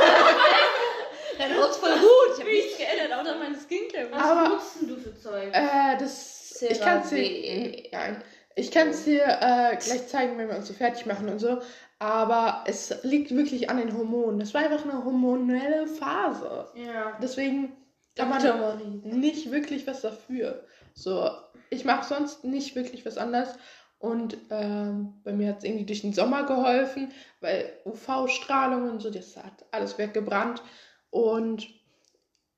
Deine 1.37 1.55
Haut 1.61 1.69
ist 1.69 1.77
voll 1.77 1.93
gut. 1.93 2.33
Ich 2.33 2.39
habe 2.39 2.49
nichts 2.49 2.77
geändert, 2.77 3.19
außer 3.19 3.37
meine 3.37 3.57
Skincare. 3.57 4.11
was 4.11 4.21
aber- 4.23 4.49
nutzt 4.49 4.81
denn 4.81 4.87
du 4.89 4.97
für 4.97 5.15
Zeug? 5.15 5.53
äh, 5.53 5.97
das, 5.97 6.61
ich 6.61 6.79
kann 6.79 7.01
es 7.01 7.09
CeraVe. 7.09 8.23
Ich 8.57 8.71
kann 8.71 8.89
es 8.89 9.05
dir 9.05 9.23
äh, 9.23 9.77
gleich 9.77 10.07
zeigen, 10.07 10.37
wenn 10.37 10.49
wir 10.49 10.57
uns 10.57 10.67
so 10.67 10.73
fertig 10.73 11.05
machen 11.05 11.29
und 11.29 11.37
so. 11.39 11.59
Aber 11.99 12.63
es 12.65 13.03
liegt 13.03 13.35
wirklich 13.35 13.69
an 13.69 13.77
den 13.77 13.95
Hormonen. 13.95 14.39
Das 14.39 14.53
war 14.53 14.61
einfach 14.61 14.83
eine 14.83 15.05
hormonelle 15.05 15.87
Phase. 15.87 16.67
ja. 16.75 17.17
Deswegen 17.21 17.77
kann 18.15 18.29
man 18.29 19.01
nicht 19.03 19.51
wirklich 19.51 19.85
was 19.85 20.01
dafür. 20.01 20.65
So, 20.95 21.29
ich 21.69 21.85
mache 21.85 22.07
sonst 22.07 22.43
nicht 22.43 22.75
wirklich 22.75 23.05
was 23.05 23.19
anderes. 23.19 23.49
Und 23.99 24.37
ähm, 24.49 25.13
bei 25.23 25.33
mir 25.33 25.49
hat 25.49 25.59
es 25.59 25.63
irgendwie 25.63 25.85
durch 25.85 26.01
den 26.01 26.13
Sommer 26.13 26.43
geholfen, 26.45 27.11
weil 27.41 27.71
UV-Strahlung 27.85 28.89
und 28.89 29.01
so, 29.01 29.11
das 29.11 29.37
hat 29.37 29.65
alles 29.71 29.99
weggebrannt. 29.99 30.63
Und 31.11 31.67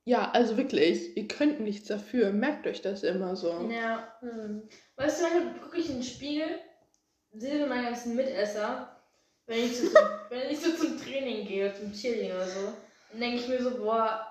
ja, 0.05 0.31
also 0.31 0.57
wirklich, 0.57 1.15
ihr 1.15 1.27
könnt 1.27 1.59
nichts 1.59 1.87
dafür. 1.87 2.31
Merkt 2.31 2.65
euch 2.67 2.81
das 2.81 3.03
immer 3.03 3.35
so. 3.35 3.69
Ja. 3.69 4.07
Hm. 4.21 4.63
Weißt 4.99 5.21
du, 5.21 5.23
manchmal 5.23 5.53
gucke 5.61 5.77
ich 5.77 5.89
in 5.89 5.95
den 5.95 6.03
Spiegel, 6.03 6.59
sehe 7.31 7.61
so 7.61 7.67
meine 7.67 7.83
ganzen 7.83 8.17
Mitesser, 8.17 9.01
wenn 9.45 9.59
ich 9.59 9.79
so 9.79 9.87
zum, 9.87 10.01
wenn 10.29 10.49
ich 10.49 10.59
so 10.59 10.73
zum 10.73 11.01
Training 11.01 11.47
gehe, 11.47 11.73
zum 11.73 11.93
Cheerleading 11.93 12.35
oder 12.35 12.47
so, 12.47 12.73
dann 13.11 13.21
denke 13.21 13.37
ich 13.37 13.47
mir 13.47 13.63
so, 13.63 13.77
boah, 13.77 14.29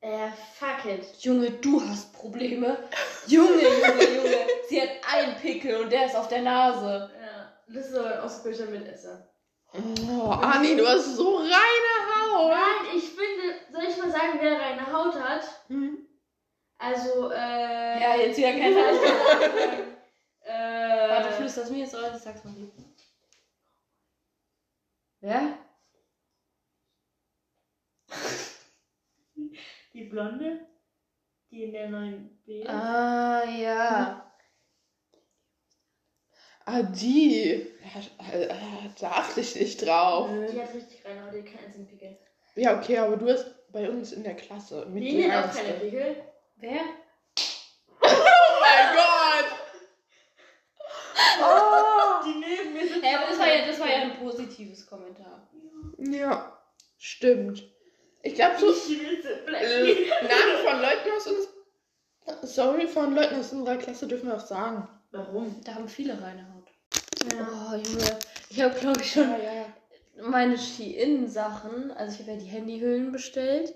äh, 0.00 0.30
fuck 0.58 0.90
it. 0.90 1.04
Junge, 1.20 1.50
du 1.50 1.82
hast 1.82 2.10
Probleme. 2.14 2.78
Junge, 3.26 3.62
Junge, 3.62 4.16
Junge. 4.16 4.46
Sie 4.66 4.80
hat 4.80 4.88
einen 5.12 5.36
Pickel 5.36 5.82
und 5.82 5.92
der 5.92 6.06
ist 6.06 6.16
auf 6.16 6.28
der 6.28 6.40
Nase. 6.40 7.10
Ja, 7.20 7.52
das 7.68 7.86
ist 7.86 7.92
so 7.92 8.02
ein 8.02 8.18
ausgebildeter 8.18 8.70
Mitesser. 8.70 9.28
Oh, 9.74 10.30
Anni, 10.30 10.74
du 10.74 10.86
hast 10.86 11.16
so 11.16 11.36
reine 11.36 12.32
Haut. 12.32 12.50
Nein, 12.50 12.96
ich 12.96 13.04
finde, 13.04 13.56
soll 13.70 13.84
ich 13.90 13.96
mal 13.98 14.10
sagen, 14.10 14.38
wer 14.40 14.58
reine 14.58 14.90
Haut 14.90 15.14
hat? 15.20 15.42
Hm? 15.68 16.08
Also, 16.82 17.30
äh. 17.30 18.00
Ja, 18.00 18.16
jetzt 18.16 18.36
wieder 18.36 18.52
kein 18.52 18.74
Fall. 18.74 18.94
Äh. 20.44 21.08
Warte, 21.08 21.34
flüsterst 21.34 21.70
mir 21.70 21.78
jetzt 21.78 21.94
oder 21.94 22.16
ich 22.16 22.20
sag's 22.20 22.42
mal 22.42 22.52
lieber. 22.52 22.72
Wer? 25.20 25.56
Die 29.94 30.02
Blonde? 30.02 30.66
Die 31.52 31.62
in 31.62 31.72
der 31.72 31.90
neuen 31.90 32.42
B. 32.44 32.66
Ah, 32.66 33.44
ja. 33.44 34.34
Ah, 36.64 36.82
die. 36.82 37.68
Da, 39.00 39.10
achte 39.12 39.40
ich 39.40 39.54
nicht 39.54 39.86
drauf. 39.86 40.28
Die 40.52 40.60
hat 40.60 40.74
richtig 40.74 41.04
reine 41.04 41.24
Haut, 41.24 41.34
die 41.34 41.38
hat 41.38 41.46
keinen 41.46 41.66
einzigen 41.66 41.86
Pickel. 41.86 42.18
Ja, 42.56 42.76
okay, 42.78 42.98
aber 42.98 43.16
du 43.16 43.30
hast 43.30 43.70
bei 43.70 43.88
uns 43.88 44.12
in 44.12 44.24
der 44.24 44.34
Klasse 44.34 44.86
mit 44.86 45.04
Die 45.04 45.30
hat 45.30 45.50
auch 45.50 45.54
keine 45.54 45.74
Pickel. 45.74 46.31
Wer? 46.62 46.82
Oh 48.02 48.60
mein 48.60 48.94
Gott! 48.94 49.48
Oh. 51.42 52.24
Die 52.24 52.38
neben 52.38 52.72
mir 52.72 52.86
sind. 52.86 53.04
Ja, 53.04 53.18
aber 53.18 53.30
das 53.30 53.38
war 53.40 53.48
ja, 53.48 53.66
das 53.66 53.80
war 53.80 53.90
ja 53.90 54.02
ein 54.02 54.16
positives 54.16 54.86
Kommentar. 54.86 55.48
Ja, 55.98 56.56
stimmt. 56.98 57.64
Ich 58.22 58.36
glaube, 58.36 58.60
so 58.60 58.68
äh. 58.68 60.08
Namen 60.22 60.64
von 60.64 60.80
Leuten 60.80 61.10
aus 61.16 61.26
uns. 61.26 61.48
Sorry, 62.54 62.86
von 62.86 63.16
Leuten 63.16 63.40
aus 63.40 63.52
unserer 63.52 63.78
Klasse 63.78 64.06
dürfen 64.06 64.28
wir 64.28 64.36
auch 64.36 64.46
sagen. 64.46 64.88
Warum? 65.10 65.60
Da 65.64 65.74
haben 65.74 65.88
viele 65.88 66.12
reine 66.22 66.46
Haut. 66.54 66.70
Ja. 67.32 67.72
Oh, 67.72 67.74
Junge. 67.74 68.18
Ich 68.50 68.62
habe, 68.62 68.78
glaube 68.78 69.00
ich, 69.00 69.10
schon 69.10 69.28
ja, 69.28 69.52
ja. 69.52 69.66
meine 70.28 70.56
Shein-Sachen, 70.56 71.90
also 71.90 72.14
ich 72.14 72.20
habe 72.20 72.38
ja 72.38 72.44
die 72.44 72.50
Handyhüllen 72.50 73.10
bestellt. 73.10 73.70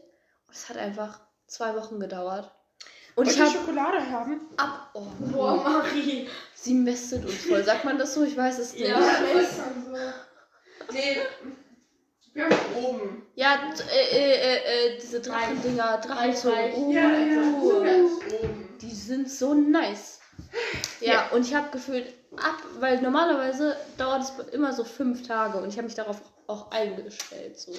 Und 0.46 0.54
es 0.54 0.68
hat 0.68 0.76
einfach 0.76 1.20
zwei 1.48 1.74
Wochen 1.74 1.98
gedauert. 1.98 2.52
Und 3.16 3.24
Und 3.24 3.30
ich 3.30 3.36
ich 3.36 3.40
habe 3.42 3.50
Schokolade 3.50 4.10
haben. 4.10 4.40
ab. 4.58 4.90
Oh, 4.94 5.02
Boah, 5.18 5.56
Marie. 5.56 6.28
sie 6.54 6.74
mästet 6.74 7.24
uns 7.24 7.44
voll. 7.46 7.64
Sagt 7.64 7.84
man 7.84 7.98
das 7.98 8.12
so? 8.14 8.22
Ich 8.22 8.36
weiß 8.36 8.58
es 8.58 8.74
nicht. 8.74 8.86
Ja. 8.88 9.00
Nee, 10.92 11.16
wir 12.34 12.44
haben 12.44 12.56
oben. 12.84 13.26
Ja, 13.34 13.54
äh, 13.90 14.16
äh, 14.16 14.34
äh, 14.34 14.56
äh, 14.96 14.98
diese 15.00 15.20
Drachendinger, 15.20 15.98
Drachenzungen. 15.98 16.72
Oh, 16.76 16.92
Ja, 16.92 17.10
ja, 17.10 17.42
oben. 17.60 18.76
die 18.80 18.94
sind 18.94 19.30
so 19.30 19.54
nice. 19.54 20.20
Ja, 21.00 21.12
Ja. 21.14 21.28
und 21.30 21.46
ich 21.46 21.54
habe 21.54 21.70
gefühlt 21.70 22.12
ab, 22.36 22.62
weil 22.80 23.00
normalerweise 23.00 23.76
dauert 23.96 24.22
es 24.22 24.32
immer 24.52 24.72
so 24.74 24.84
fünf 24.84 25.26
Tage 25.26 25.58
und 25.58 25.68
ich 25.68 25.76
habe 25.78 25.86
mich 25.86 25.94
darauf 25.94 26.20
auch 26.46 26.70
eingestellt. 26.70 27.58
So. 27.58 27.72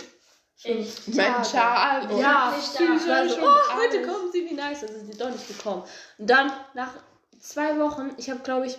Echt? 0.63 1.07
Mental. 1.09 2.09
und 2.11 2.19
Ja. 2.19 2.53
Ich 2.57 2.79
war 3.07 3.27
so, 3.29 3.35
und 3.35 3.43
oh, 3.43 3.75
heute 3.77 4.01
kommen 4.01 4.31
sie, 4.31 4.45
wie 4.49 4.53
nice. 4.55 4.81
Dann 4.81 4.89
sind 4.89 5.11
sie 5.11 5.17
doch 5.17 5.29
nicht 5.29 5.47
gekommen. 5.47 5.83
Und 6.17 6.29
dann, 6.29 6.51
nach 6.73 6.93
zwei 7.39 7.77
Wochen, 7.79 8.11
ich 8.17 8.29
habe, 8.29 8.39
glaube 8.41 8.67
ich, 8.67 8.77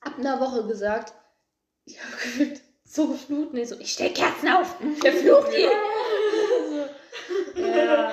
ab 0.00 0.14
einer 0.18 0.40
Woche 0.40 0.66
gesagt, 0.66 1.12
ich 1.84 1.98
habe 2.02 2.10
gefühlt 2.22 2.60
so 2.84 3.08
geflucht. 3.08 3.52
Nee, 3.52 3.64
so, 3.64 3.78
ich 3.78 3.92
stell 3.92 4.12
Kerzen 4.12 4.48
auf. 4.48 4.76
Der 5.02 5.12
flucht 5.12 5.52
ihr. 5.52 5.70
so, 7.54 7.60
ja. 7.62 8.12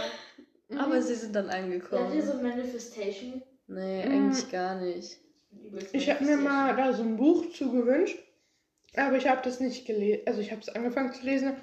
Aber 0.78 1.02
sie 1.02 1.16
sind 1.16 1.36
dann 1.36 1.48
Seid 1.48 1.58
ihr 1.58 1.64
angekommen. 1.64 2.22
so 2.22 2.34
Manifestation? 2.36 3.42
Nee, 3.68 4.06
Mhm. 4.06 4.12
eigentlich 4.30 4.52
gar 4.52 4.76
nicht. 4.76 5.18
Ich 5.92 6.10
habe 6.10 6.24
mir 6.26 6.38
mal 6.38 6.76
da 6.76 6.94
so 6.94 7.04
ein 7.04 7.16
Buch 7.16 7.46
zugewünscht, 7.56 8.18
aber 8.96 9.16
ich 9.18 9.28
habe 9.28 9.42
das 9.44 9.60
nicht 9.60 9.86
gelesen. 9.86 10.24
Also 10.26 10.42
ich 10.42 10.52
habe 10.52 10.62
es 10.62 10.70
angefangen 10.70 11.14
zu 11.14 11.24
lesen, 11.24 11.56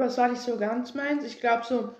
aber 0.00 0.08
es 0.08 0.18
war 0.18 0.28
nicht 0.28 0.40
so 0.42 0.56
ganz 0.56 0.94
meins. 0.94 1.24
Ich 1.24 1.40
glaube 1.40 1.64
so 1.64 1.94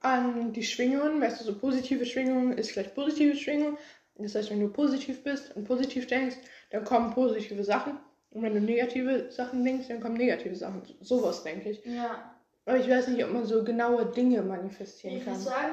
an 0.00 0.52
die 0.52 0.62
Schwingungen, 0.62 1.20
weißt 1.20 1.40
du, 1.40 1.44
so 1.44 1.58
positive 1.58 2.04
Schwingungen 2.04 2.52
ist 2.58 2.72
gleich 2.72 2.94
positive 2.94 3.36
Schwingung. 3.36 3.78
Das 4.16 4.34
heißt, 4.34 4.50
wenn 4.50 4.60
du 4.60 4.68
positiv 4.68 5.22
bist 5.22 5.54
und 5.56 5.64
positiv 5.64 6.06
denkst, 6.06 6.36
dann 6.70 6.84
kommen 6.84 7.14
positive 7.14 7.62
Sachen. 7.64 7.98
Und 8.30 8.42
wenn 8.42 8.54
du 8.54 8.60
negative 8.60 9.30
Sachen 9.30 9.64
denkst, 9.64 9.88
dann 9.88 10.00
kommen 10.00 10.16
negative 10.16 10.54
Sachen. 10.54 10.82
Sowas 11.00 11.42
denke 11.44 11.70
ich. 11.70 11.84
Ja. 11.84 12.34
Aber 12.66 12.76
ich 12.76 12.88
weiß 12.90 13.08
nicht, 13.08 13.24
ob 13.24 13.32
man 13.32 13.46
so 13.46 13.64
genaue 13.64 14.04
Dinge 14.06 14.42
manifestieren 14.42 15.16
Ich 15.16 15.24
muss 15.26 15.36
kann. 15.36 15.44
sagen, 15.44 15.72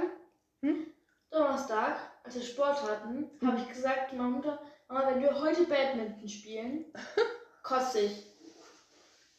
Hm? 0.62 0.86
Donnerstag, 1.32 1.98
als 2.24 2.36
wir 2.36 2.44
Sport 2.44 2.82
hatten, 2.84 3.30
habe 3.46 3.58
ich 3.60 3.68
gesagt 3.68 4.12
zu 4.12 4.16
meiner 4.16 4.30
Mutter, 4.30 4.60
Mama, 4.88 5.12
wenn 5.12 5.22
wir 5.22 5.38
heute 5.42 5.64
Badminton 5.66 6.30
spielen, 6.30 6.86
kotze 7.64 8.00
ich. 8.02 8.26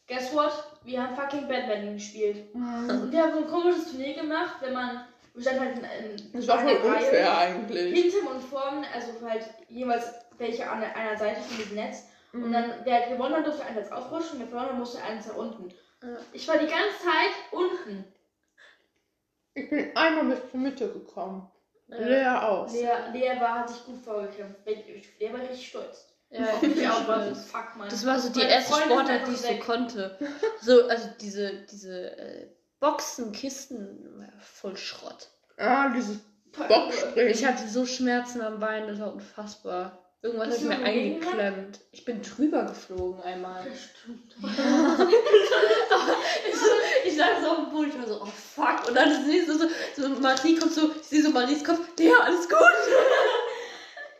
Guess 0.07 0.33
what? 0.33 0.51
Wir 0.83 1.03
haben 1.03 1.15
fucking 1.15 1.47
Badminton 1.47 1.95
gespielt. 1.95 2.45
Und 2.53 3.11
wir 3.11 3.21
haben 3.21 3.33
so 3.33 3.39
ein 3.39 3.47
komisches 3.47 3.91
Turnier 3.91 4.13
gemacht, 4.15 4.55
wenn 4.61 4.73
man, 4.73 5.05
wir 5.33 5.41
standen 5.41 5.61
halt 5.61 5.77
in, 5.77 6.11
in 6.11 6.31
Das 6.33 6.47
war 6.47 6.59
voll 6.59 6.69
einer 6.69 6.79
Reihe, 6.83 6.95
unfair 7.05 7.37
eigentlich. 7.37 7.93
Hinten 8.11 8.27
und 8.27 8.41
vorne, 8.41 8.85
also 8.93 9.11
halt 9.27 9.43
jeweils 9.67 10.05
welche 10.37 10.69
an 10.69 10.81
einer 10.83 11.17
Seite 11.17 11.41
von 11.41 11.57
diesem 11.57 11.75
Netz. 11.75 12.05
Mhm. 12.31 12.43
Und 12.43 12.51
dann, 12.53 12.83
der 12.85 13.09
gewonnen 13.09 13.35
hat, 13.35 13.45
durfte 13.45 13.65
einen 13.65 13.75
Netz 13.75 13.91
aufrutschen, 13.91 14.39
der 14.39 14.47
verloren 14.47 14.69
hat, 14.69 14.77
musste 14.77 15.01
eins 15.03 15.27
nach 15.27 15.35
unten. 15.35 15.69
Ja. 16.01 16.09
Ich 16.31 16.47
war 16.47 16.57
die 16.57 16.67
ganze 16.67 16.99
Zeit 17.03 17.33
unten. 17.51 18.05
Ich 19.55 19.69
bin 19.69 19.95
einmal 19.95 20.25
bis 20.35 20.51
zur 20.51 20.59
Mitte 20.59 20.87
gekommen. 20.91 21.49
Ja. 21.87 21.97
Lea 21.97 22.39
auch. 22.45 22.71
Lea, 22.71 22.89
Lea 23.13 23.39
war, 23.39 23.59
hat 23.59 23.69
sich 23.69 23.83
gut 23.85 23.99
vorgekämpft. 24.03 24.59
Ich- 24.65 25.19
Lea 25.19 25.33
war 25.33 25.41
richtig 25.41 25.67
stolz. 25.67 26.07
Ja, 26.29 26.47
ich 26.61 26.75
bin 26.75 26.87
auch 26.89 27.07
war 27.07 27.33
so, 27.33 27.35
fuck, 27.35 27.75
Mann. 27.77 27.89
Das 27.89 28.05
war 28.05 28.19
so 28.19 28.29
die 28.29 28.39
Meine 28.39 28.51
erste 28.51 28.73
Sportart, 28.73 29.27
die 29.27 29.31
ich 29.31 29.41
so 29.41 29.55
konnte. 29.59 30.17
So, 30.61 30.87
also 30.87 31.09
diese, 31.21 31.65
diese 31.71 32.17
äh, 32.17 32.47
Boxen, 32.79 33.31
Kisten, 33.31 34.29
voll 34.39 34.75
Schrott. 34.75 35.29
Ah, 35.57 35.89
dieses 35.89 36.19
Boxspringen. 36.67 37.31
Ich 37.31 37.45
hatte 37.45 37.67
so 37.67 37.85
Schmerzen 37.85 38.41
am 38.41 38.59
Bein, 38.59 38.87
das 38.87 38.99
war 38.99 39.13
unfassbar. 39.13 40.03
Irgendwas 40.21 40.49
Bist 40.49 40.69
hat 40.69 40.79
mir 40.79 40.85
eingeklemmt. 40.85 41.79
Ich 41.91 42.03
bin 42.03 42.21
drüber 42.21 42.63
geflogen 42.63 43.21
einmal. 43.21 43.63
Stimmt. 43.63 44.35
ich, 46.49 46.55
so, 46.55 46.65
ich 47.05 47.17
lag 47.17 47.39
so 47.41 47.49
auf 47.49 47.57
dem 47.57 47.69
Boden, 47.69 47.89
ich 47.89 47.97
war 47.99 48.07
so, 48.07 48.21
oh 48.23 48.25
fuck. 48.25 48.87
Und 48.87 48.95
dann 48.95 49.09
das 49.09 49.25
nächste 49.25 49.57
so, 49.57 49.67
so 49.95 50.09
Marie 50.19 50.57
kommt 50.57 50.73
so, 50.73 50.91
ich 50.99 51.07
sehe 51.07 51.21
so 51.21 51.29
Maries 51.29 51.63
Kopf, 51.63 51.79
der, 51.97 52.19
alles 52.23 52.49
gut. 52.49 52.57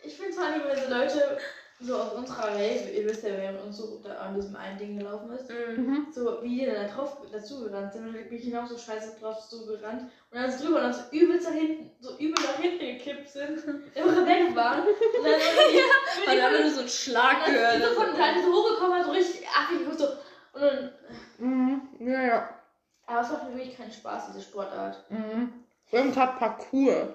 Ich 0.03 0.15
finde 0.15 0.33
vor 0.33 0.45
allem, 0.45 0.61
wenn 0.67 0.83
so 0.83 0.89
Leute 0.89 1.37
so 1.79 1.95
aus 1.95 2.13
unserer 2.13 2.47
Rave, 2.53 2.89
ihr 2.89 3.05
wisst 3.05 3.23
ja, 3.23 3.29
wer 3.37 3.63
uns 3.63 3.77
so 3.77 3.99
da 4.03 4.15
an 4.17 4.35
diesem 4.35 4.55
einen 4.55 4.77
Ding 4.79 4.97
gelaufen 4.97 5.29
ist, 5.31 5.49
Mhm. 5.49 6.07
So 6.11 6.41
wie 6.41 6.59
die 6.59 6.65
dann 6.65 6.75
da 6.75 6.87
drauf 6.87 7.17
dazu 7.31 7.63
gerannt 7.63 7.93
sind, 7.93 8.07
und 8.07 8.13
dann 8.15 8.23
bin 8.27 8.37
ich 8.37 8.43
hinaus 8.45 8.69
so 8.69 8.77
scheiße 8.77 9.19
drauf 9.19 9.39
so 9.41 9.65
gerannt 9.67 10.01
und 10.31 10.37
dann 10.39 10.49
ist 10.49 10.59
drüber 10.63 10.77
und 10.77 10.83
dann 10.83 10.93
so 10.93 11.01
übelst 11.11 11.45
nach 11.47 11.53
hinten, 11.53 11.91
so 11.99 12.17
übel 12.17 12.43
nach 12.43 12.55
hinten 12.59 12.79
gekippt 12.97 13.29
sind, 13.29 13.63
immer 13.95 14.25
weg 14.25 14.55
waren 14.55 14.81
und 14.81 14.87
dann 15.23 15.39
so 15.39 15.71
die, 15.71 16.25
Man 16.27 16.41
hat 16.41 16.61
nur 16.61 16.71
so 16.71 16.79
einen 16.79 16.89
Schlag 16.89 17.37
und 17.47 17.53
dann 17.55 17.79
gehört. 17.79 17.83
so 17.95 18.01
von 18.01 18.17
dann 18.17 18.43
so 18.43 18.51
hochgekommen, 18.53 19.03
so 19.03 19.11
richtig 19.11 19.47
affig 19.47 19.85
und 19.87 19.99
so 19.99 20.05
und 20.53 20.61
dann, 20.61 20.91
Mhm. 21.37 21.81
Ja, 21.99 22.21
ja. 22.23 22.49
aber 23.05 23.21
es 23.21 23.29
macht 23.31 23.49
mir 23.49 23.55
wirklich 23.55 23.77
keinen 23.77 23.91
Spaß, 23.91 24.27
diese 24.33 24.41
Sportart. 24.41 25.03
Mhm. 25.11 25.53
Wir 25.91 25.99
haben 25.99 26.11
gerade 26.11 26.37
Parcours. 26.39 27.09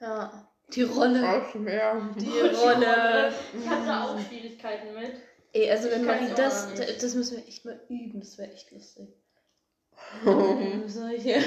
Ja. 0.00 0.48
Die 0.70 0.82
Rolle. 0.82 1.22
Auch 1.28 1.54
mehr. 1.54 2.00
Die 2.16 2.26
Und 2.26 2.54
Rolle. 2.56 3.32
Ich 3.60 3.68
hatte 3.68 3.86
da 3.86 4.04
auch 4.04 4.18
Schwierigkeiten 4.18 4.94
mit. 4.94 5.12
Ey, 5.52 5.70
also 5.70 5.90
wenn 5.90 6.08
auch 6.08 6.34
das, 6.34 6.70
nicht. 6.70 7.02
das 7.02 7.14
müssen 7.14 7.36
wir 7.36 7.46
echt 7.46 7.64
mal 7.64 7.78
üben, 7.88 8.20
das 8.20 8.38
wäre 8.38 8.50
echt 8.52 8.70
lustig. 8.72 9.08
So, 10.24 11.06
hier. 11.08 11.36
Ich 11.36 11.46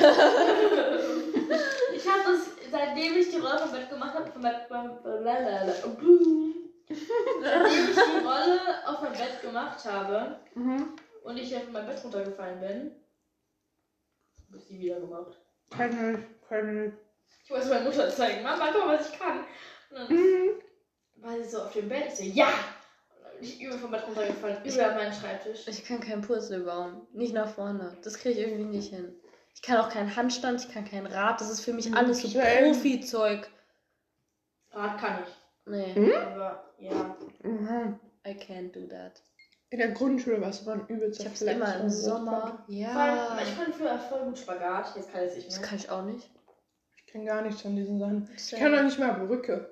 habe 2.07 2.23
das, 2.25 2.47
seitdem 2.71 3.17
ich 3.17 3.29
die 3.29 3.39
Rolle 3.39 3.59
vom 3.59 3.71
Bett 3.71 3.89
gemacht 3.89 4.13
habe, 4.13 4.29
Bett, 4.39 4.67
blablabla, 4.69 5.65
seitdem 5.65 6.53
ich 7.89 7.95
die 7.95 8.25
Rolle 8.25 8.59
auf 8.87 9.01
mein 9.01 9.11
Bett 9.13 9.41
gemacht 9.41 9.83
habe 9.85 10.39
Mhm. 10.55 10.93
und 11.23 11.37
ich 11.37 11.49
ja 11.51 11.59
von 11.59 11.73
meinem 11.73 11.87
Bett 11.87 12.03
runtergefallen 12.03 12.59
bin, 12.59 12.91
habe 14.47 14.57
ich 14.57 14.67
die 14.67 14.79
wieder 14.79 14.99
gemacht. 15.01 15.37
Kann 15.69 15.91
ich, 15.91 16.47
kann 16.49 16.85
ich. 16.87 16.93
Ich 17.43 17.49
wollte 17.49 17.67
meiner 17.69 17.85
Mutter 17.85 18.09
zeigen, 18.09 18.43
Mama, 18.43 18.69
guck 18.73 18.85
mal, 18.85 18.97
was 18.99 19.09
ich 19.09 19.19
kann. 19.19 19.39
Und 19.89 19.95
dann 19.97 20.07
Mhm. 20.13 20.49
war 21.15 21.37
sie 21.37 21.49
so 21.49 21.61
auf 21.61 21.71
dem 21.73 21.87
Bett, 21.89 22.07
ich 22.09 22.15
so, 22.15 22.23
ja! 22.23 22.47
Und 22.47 23.23
dann 23.23 23.31
bin 23.39 23.43
ich 23.43 23.61
übel 23.61 23.79
vom 23.79 23.91
Bett 23.91 24.03
runtergefallen, 24.07 24.65
übel 24.65 24.81
auf 24.85 24.95
meinen 24.95 25.13
Schreibtisch. 25.13 25.67
Ich 25.67 25.85
kann 25.85 25.99
keinen 26.01 26.21
Purzel 26.21 26.61
bauen. 26.63 27.07
Nicht 27.13 27.33
nach 27.33 27.49
vorne. 27.49 27.97
Das 28.03 28.15
kriege 28.19 28.39
ich 28.39 28.47
irgendwie 28.47 28.65
nicht 28.77 28.93
hin. 28.93 29.15
Ich 29.55 29.61
kann 29.61 29.77
auch 29.77 29.89
keinen 29.89 30.15
Handstand, 30.15 30.63
ich 30.65 30.71
kann 30.73 30.85
kein 30.85 31.05
Rad. 31.07 31.39
Das 31.41 31.49
ist 31.49 31.61
für 31.61 31.73
mich 31.73 31.91
alles 31.95 32.21
so. 32.21 32.37
Profi-Zeug. 32.39 33.49
Rad 34.71 34.97
kann 34.99 35.23
ich, 35.23 35.33
Nee, 35.65 35.95
Hm? 35.95 36.11
aber 36.33 36.73
ja. 36.79 37.17
Mhm. 37.43 37.99
I 38.25 38.31
can't 38.31 38.71
do 38.73 38.85
that. 38.87 39.21
In 39.69 39.79
der 39.79 39.91
Grundschule 39.91 40.39
warst 40.41 40.61
du 40.61 40.69
mal 40.69 40.79
ein 40.79 40.87
übelster 40.87 41.23
Ich 41.23 41.29
hab's 41.29 41.41
immer 41.41 41.75
im 41.79 41.89
Sommer. 41.89 42.63
Vor 42.67 42.75
allem, 42.77 42.79
Ja. 42.79 43.37
ich 43.41 43.57
konnte 43.57 43.73
früher 43.73 43.97
voll 43.99 44.25
gut 44.25 44.37
Spagat, 44.37 44.95
jetzt 44.95 45.11
kann 45.11 45.23
ich 45.23 45.29
es 45.31 45.35
nicht 45.35 45.47
Das 45.47 45.59
mehr. 45.59 45.67
kann 45.67 45.77
ich 45.77 45.89
auch 45.89 46.03
nicht. 46.03 46.29
Kann 47.17 47.25
gar 47.25 47.41
nichts 47.41 47.63
von 47.63 47.75
diesen 47.75 47.97
Sachen. 47.97 48.29
Ich 48.37 48.51
kann 48.51 48.71
doch 48.71 48.83
nicht 48.83 48.99
mal 48.99 49.13
Brücke. 49.13 49.67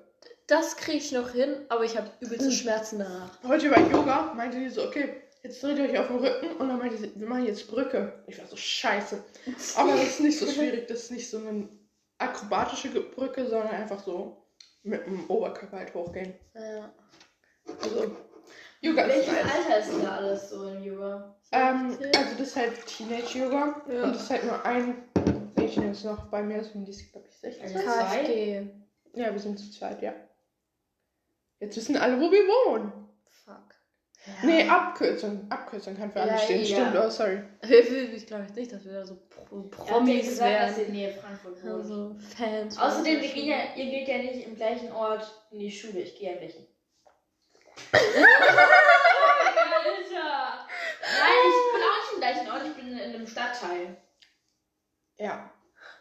Das 0.48 0.76
kriege 0.76 0.98
ich 0.98 1.12
noch 1.12 1.30
hin, 1.30 1.54
aber 1.68 1.84
ich 1.84 1.96
habe 1.96 2.10
übelste 2.18 2.50
Schmerzen 2.50 2.98
danach. 2.98 3.30
Heute 3.46 3.70
bei 3.70 3.82
Yoga 3.82 4.32
meinte 4.34 4.58
die 4.58 4.68
so, 4.68 4.84
okay, 4.84 5.22
jetzt 5.44 5.62
dreht 5.62 5.78
ihr 5.78 5.84
euch 5.84 5.96
auf 5.96 6.08
den 6.08 6.16
Rücken 6.16 6.56
und 6.56 6.68
dann 6.68 6.78
meinte 6.78 6.96
sie, 6.96 7.12
wir 7.14 7.28
machen 7.28 7.46
jetzt 7.46 7.68
Brücke. 7.68 8.24
Ich 8.26 8.36
war 8.40 8.46
so, 8.46 8.56
scheiße. 8.56 9.22
Aber 9.76 9.92
das 9.92 10.02
ist 10.02 10.20
nicht 10.20 10.38
so 10.40 10.46
schwierig, 10.46 10.88
das 10.88 11.04
ist 11.04 11.12
nicht 11.12 11.30
so 11.30 11.38
eine 11.38 11.68
akrobatische 12.18 12.88
Brücke, 12.88 13.46
sondern 13.46 13.68
einfach 13.70 14.02
so 14.02 14.42
mit 14.82 15.06
dem 15.06 15.30
Oberkörper 15.30 15.76
halt 15.78 15.94
hochgehen. 15.94 16.34
Ja. 16.54 16.92
Also, 17.80 18.16
Yoga 18.80 19.02
ist 19.02 19.14
Welches 19.28 19.32
nice. 19.32 19.54
Alter 19.54 19.78
ist 19.78 20.04
da 20.04 20.16
alles 20.16 20.50
so 20.50 20.64
in 20.64 20.82
Yoga? 20.82 21.36
Ähm, 21.52 21.96
also 22.16 22.30
das 22.38 22.48
ist 22.48 22.56
halt 22.56 22.86
Teenage-Yoga 22.86 23.82
Ja. 23.88 24.02
und 24.02 24.14
das 24.16 24.22
ist 24.24 24.30
halt 24.30 24.44
nur 24.44 24.64
ein 24.64 24.96
Mädchen 25.66 25.90
ist 25.90 26.04
noch 26.04 26.26
bei 26.26 26.42
mir, 26.42 26.58
deswegen 26.58 26.84
die 26.84 26.92
ist, 26.92 27.10
glaube 27.12 27.26
ich, 27.28 27.36
16. 27.36 27.62
Also 27.64 27.78
KFG. 27.78 28.66
Ja, 29.14 29.32
wir 29.32 29.38
sind 29.38 29.58
zu 29.58 29.70
zweit, 29.70 30.02
ja. 30.02 30.14
Jetzt 31.58 31.76
wissen 31.76 31.96
alle, 31.96 32.20
wo 32.20 32.30
wir 32.30 32.42
wohnen. 32.42 32.92
Fuck. 33.44 33.74
Nee, 34.42 34.68
Abkürzung. 34.68 35.46
Abkürzung 35.50 35.96
kann 35.96 36.10
für 36.10 36.20
alle 36.20 36.32
Ja, 36.32 36.38
stehen. 36.38 36.64
ja. 36.64 36.66
Stimmt, 36.66 36.96
oh, 36.96 37.10
sorry. 37.10 37.42
Ich 38.16 38.26
glaube 38.26 38.46
nicht, 38.54 38.72
dass 38.72 38.84
wir 38.84 38.92
da 38.92 39.04
so 39.06 39.16
Pro 39.28 39.62
Promis 39.62 40.28
gesagt, 40.28 40.60
dass 40.60 40.78
ihr 40.78 40.86
in 40.86 40.92
Nähe 40.92 41.12
Frankfurt 41.12 41.62
wohnt. 41.62 41.72
Also 41.72 42.16
Fans. 42.36 42.76
Außerdem, 42.78 43.22
wir 43.22 43.32
gehen 43.32 43.48
ja, 43.48 43.56
ihr 43.76 43.86
geht 43.86 44.08
ja 44.08 44.18
nicht 44.18 44.46
im 44.46 44.56
gleichen 44.56 44.92
Ort 44.92 45.26
in 45.50 45.60
die 45.60 45.70
Schule. 45.70 46.00
Ich 46.00 46.18
gehe 46.18 46.32
ja. 46.32 46.36
Alter! 49.86 50.66
Nein, 51.02 51.42
ich 51.46 51.72
bin 51.72 51.82
auch 51.82 51.96
nicht 51.96 52.12
im 52.14 52.20
gleichen 52.20 52.50
Ort, 52.50 52.62
ich 52.66 52.74
bin 52.74 52.92
in 52.92 53.14
einem 53.14 53.26
Stadtteil. 53.26 53.96
Ja. 55.18 55.50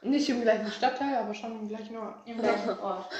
Nicht 0.01 0.29
im 0.29 0.41
gleichen 0.41 0.71
Stadtteil, 0.71 1.15
aber 1.15 1.33
schon 1.33 1.59
im 1.59 1.67
gleichen 1.67 1.97
Ort. 1.97 2.27
Im 2.27 2.39
gleichen 2.39 2.69
Ort. 2.79 3.11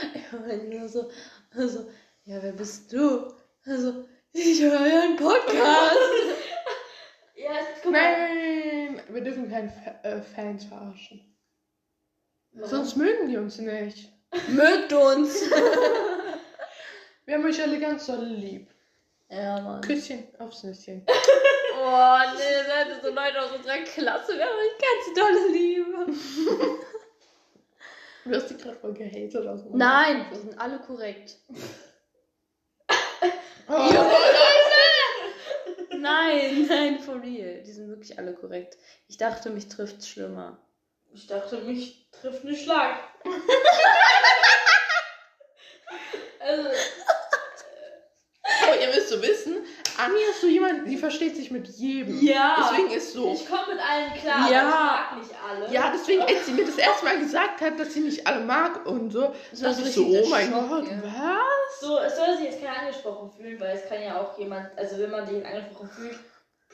Ja, 0.72 0.88
so, 0.88 1.10
also, 1.56 1.90
ja, 2.26 2.42
wer 2.42 2.54
bist 2.54 2.92
du? 2.94 3.34
Also, 3.66 4.06
ich 4.32 4.62
höre 4.62 4.80
einen 4.80 5.16
Podcast. 5.16 5.98
Ja, 7.38 7.52
guck 7.84 7.92
mal. 7.92 8.02
Nein, 8.02 9.02
wir 9.10 9.22
dürfen 9.22 9.52
keine 9.52 9.70
Fa 9.70 9.92
äh, 10.04 10.22
Fans 10.22 10.64
verarschen. 10.66 11.22
Sonst 12.62 12.96
mögen 12.96 13.28
die 13.28 13.38
uns 13.38 13.60
nicht. 13.60 14.12
Mögt 14.48 14.94
uns. 14.94 15.44
Wir 17.26 17.36
haben 17.36 17.46
euch 17.46 17.62
alle 17.62 17.80
ganz 17.80 18.06
doll 18.06 18.24
lieb. 18.24 18.70
Ja, 19.30 19.60
Mann. 19.62 19.82
Küsschen 19.82 20.24
aufs 20.40 20.64
Nüsschen. 20.64 21.06
Oh, 21.88 22.18
nee, 22.36 22.64
seid 22.66 22.88
so 23.04 23.10
Leute 23.10 23.40
aus 23.44 23.52
unserer 23.52 23.78
Klasse. 23.84 24.36
Wir 24.36 24.46
haben 24.46 24.58
euch 24.58 24.76
ganz 24.82 25.14
dolle 25.16 25.48
Liebe. 25.52 26.08
Du 28.24 28.36
hast 28.36 28.50
die 28.50 28.58
gerade 28.58 28.76
voll 28.78 28.94
gehatet 28.94 29.36
oder 29.36 29.56
so. 29.56 29.70
Nein, 29.72 30.26
wir 30.32 30.40
sind 30.40 30.60
alle 30.60 30.80
korrekt. 30.80 31.38
Oh, 33.68 33.92
Nein, 35.92 36.66
nein, 36.68 36.98
for 37.00 37.22
real. 37.22 37.62
Die 37.62 37.72
sind 37.72 37.88
wirklich 37.90 38.18
alle 38.18 38.34
korrekt. 38.34 38.80
Ich 39.08 39.18
dachte, 39.18 39.52
mich 39.52 39.68
trifft's 39.68 40.08
schlimmer. 40.08 40.58
Ich 41.14 41.28
dachte, 41.28 41.60
mich 41.60 42.10
trifft 42.12 42.44
ein 42.44 42.56
Schlag. 42.56 42.98
also, 46.40 46.68
Aber 48.64 48.82
ihr 48.82 48.88
müsst 48.88 49.10
so 49.10 49.22
wissen, 49.22 49.64
Anni 49.98 50.20
ist 50.30 50.42
so 50.42 50.48
jemand, 50.48 50.88
die 50.88 50.98
versteht 50.98 51.36
sich 51.36 51.52
mit 51.52 51.68
jedem. 51.68 52.22
Ja. 52.22 52.56
Deswegen 52.72 52.92
ist 52.92 53.14
so. 53.14 53.32
ich 53.34 53.48
komme 53.48 53.76
mit 53.76 53.80
allen 53.80 54.14
klar, 54.14 54.52
Ja. 54.52 54.62
aber 54.62 54.70
ich 54.70 54.76
mag 54.76 55.18
nicht 55.20 55.36
alle. 55.50 55.74
Ja, 55.74 55.92
deswegen, 55.94 56.22
als 56.22 56.46
sie 56.46 56.52
mir 56.54 56.66
das 56.66 56.78
erste 56.78 57.06
Mal 57.06 57.20
gesagt 57.20 57.62
hat, 57.62 57.80
dass 57.80 57.94
sie 57.94 58.02
nicht 58.02 58.26
alle 58.28 58.44
mag 58.44 58.86
und 58.86 59.12
so, 59.12 59.34
So 59.52 59.66
dachte 59.66 59.82
ist 59.82 59.88
ich 59.90 59.96
so, 59.96 60.06
oh 60.06 60.30
mein 60.30 60.52
Schock, 60.52 60.70
Gott, 60.70 60.88
ja. 60.88 61.04
was? 61.04 61.80
So, 61.80 61.98
es 62.00 62.16
soll 62.16 62.38
sich 62.38 62.46
jetzt 62.48 62.62
keiner 62.62 62.80
angesprochen 62.80 63.32
fühlen, 63.32 63.60
weil 63.60 63.76
es 63.78 63.88
kann 63.88 64.02
ja 64.02 64.20
auch 64.20 64.38
jemand, 64.38 64.70
also 64.78 64.98
wenn 65.00 65.12
man 65.12 65.26
sich 65.28 65.46
angesprochen 65.46 65.90
fühlt, 65.90 66.20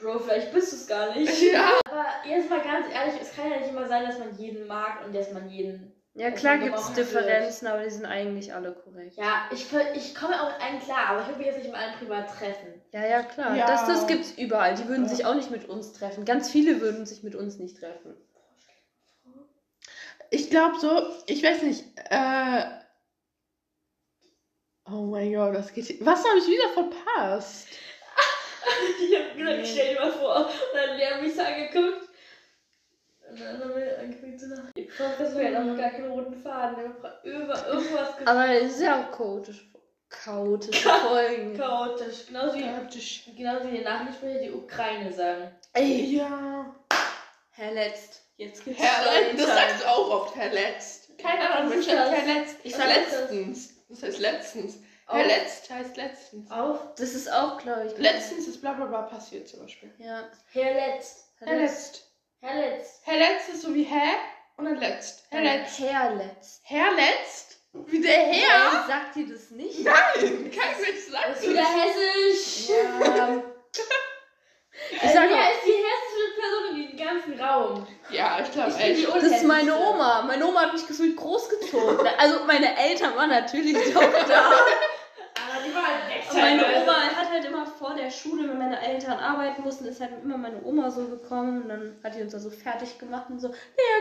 Bro, 0.00 0.18
vielleicht 0.18 0.52
bist 0.52 0.72
du 0.72 0.76
es 0.76 0.86
gar 0.88 1.14
nicht. 1.14 1.42
Ja. 1.52 1.78
Aber 1.88 2.06
jetzt 2.28 2.50
mal 2.50 2.60
ganz 2.60 2.86
ehrlich, 2.92 3.14
es 3.20 3.36
kann 3.36 3.50
ja 3.50 3.58
nicht 3.58 3.70
immer 3.70 3.86
sein, 3.86 4.04
dass 4.04 4.18
man 4.18 4.36
jeden 4.36 4.66
mag 4.66 5.04
und 5.04 5.14
dass 5.14 5.30
man 5.32 5.48
jeden. 5.48 5.91
Ja, 6.14 6.30
klar 6.30 6.58
gibt's 6.58 6.76
gemobbt 6.88 6.96
wird. 6.96 7.06
Differenzen, 7.08 7.66
aber 7.68 7.84
die 7.84 7.90
sind 7.90 8.04
eigentlich 8.04 8.52
alle 8.52 8.72
korrekt. 8.72 9.16
Ja, 9.16 9.48
ich, 9.50 9.66
ich 9.94 10.14
komme 10.14 10.40
auch 10.42 10.52
mit 10.52 10.60
allen 10.60 10.78
klar, 10.80 11.06
aber 11.08 11.20
ich 11.22 11.26
würde 11.28 11.38
mich 11.38 11.46
jetzt 11.46 11.58
nicht 11.58 11.68
mit 11.68 11.76
allen 11.76 11.94
privat 11.94 12.28
treffen. 12.28 12.82
Ja, 12.92 13.06
ja, 13.06 13.22
klar. 13.22 13.56
Ja. 13.56 13.66
Das, 13.66 13.86
das 13.86 14.06
gibt's 14.06 14.32
überall. 14.32 14.74
Die 14.74 14.86
würden 14.88 15.04
Ja. 15.04 15.08
sich 15.08 15.24
auch 15.24 15.34
nicht 15.34 15.50
mit 15.50 15.68
uns 15.70 15.94
treffen. 15.94 16.26
Ganz 16.26 16.50
viele 16.50 16.82
würden 16.82 17.06
sich 17.06 17.22
mit 17.22 17.34
uns 17.34 17.58
nicht 17.58 17.78
treffen. 17.78 18.14
Ich 20.28 20.50
glaube 20.50 20.78
so, 20.78 21.08
ich 21.26 21.42
weiß 21.42 21.62
nicht, 21.62 21.84
äh. 22.10 22.64
Oh 24.86 25.06
mein 25.06 25.32
Gott, 25.32 25.54
das 25.54 25.72
geht. 25.72 26.04
Was 26.04 26.24
habe 26.24 26.38
ich 26.38 26.46
wieder 26.46 26.68
verpasst? 26.74 27.68
Ich 29.00 29.18
hab 29.18 29.36
gesagt, 29.36 29.58
ich 29.62 29.72
stell 29.72 29.94
dir 29.94 30.00
mal 30.00 30.12
vor. 30.12 30.36
Und 30.46 30.46
dann 30.74 30.90
hat 30.90 30.96
Lea 30.96 31.20
mich 31.22 31.34
so 31.34 31.42
angeguckt. 31.42 32.02
Und 32.02 32.10
dann 32.10 32.10
haben 32.10 32.10
wir 32.10 32.10
angefangen 32.10 32.10
zu 32.10 33.20
lachen. 33.20 33.21
Ich 34.74 34.88
glaube, 34.96 35.14
das 35.18 35.34
ja 35.34 35.60
noch 35.64 35.76
gar 35.76 35.90
keinen 35.90 36.10
roten 36.10 36.34
Faden. 36.34 36.76
Wir 36.76 36.84
haben 36.84 36.96
über 36.98 37.24
irgendwas 37.24 37.64
gesagt. 38.16 38.22
Aber 38.28 38.48
es 38.50 38.72
ist 38.74 38.82
ja 38.82 39.02
auch 39.02 39.16
chaotisch. 39.16 39.68
Chaotische 40.08 40.88
Folgen. 40.90 41.56
Chaotisch. 41.56 42.26
Genauso 42.26 42.54
wie, 42.56 42.62
Chaotisch. 42.62 43.24
genauso 43.34 43.70
wie 43.72 43.78
die 43.78 43.84
Nachrichtensprecher 43.84 44.40
die 44.40 44.50
Ukraine 44.52 45.12
sagen. 45.12 45.50
Ey, 45.72 46.16
Ja. 46.16 46.74
Herr 47.54 47.72
Letzt. 47.72 48.22
Jetzt 48.36 48.64
gibt's 48.64 48.80
Herr, 48.82 49.04
das 49.04 49.14
Storytime. 49.14 49.46
sagst 49.46 49.82
du 49.82 49.88
auch 49.88 50.10
oft, 50.10 50.36
Herr 50.36 50.52
Letzt. 50.52 51.18
Kein 51.18 51.38
anderer 51.38 51.64
Was 51.64 51.70
Mensch 51.70 51.86
das? 51.86 52.10
Herr 52.10 52.34
Letzt. 52.34 52.56
Ich 52.62 52.74
sag 52.74 52.86
das? 52.88 52.96
letztens. 53.20 53.70
Das 53.88 54.02
heißt 54.02 54.18
letztens. 54.20 54.74
Auf- 55.06 55.16
Herr 55.16 55.26
Letzt 55.26 55.70
heißt 55.70 55.96
letztens. 55.96 56.50
Auf 56.50 56.94
Das 56.96 57.14
ist 57.14 57.30
auch, 57.32 57.58
glaube 57.58 57.86
ich. 57.86 57.98
Letztens 57.98 58.48
ist 58.48 58.60
bla 58.60 58.72
bla 58.72 58.86
bla 58.86 59.02
passiert 59.02 59.48
zum 59.48 59.60
Beispiel. 59.60 59.90
Ja. 59.98 60.24
Herr 60.52 60.74
Letzt. 60.74 61.26
Herr 61.40 61.56
Letzt. 61.56 62.11
Herr 62.44 62.56
Letzt. 62.60 63.02
Herr 63.04 63.18
Letzt 63.18 63.48
ist 63.50 63.62
so 63.62 63.72
wie 63.72 63.84
Herr 63.84 64.16
und 64.56 64.64
dann 64.64 64.76
Letzt. 64.78 65.26
Herr 65.30 65.42
Letzt. 65.42 65.78
Herr 65.78 66.14
Letzt. 66.16 66.60
Herr 66.64 66.92
Letzt? 66.92 67.56
Wie 67.72 68.00
der 68.00 68.18
Herr? 68.18 68.82
Ey, 68.82 68.88
sagt 68.88 69.16
ihr 69.16 69.28
das 69.32 69.50
nicht? 69.52 69.78
Nein, 69.84 70.50
kein 70.50 70.80
Mensch 70.80 71.04
sagt 71.08 71.28
Das 71.30 71.40
ist 71.40 71.48
wieder 71.48 71.62
hessisch. 71.62 72.68
Ja. 72.68 73.42
Ich 74.90 75.10
sag 75.12 75.30
auch, 75.30 75.50
ist 75.52 75.66
die 75.66 75.84
hessische 75.86 76.34
Person 76.34 76.70
in 76.70 76.76
diesem 76.82 76.96
ganzen 77.06 77.40
Raum. 77.40 77.86
Ja, 78.10 78.40
ich 78.42 78.50
glaube 78.50 78.72
die 78.72 78.82
echt. 78.82 79.06
das 79.14 79.22
ist 79.22 79.44
meine. 79.44 79.76
Oma. 79.78 80.22
Meine 80.22 80.44
Oma 80.44 80.62
hat 80.62 80.72
mich 80.72 80.84
gefühlt 80.84 81.16
großgezogen. 81.16 82.08
Also 82.18 82.44
meine 82.46 82.76
Eltern 82.76 83.14
waren 83.14 83.30
natürlich 83.30 83.76
auch 83.96 84.02
da. 84.02 84.50
Und 85.64 85.74
meine 85.74 86.58
Teilweise. 86.58 86.82
Oma 86.82 87.02
hat 87.16 87.21
halt 87.32 87.44
immer 87.44 87.66
vor 87.66 87.94
der 87.94 88.10
Schule, 88.10 88.48
wenn 88.48 88.58
meine 88.58 88.80
Eltern 88.80 89.18
arbeiten 89.18 89.62
mussten, 89.62 89.86
ist 89.86 90.00
halt 90.00 90.12
immer 90.22 90.36
meine 90.36 90.62
Oma 90.64 90.90
so 90.90 91.06
gekommen 91.06 91.62
und 91.62 91.68
dann 91.68 91.96
hat 92.04 92.14
die 92.14 92.22
uns 92.22 92.32
da 92.32 92.38
so 92.38 92.50
fertig 92.50 92.98
gemacht 92.98 93.30
und 93.30 93.40
so, 93.40 93.48
ja, 93.48 93.54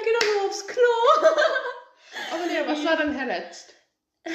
geh 0.03 0.11
doch 0.19 0.36
mal 0.36 0.47
aufs 0.47 0.67
Klo. 0.67 0.82
Aber 2.34 2.45
nee, 2.45 2.59
was 2.65 2.86
war 2.86 2.97
denn 2.97 3.13
Herr 3.13 3.27
Letzt? 3.27 3.73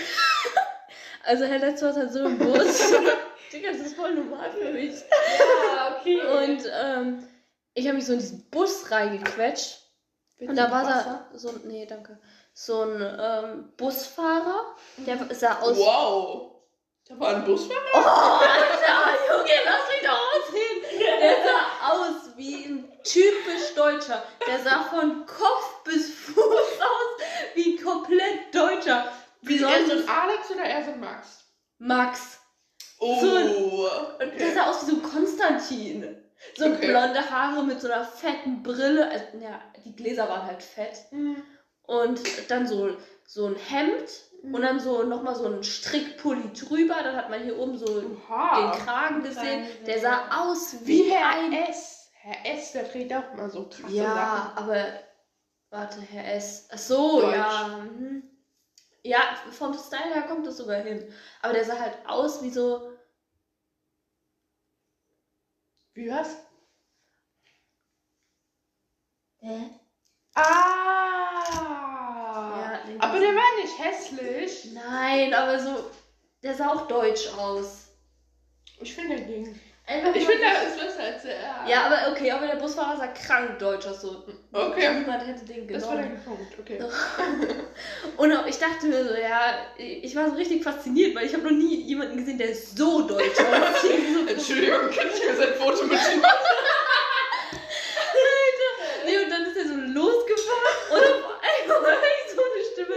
Also 1.28 1.44
Herr 1.44 1.58
Letzter 1.58 1.88
war 1.88 1.96
halt 1.96 2.12
so 2.12 2.24
im 2.24 2.38
Bus. 2.38 2.92
Digga, 3.52 3.72
das 3.72 3.80
ist 3.80 3.96
voll 3.96 4.14
normal 4.14 4.48
für 4.52 4.70
mich. 4.70 4.94
Ja, 4.94 5.96
okay. 5.98 6.20
Und 6.20 6.70
ähm, 6.72 7.28
ich 7.74 7.84
habe 7.86 7.96
mich 7.96 8.06
so 8.06 8.12
in 8.12 8.20
diesen 8.20 8.48
Bus 8.50 8.92
reingequetscht. 8.92 9.82
Und 10.38 10.56
da 10.56 10.70
war 10.70 10.84
da 10.84 11.28
so 11.36 11.48
ein, 11.48 11.62
nee, 11.64 11.84
danke, 11.84 12.20
so 12.52 12.82
ein 12.82 13.00
ähm, 13.00 13.72
Busfahrer, 13.76 14.76
der 14.98 15.34
sah 15.34 15.60
aus 15.60 15.76
Wow. 15.76 16.55
Da 17.08 17.18
war 17.20 17.36
ein 17.36 17.44
Busfahrer? 17.44 17.80
Oh, 17.94 17.98
Alter, 17.98 19.18
Junge, 19.30 19.50
lass 19.64 19.88
mich 19.88 20.02
doch 20.02 20.18
ausreden. 20.34 21.20
Der 21.20 21.36
sah 21.44 21.92
aus 21.92 22.36
wie 22.36 22.64
ein 22.64 22.92
typisch 23.04 23.74
Deutscher. 23.76 24.24
Der 24.46 24.58
sah 24.58 24.82
von 24.84 25.24
Kopf 25.24 25.84
bis 25.84 26.12
Fuß 26.12 26.34
aus 26.80 27.26
wie 27.54 27.76
ein 27.78 27.84
komplett 27.84 28.52
Deutscher. 28.52 29.12
Wie 29.42 29.58
so 29.58 29.68
sonst 29.68 29.90
ein 29.92 30.08
Alex 30.08 30.50
oder 30.50 30.64
eher 30.64 30.84
so 30.84 30.90
ein 30.92 31.00
Max? 31.00 31.44
Max. 31.78 32.38
Oh. 32.98 33.88
Und 34.20 34.40
der 34.40 34.52
sah 34.54 34.70
aus 34.70 34.82
wie 34.82 34.90
so 34.90 34.96
ein 34.96 35.02
Konstantin. 35.02 36.16
So 36.56 36.66
Okay. 36.66 36.88
blonde 36.88 37.30
Haare 37.30 37.62
mit 37.62 37.80
so 37.80 37.90
einer 37.90 38.04
fetten 38.04 38.62
Brille. 38.64 39.08
Also, 39.08 39.24
ja, 39.40 39.60
die 39.84 39.94
Gläser 39.94 40.28
waren 40.28 40.46
halt 40.46 40.62
fett. 40.62 41.04
Und 41.82 42.20
dann 42.50 42.66
so, 42.66 42.96
so 43.26 43.46
ein 43.46 43.56
Hemd 43.56 44.10
und 44.52 44.62
dann 44.62 44.80
so 44.80 45.02
nochmal 45.02 45.34
so 45.34 45.46
ein 45.46 45.62
Strickpulli 45.62 46.52
drüber. 46.52 46.96
Dann 47.02 47.16
hat 47.16 47.30
man 47.30 47.42
hier 47.42 47.58
oben 47.58 47.76
so 47.78 48.00
den 48.00 48.16
Oha. 48.16 48.72
Kragen 48.72 49.22
gesehen. 49.22 49.66
Der 49.86 50.00
sah 50.00 50.42
aus 50.42 50.76
wie, 50.84 51.04
Wie 51.04 51.10
Herr 51.10 51.28
ein. 51.28 51.52
S. 51.52 52.10
Herr 52.14 52.54
S, 52.54 52.72
der 52.72 52.90
trägt 52.90 53.12
auch 53.12 53.34
mal 53.34 53.50
so 53.50 53.68
krasse 53.68 53.94
Ja, 53.94 54.52
aber 54.56 54.84
warte, 55.70 56.00
Herr 56.00 56.34
S. 56.34 56.68
Ach 56.72 56.78
so, 56.78 57.20
Deutsch. 57.20 57.34
ja. 57.34 57.68
mhm. 57.68 58.22
Ja, 59.04 59.20
vom 59.52 59.72
Style 59.74 60.14
her 60.14 60.22
kommt 60.22 60.46
das 60.46 60.56
sogar 60.56 60.80
hin. 60.82 61.12
Aber 61.40 61.52
der 61.52 61.64
sah 61.64 61.78
halt 61.78 61.98
aus 62.06 62.42
wie 62.42 62.50
so. 62.50 62.78
Sachen. 62.80 62.96
Wie 65.94 66.10
was? 66.10 66.36
Hä? 69.40 69.70
Ah. 70.34 71.95
Der 73.26 73.34
war 73.34 73.60
nicht 73.60 73.78
hässlich. 73.78 74.72
Nein, 74.72 75.34
aber 75.34 75.58
so. 75.58 75.90
Der 76.42 76.54
sah 76.54 76.68
auch 76.68 76.86
deutsch 76.86 77.28
aus. 77.36 77.88
Ich 78.80 78.94
finde, 78.94 79.16
der 79.16 79.24
ging. 79.24 79.58
Einfach 79.88 80.14
Ich 80.14 80.26
finde, 80.26 80.42
der 80.42 80.68
ist 80.68 80.78
besser 80.80 81.02
als 81.02 81.22
der. 81.22 81.34
Ja, 81.68 81.86
aber 81.86 82.12
okay, 82.12 82.30
aber 82.30 82.46
der 82.46 82.56
Busfahrer 82.56 82.96
sah 82.98 83.06
krank 83.08 83.58
deutsch 83.58 83.86
aus. 83.86 84.00
So. 84.02 84.24
Okay. 84.52 84.94
Niemand 84.94 85.26
hätte 85.26 85.44
den 85.44 85.66
Das 85.66 85.86
war 85.86 85.96
der 85.96 86.04
genommen. 86.06 86.24
Punkt, 86.24 86.58
okay. 86.58 86.80
Und 88.16 88.32
auch 88.36 88.46
ich 88.46 88.58
dachte 88.58 88.86
mir 88.86 89.04
so, 89.04 89.14
ja, 89.14 89.66
ich 89.76 90.14
war 90.14 90.28
so 90.30 90.36
richtig 90.36 90.62
fasziniert, 90.62 91.14
weil 91.16 91.26
ich 91.26 91.32
habe 91.34 91.44
noch 91.44 91.52
nie 91.52 91.82
jemanden 91.82 92.16
gesehen, 92.16 92.38
der 92.38 92.54
so 92.54 93.02
deutsch 93.02 93.38
aussieht. 93.40 94.28
Entschuldigung, 94.28 94.90
kann 94.90 95.06
ich 95.12 95.24
mir 95.24 95.36
sein 95.36 95.54
Foto 95.54 95.84
mit 95.84 95.98
ihm 96.12 96.20
machen? 96.20 96.42
Nee, 99.04 99.18
und 99.22 99.30
dann 99.30 99.46
ist 99.46 99.56
er 99.56 99.68
so 99.68 99.74
losgefahren 99.74 100.90
und 100.90 100.98
auf 100.98 101.32
einmal 101.40 101.92
höre 101.92 102.16
ich 102.26 102.34
so 102.34 102.42
eine 102.42 102.64
Stimme, 102.72 102.96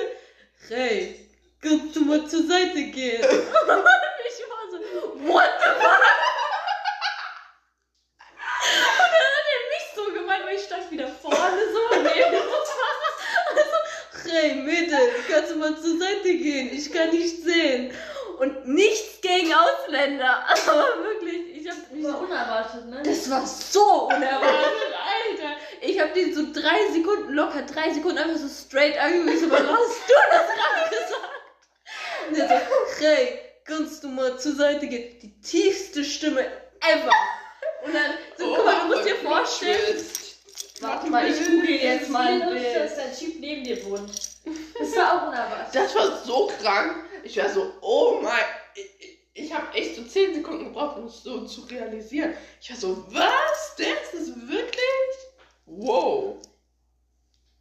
Ray, 0.70 1.28
kannst 1.61 1.95
du 1.95 2.01
mal 2.01 2.28
zur 2.28 2.45
Seite 2.45 2.84
gehen? 2.91 3.24
Ich 4.32 4.45
war 4.47 4.70
so, 4.70 4.78
what 5.28 5.49
the 5.59 5.70
fuck? 5.82 6.03
Und 8.99 9.11
dann 9.11 9.30
hat 9.36 9.47
er 9.55 9.61
mich 9.70 9.86
so 9.95 10.03
gemeint, 10.13 10.45
weil 10.45 10.55
ich 10.55 10.63
stand 10.63 10.91
wieder 10.91 11.07
vorne 11.07 11.61
so 11.74 11.80
neben 11.95 12.32
dem 12.32 12.43
Fahrer. 12.43 13.15
Also, 13.55 14.30
Ray, 14.30 14.49
bitte, 14.61 14.97
kannst 15.28 15.51
du 15.51 15.55
mal 15.55 15.76
zur 15.76 15.97
Seite 15.97 16.36
gehen? 16.38 16.70
Ich 16.72 16.91
kann 16.91 17.09
nicht 17.09 17.43
sehen. 17.43 17.91
Und 18.39 18.67
nichts 18.69 19.19
gegen 19.19 19.53
Ausländer, 19.53 20.45
aber 20.67 21.03
wirklich, 21.03 21.57
ich 21.57 21.69
habe 21.69 21.79
mich 21.91 22.05
war 22.05 22.21
unerwartet, 22.21 22.85
ne? 22.85 23.03
das 23.03 23.29
war 23.29 23.45
so 23.45 24.07
unerwartet, 24.07 24.93
Alter. 25.27 25.55
Ich 25.81 25.99
habe 25.99 26.13
den 26.13 26.33
so 26.33 26.53
drei 26.53 26.89
Sekunden, 26.93 27.33
locker 27.33 27.63
drei 27.63 27.91
Sekunden 27.91 28.17
einfach 28.17 28.39
so 28.39 28.47
straight 28.47 28.97
angewiesen. 28.97 29.51
Was 29.51 29.59
hast 29.59 29.69
du 30.07 30.13
das 30.31 30.47
gerade 30.47 30.89
gesagt? 30.89 31.29
Und 32.29 32.37
der 32.37 32.47
so, 32.47 33.05
Ray, 33.05 33.39
kannst 33.65 34.03
du 34.05 34.07
mal 34.07 34.39
zur 34.39 34.55
Seite 34.55 34.87
gehen? 34.87 35.19
Die 35.21 35.41
tiefste 35.41 36.05
Stimme 36.05 36.45
ever. 36.79 37.11
Und 37.83 37.93
dann, 37.93 38.13
so, 38.37 38.55
guck 38.55 38.65
mal, 38.65 38.75
du 38.81 38.87
musst 38.87 39.05
dir 39.05 39.15
vorstellen. 39.15 40.05
Warte 40.81 41.09
mal, 41.09 41.29
ich 41.29 41.37
google 41.45 41.69
jetzt 41.69 42.09
mal 42.09 42.27
ein 42.27 42.49
Bild. 42.49 42.75
dass 42.75 42.97
ein 42.97 43.13
Typ 43.13 43.39
neben 43.41 43.65
dir 43.65 43.83
wohnt. 43.85 44.11
Das 44.79 44.95
war 44.95 45.13
auch 45.13 45.27
unerwartet. 45.27 45.75
Das 45.75 45.93
war 45.93 46.17
so 46.23 46.49
krank. 46.61 47.09
Ich 47.30 47.38
war 47.38 47.47
so, 47.49 47.73
oh 47.82 48.19
mein. 48.23 48.34
Ich, 48.75 49.19
ich- 49.34 49.53
habe 49.53 49.71
echt 49.73 49.95
so 49.95 50.03
10 50.03 50.34
Sekunden 50.36 50.65
gebraucht, 50.65 50.97
um 50.97 51.05
es 51.05 51.21
so 51.23 51.45
zu 51.45 51.61
realisieren. 51.61 52.34
Ich 52.59 52.69
war 52.71 52.77
so, 52.77 53.05
was? 53.13 53.75
Der 53.77 54.01
ist 54.13 54.36
wirklich? 54.49 55.15
Wow. 55.65 56.38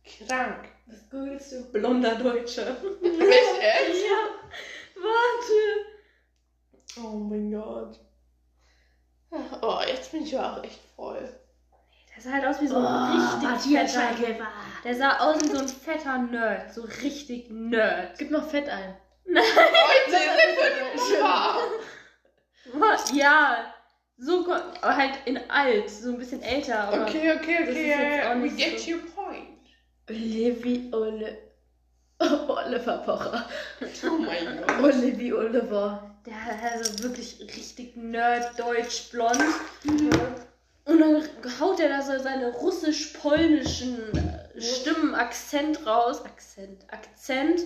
Krank. 0.05 0.69
Was 0.87 1.09
googelst 1.11 1.53
du? 1.53 1.71
Blonder 1.73 2.14
Deutscher. 2.16 2.77
Echt, 3.03 3.61
echt? 3.61 4.05
Ja, 4.09 5.03
warte. 5.03 5.57
Oh 7.07 7.16
mein 7.19 7.51
Gott. 7.53 8.01
Oh, 9.61 9.81
jetzt 9.87 10.11
bin 10.11 10.23
ich 10.23 10.33
ja 10.33 10.55
auch 10.57 10.64
echt 10.64 10.81
voll. 10.97 11.29
Der 12.14 12.23
sah 12.23 12.33
halt 12.33 12.47
aus 12.47 12.61
wie 12.62 12.66
so 12.66 12.77
ein 12.77 13.12
richtig 13.12 13.77
fetter 13.79 14.14
Der 14.83 14.95
sah 14.95 15.19
aus 15.19 15.43
wie 15.43 15.49
so 15.49 15.59
ein 15.59 15.69
fetter 15.69 16.19
Nerd. 16.19 16.73
So 16.73 16.83
richtig 17.03 17.51
Nerd. 17.51 18.19
Gib 18.19 18.31
noch 18.31 18.49
Fett 18.49 18.69
ein. 18.69 18.97
Heute 19.35 20.11
sind 20.11 21.12
wir 21.12 21.20
Mama. 21.22 21.59
Was? 22.74 23.12
Ja. 23.12 23.74
So, 24.16 24.45
aber 24.53 24.97
halt 24.97 25.12
in 25.26 25.39
alt. 25.51 25.89
So 25.91 26.11
ein 26.11 26.18
bisschen 26.18 26.43
älter. 26.43 26.79
Aber 26.81 27.03
Okay, 27.03 27.33
okay, 27.33 27.66
das 27.66 27.74
jetzt 27.76 28.26
okay. 28.26 28.43
We 28.43 28.49
get 28.51 28.81
so- 28.81 28.91
your 28.93 29.01
point. 29.14 29.59
Levi 30.09 30.91
Ole. 30.93 31.39
Oliver 32.49 32.99
Pocher. 32.99 33.49
Oh 34.05 34.18
mein 34.18 34.61
Gott. 34.66 34.83
Olivi 34.83 35.33
Oliver. 35.33 36.16
der 36.26 36.45
hat 36.45 36.72
also 36.72 37.01
wirklich 37.05 37.39
richtig 37.57 37.97
Nerd, 37.97 38.59
deutsch, 38.59 39.11
blond. 39.11 39.39
Und 40.85 41.01
dann 41.01 41.22
haut 41.61 41.79
er 41.79 41.91
da 41.91 42.03
so 42.03 42.18
seine 42.18 42.49
russisch-polnischen 42.55 43.99
Stimmen, 44.59 45.14
Akzent 45.14 45.87
raus. 45.87 46.24
Akzent, 46.24 46.83
Akzent. 46.93 47.61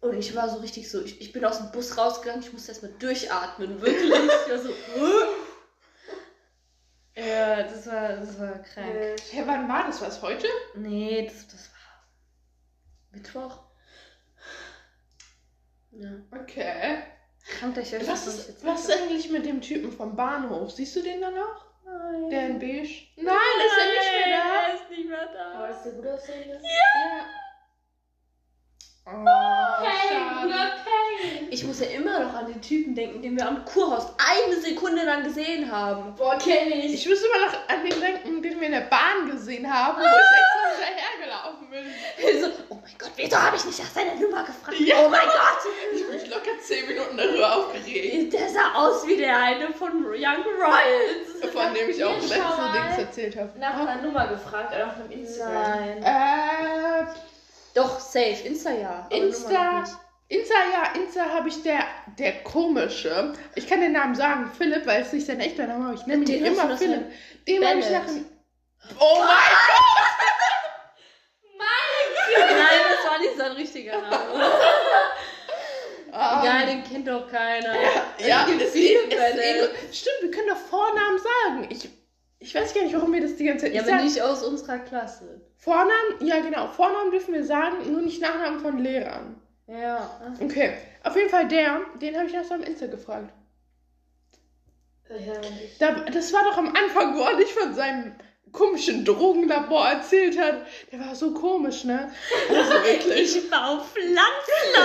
Und 0.00 0.16
ich 0.16 0.34
war 0.36 0.48
so 0.48 0.58
richtig 0.58 0.88
so, 0.90 1.02
ich, 1.02 1.20
ich 1.20 1.32
bin 1.32 1.44
aus 1.44 1.58
dem 1.58 1.72
Bus 1.72 1.96
rausgegangen, 1.98 2.42
ich 2.42 2.52
musste 2.52 2.70
erstmal 2.70 2.92
durchatmen, 2.92 3.80
wirklich. 3.80 4.10
Ich 4.12 4.50
war 4.50 4.58
so, 4.58 4.68
äh. 7.16 7.28
Ja, 7.28 7.62
das 7.64 7.86
war, 7.88 8.08
das 8.16 8.38
war 8.38 8.58
krank. 8.60 8.96
Hä, 9.30 9.42
wann 9.44 9.68
war 9.68 9.86
das? 9.86 10.00
Was 10.00 10.22
heute? 10.22 10.46
Nee, 10.76 11.24
das, 11.26 11.48
das 11.48 11.68
war 11.70 12.04
Mittwoch. 13.10 13.58
Ja, 15.90 16.10
Okay. 16.30 17.02
krank, 17.58 17.76
ich 17.78 17.92
euch 17.94 18.06
Was 18.08 18.26
noch 18.26 18.32
ist, 18.34 18.64
was 18.64 18.84
ist 18.84 18.92
eigentlich 18.92 19.30
mit 19.30 19.44
dem 19.46 19.60
Typen 19.60 19.90
vom 19.90 20.14
Bahnhof? 20.14 20.70
Siehst 20.70 20.94
du 20.94 21.02
den 21.02 21.20
dann 21.20 21.34
auch? 21.34 21.64
habe. 21.86 22.28
Der 22.30 22.46
in 22.50 22.58
beige? 22.60 22.88
Nein, 23.16 23.34
ist 23.66 23.78
er 23.78 23.86
nicht 23.86 24.26
mehr 24.26 24.36
Er 24.36 24.74
ist 24.74 24.90
nicht 24.90 25.08
mehr 25.08 25.26
da. 25.32 25.52
Aber 25.54 25.70
ist 25.70 25.82
der 25.82 25.92
gut 25.92 26.06
aussehende? 26.06 26.54
da? 26.54 26.68
Ja. 26.68 27.24
Oh, 29.10 29.84
schade. 29.84 30.52
Payne! 30.84 31.48
Ich 31.50 31.64
muss 31.64 31.80
ja 31.80 31.86
immer 31.86 32.20
noch 32.20 32.34
an 32.34 32.46
den 32.46 32.60
Typen 32.60 32.94
denken, 32.94 33.22
den 33.22 33.36
wir 33.36 33.46
am 33.48 33.64
Kurhaus 33.64 34.12
eine 34.18 34.60
Sekunde 34.60 35.04
lang 35.04 35.24
gesehen 35.24 35.70
haben. 35.70 36.14
Boah, 36.16 36.36
kenn 36.38 36.70
ich. 36.70 36.94
Ich 36.94 37.08
muss 37.08 37.18
immer 37.22 37.46
noch 37.46 37.54
an 37.68 37.84
den 37.88 38.00
denken, 38.00 38.42
den 38.42 38.60
wir 38.60 38.66
in 38.66 38.72
der 38.74 38.82
Bahn 38.82 39.30
gesehen 39.30 39.72
haben, 39.72 39.96
wo 39.98 40.04
ich 40.04 40.08
extra 40.08 40.86
hinterhergelaufen 40.86 41.70
bin. 41.70 42.40
So, 42.42 42.48
oh 42.68 42.78
mein 42.82 42.92
Gott, 42.98 43.10
wieso 43.16 43.36
habe 43.42 43.56
ich 43.56 43.64
nicht 43.64 43.78
nach 43.78 43.90
seiner 43.90 44.14
Nummer 44.14 44.44
gefragt? 44.44 44.78
Ja. 44.80 44.96
Oh 45.04 45.08
mein 45.08 45.20
Gott! 45.26 45.72
Ich 45.94 46.08
mich 46.08 46.28
locker 46.30 46.58
10 46.60 46.86
Minuten 46.88 47.16
darüber 47.16 47.56
aufgeregt. 47.56 48.32
Der 48.34 48.48
sah 48.48 48.74
aus 48.74 49.06
wie 49.06 49.16
der 49.16 49.36
eine 49.38 49.72
von 49.72 50.04
Young 50.04 50.44
Royals. 50.60 51.52
Von 51.52 51.72
dem 51.74 51.88
ich 51.88 52.04
auch 52.04 52.10
Hier, 52.18 52.28
letzte 52.28 52.36
schau 52.42 52.56
mal. 52.56 52.72
Dings 52.88 52.98
erzählt 52.98 53.36
habe. 53.36 53.58
nach 53.58 53.74
einer 53.74 54.02
Nummer 54.02 54.26
gefragt, 54.28 54.74
auf 54.74 54.96
einem 55.00 55.10
Instagram. 55.10 55.62
Nein. 55.62 56.02
Äh, 56.02 56.77
Doch, 57.78 58.00
safe. 58.00 58.42
Insta 58.44 58.70
ja. 58.72 59.06
Insta. 59.10 59.84
Insta, 60.30 60.54
ja, 60.72 61.00
Insta 61.00 61.24
habe 61.30 61.48
ich 61.48 61.62
der, 61.62 61.80
der 62.18 62.42
komische. 62.42 63.32
Ich 63.54 63.66
kann 63.68 63.80
den 63.80 63.92
Namen 63.92 64.14
sagen, 64.14 64.50
Philipp, 64.58 64.84
weil 64.86 65.02
es 65.02 65.12
nicht 65.12 65.26
sein 65.26 65.40
echter 65.40 65.66
Name 65.66 65.94
ist. 65.94 66.00
aber 66.00 66.00
Ich 66.02 66.06
nenne 66.06 66.24
Den 66.24 66.38
ihn 66.40 66.44
immer 66.46 66.76
Philipp. 66.76 67.06
Dem 67.46 67.64
habe 67.66 67.78
ich 67.78 67.86
Bennett. 67.86 68.06
nach. 68.06 68.98
Oh 69.00 69.18
mein 69.20 69.28
Nein, 72.48 72.80
das 72.90 73.10
war 73.10 73.18
nicht 73.20 73.36
sein 73.38 73.52
richtiger 73.52 74.00
Name. 74.02 74.50
Ah. 76.12 76.42
Egal, 76.42 76.66
den 76.66 76.84
kennt 76.84 77.06
doch 77.06 77.30
keiner. 77.30 77.74
Ja, 78.18 78.44
gibt 78.46 78.62
es 78.62 78.72
viele 78.72 79.00
ist, 79.02 79.12
es 79.12 79.18
Fälle. 79.20 79.42
ist, 79.42 79.70
eh- 79.72 79.92
stimmt, 79.94 80.22
wir 80.22 80.30
können 80.30 80.48
doch 80.48 80.56
Vornamen 80.56 81.18
sagen. 81.18 81.66
Ich, 81.70 81.88
ich 82.40 82.54
weiß 82.54 82.74
gar 82.74 82.82
nicht, 82.82 82.94
warum 82.94 83.12
wir 83.12 83.20
das 83.20 83.36
die 83.36 83.44
ganze 83.44 83.66
Zeit 83.66 83.74
Ja, 83.74 83.82
ich 83.82 83.88
aber 83.88 83.96
sag- 83.98 84.04
nicht 84.04 84.22
aus 84.22 84.42
unserer 84.44 84.78
Klasse. 84.78 85.40
Vornamen, 85.56 86.20
ja 86.20 86.40
genau, 86.40 86.68
Vornamen 86.68 87.10
dürfen 87.10 87.34
wir 87.34 87.44
sagen, 87.44 87.90
nur 87.92 88.02
nicht 88.02 88.20
Nachnamen 88.22 88.60
von 88.60 88.78
Lehrern. 88.78 89.40
Ja. 89.66 90.08
Okay, 90.40 90.72
auf 91.04 91.14
jeden 91.16 91.28
Fall 91.30 91.46
der, 91.48 91.80
den 92.00 92.16
habe 92.16 92.26
ich 92.26 92.34
erst 92.34 92.52
am 92.52 92.62
Insta 92.62 92.86
gefragt. 92.86 93.32
Nicht. 95.10 95.80
Da, 95.80 95.92
das 95.92 96.32
war 96.34 96.44
doch 96.44 96.58
am 96.58 96.74
Anfang, 96.74 97.16
wo 97.16 97.22
er 97.22 97.36
nicht 97.36 97.52
von 97.52 97.74
seinem 97.74 98.14
komischen 98.52 99.04
Drogenlabor 99.06 99.88
erzählt 99.88 100.38
hat. 100.38 100.66
Der 100.92 101.00
war 101.00 101.14
so 101.14 101.32
komisch, 101.32 101.84
ne? 101.84 102.12
Also 102.50 102.72
wirklich. 102.84 103.36
Ich 103.36 103.50
baue 103.50 103.80
Pflanzen. 103.80 104.18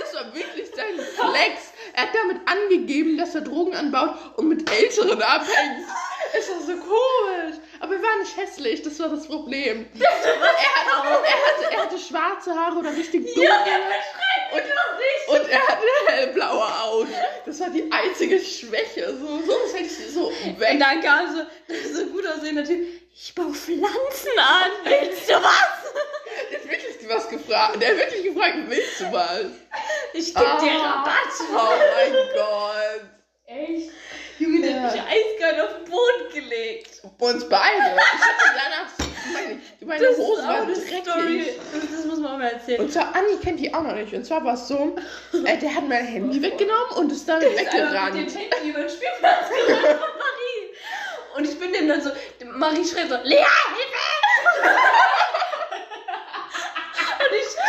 Das 0.00 0.14
war 0.24 0.34
wirklich 0.34 0.66
sein 0.74 0.94
Flex. 0.96 1.72
Er 1.92 2.02
hat 2.02 2.08
damit 2.14 2.38
angegeben, 2.48 3.16
dass 3.16 3.34
er 3.36 3.42
Drogen 3.42 3.74
anbaut 3.76 4.16
und 4.36 4.48
mit 4.48 4.68
Älteren 4.68 5.22
abhängt. 5.22 5.86
Es 6.32 6.48
war 6.48 6.60
so 6.60 6.72
komisch. 6.76 7.56
Aber 7.80 7.94
er 7.94 8.02
war 8.02 8.18
nicht 8.18 8.36
hässlich, 8.36 8.82
das 8.82 8.98
war 9.00 9.08
das 9.08 9.26
Problem. 9.26 9.86
Er, 10.00 10.96
hat, 10.96 11.24
er, 11.24 11.46
hatte, 11.46 11.74
er 11.74 11.82
hatte 11.84 11.98
schwarze 11.98 12.54
Haare 12.54 12.76
oder 12.78 12.90
richtig 12.90 13.24
dunkle. 13.34 13.50
und, 14.52 15.34
und 15.40 15.48
er 15.48 15.66
hatte 15.68 15.86
hellblaue 16.06 16.64
Augen. 16.82 17.14
Das 17.46 17.60
war 17.60 17.70
die 17.70 17.90
einzige 17.90 18.38
Schwäche. 18.40 19.16
So, 19.18 19.40
sonst 19.46 19.74
hätte 19.74 19.84
ich 19.84 20.12
so 20.12 20.30
weg. 20.58 20.70
Und 20.72 20.80
dann 20.80 21.00
kam 21.00 21.34
so, 21.34 21.42
so 21.98 22.06
gut 22.06 22.26
aussehender 22.26 22.64
Typ. 22.64 22.86
Ich 23.14 23.34
baue 23.34 23.52
Pflanzen 23.54 24.38
an. 24.38 24.70
Willst 24.84 25.28
du 25.30 25.34
was? 25.34 25.92
Der 26.50 26.58
hat 26.58 26.64
wirklich 26.70 27.08
was 27.08 27.28
gefragt. 27.28 27.80
Der 27.82 27.88
hat 27.90 27.96
wirklich 27.98 28.24
gefragt, 28.24 28.56
willst 28.68 29.00
du 29.00 29.12
was? 29.12 29.44
Ich 30.12 30.34
geb 30.34 30.44
dir 30.60 30.70
Ah. 30.72 31.02
Rabatt. 31.02 31.34
Oh 31.52 31.76
mein 31.96 32.12
Gott. 32.34 33.10
Echt? 33.50 33.90
Junge, 34.38 34.62
der 34.62 34.80
hat 34.82 34.92
mich 34.92 35.02
eiskalt 35.02 35.60
auf 35.60 35.76
den 35.76 35.84
Boden 35.84 36.32
gelegt. 36.32 37.02
Bei 37.18 37.26
uns 37.30 37.48
beide. 37.48 37.96
Ich 37.96 38.20
hatte 38.22 38.54
danach 38.54 38.90
meine, 39.32 39.60
meine 39.80 40.06
Das 40.06 40.18
Hose 40.18 40.40
ist 40.40 40.46
war 40.48 40.66
dreckig. 40.66 41.02
Story. 41.02 41.44
Das, 41.90 42.04
muss 42.06 42.18
man 42.20 42.32
auch 42.32 42.38
mal 42.38 42.52
erzählen. 42.52 42.80
Und 42.80 42.92
zwar, 42.92 43.14
Anni 43.14 43.36
kennt 43.42 43.60
die 43.60 43.72
auch 43.74 43.82
noch 43.82 43.94
nicht. 43.94 44.12
Und 44.14 44.24
zwar 44.24 44.44
war 44.44 44.54
es 44.54 44.68
so, 44.68 44.96
äh, 45.44 45.58
der 45.58 45.74
hat 45.74 45.88
mein 45.88 46.06
Handy 46.06 46.40
weggenommen 46.40 46.92
und 46.96 47.12
ist 47.12 47.28
damit 47.28 47.48
ist 47.48 47.58
einfach 47.58 47.72
mit 47.74 47.82
weggerannt. 47.82 48.14
dem 48.16 48.50
Handy 48.50 48.70
über 48.70 48.80
den 48.80 48.88
Spielplatz 48.88 49.48
gerannt 49.50 50.00
von 50.00 50.18
Marie. 50.18 51.36
Und 51.36 51.44
ich 51.48 51.58
bin 51.58 51.72
dem 51.72 51.88
dann 51.88 52.00
so, 52.00 52.10
Marie 52.52 52.84
schreit 52.84 53.08
so, 53.08 53.16
Lea, 53.24 53.36
Hilfe! 53.36 54.70
Und 57.20 57.32
ich 57.36 57.48
so, 57.48 57.60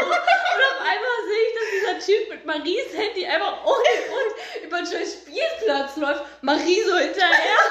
und 0.00 0.08
auf 0.08 0.80
einmal 0.80 1.18
sehe 1.28 1.44
ich, 1.46 1.54
dass 1.54 1.70
dieser 1.70 1.98
Typ 2.06 2.22
mit 2.30 2.44
Maries 2.44 2.92
Handy 2.96 3.24
einfach 3.26 3.64
ohne 3.64 3.92
Grund 4.08 4.34
über 4.64 4.78
den 4.82 5.06
Spielplatz 5.06 5.96
läuft. 5.96 6.24
Marie 6.42 6.82
so 6.82 6.96
hinterher. 6.96 7.58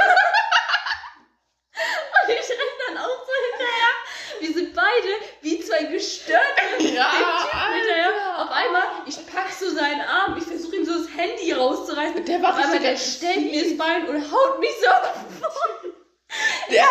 und 2.23 2.29
ich 2.29 2.49
renne 2.49 2.77
dann 2.87 2.97
auch 2.97 3.25
so 3.25 3.31
hinterher. 3.51 3.93
Wir 4.39 4.53
sind 4.53 4.73
beide 4.73 5.07
wie 5.41 5.59
zwei 5.61 5.83
gestörte 5.83 6.61
Ja, 6.79 7.11
hinterher. 7.73 8.11
Auf 8.37 8.51
einmal, 8.51 8.83
ich 9.05 9.17
pack 9.27 9.49
so 9.51 9.69
seinen 9.71 10.01
Arm, 10.01 10.37
ich 10.37 10.43
versuche 10.45 10.75
ihm 10.75 10.85
so 10.85 10.93
das 10.93 11.07
Handy 11.15 11.51
rauszureißen. 11.51 12.23
Der 12.25 12.41
war 12.41 12.51
Auf 12.51 12.57
richtig 12.59 12.81
der 12.81 12.97
stellt 12.97 13.51
mir 13.51 13.63
das 13.63 13.77
Bein 13.77 14.07
und 14.07 14.31
haut 14.31 14.59
mich 14.59 14.71
so 14.79 14.87
auf 14.87 15.13
den 15.13 15.39
Boden. 15.39 15.93
Der, 16.69 16.85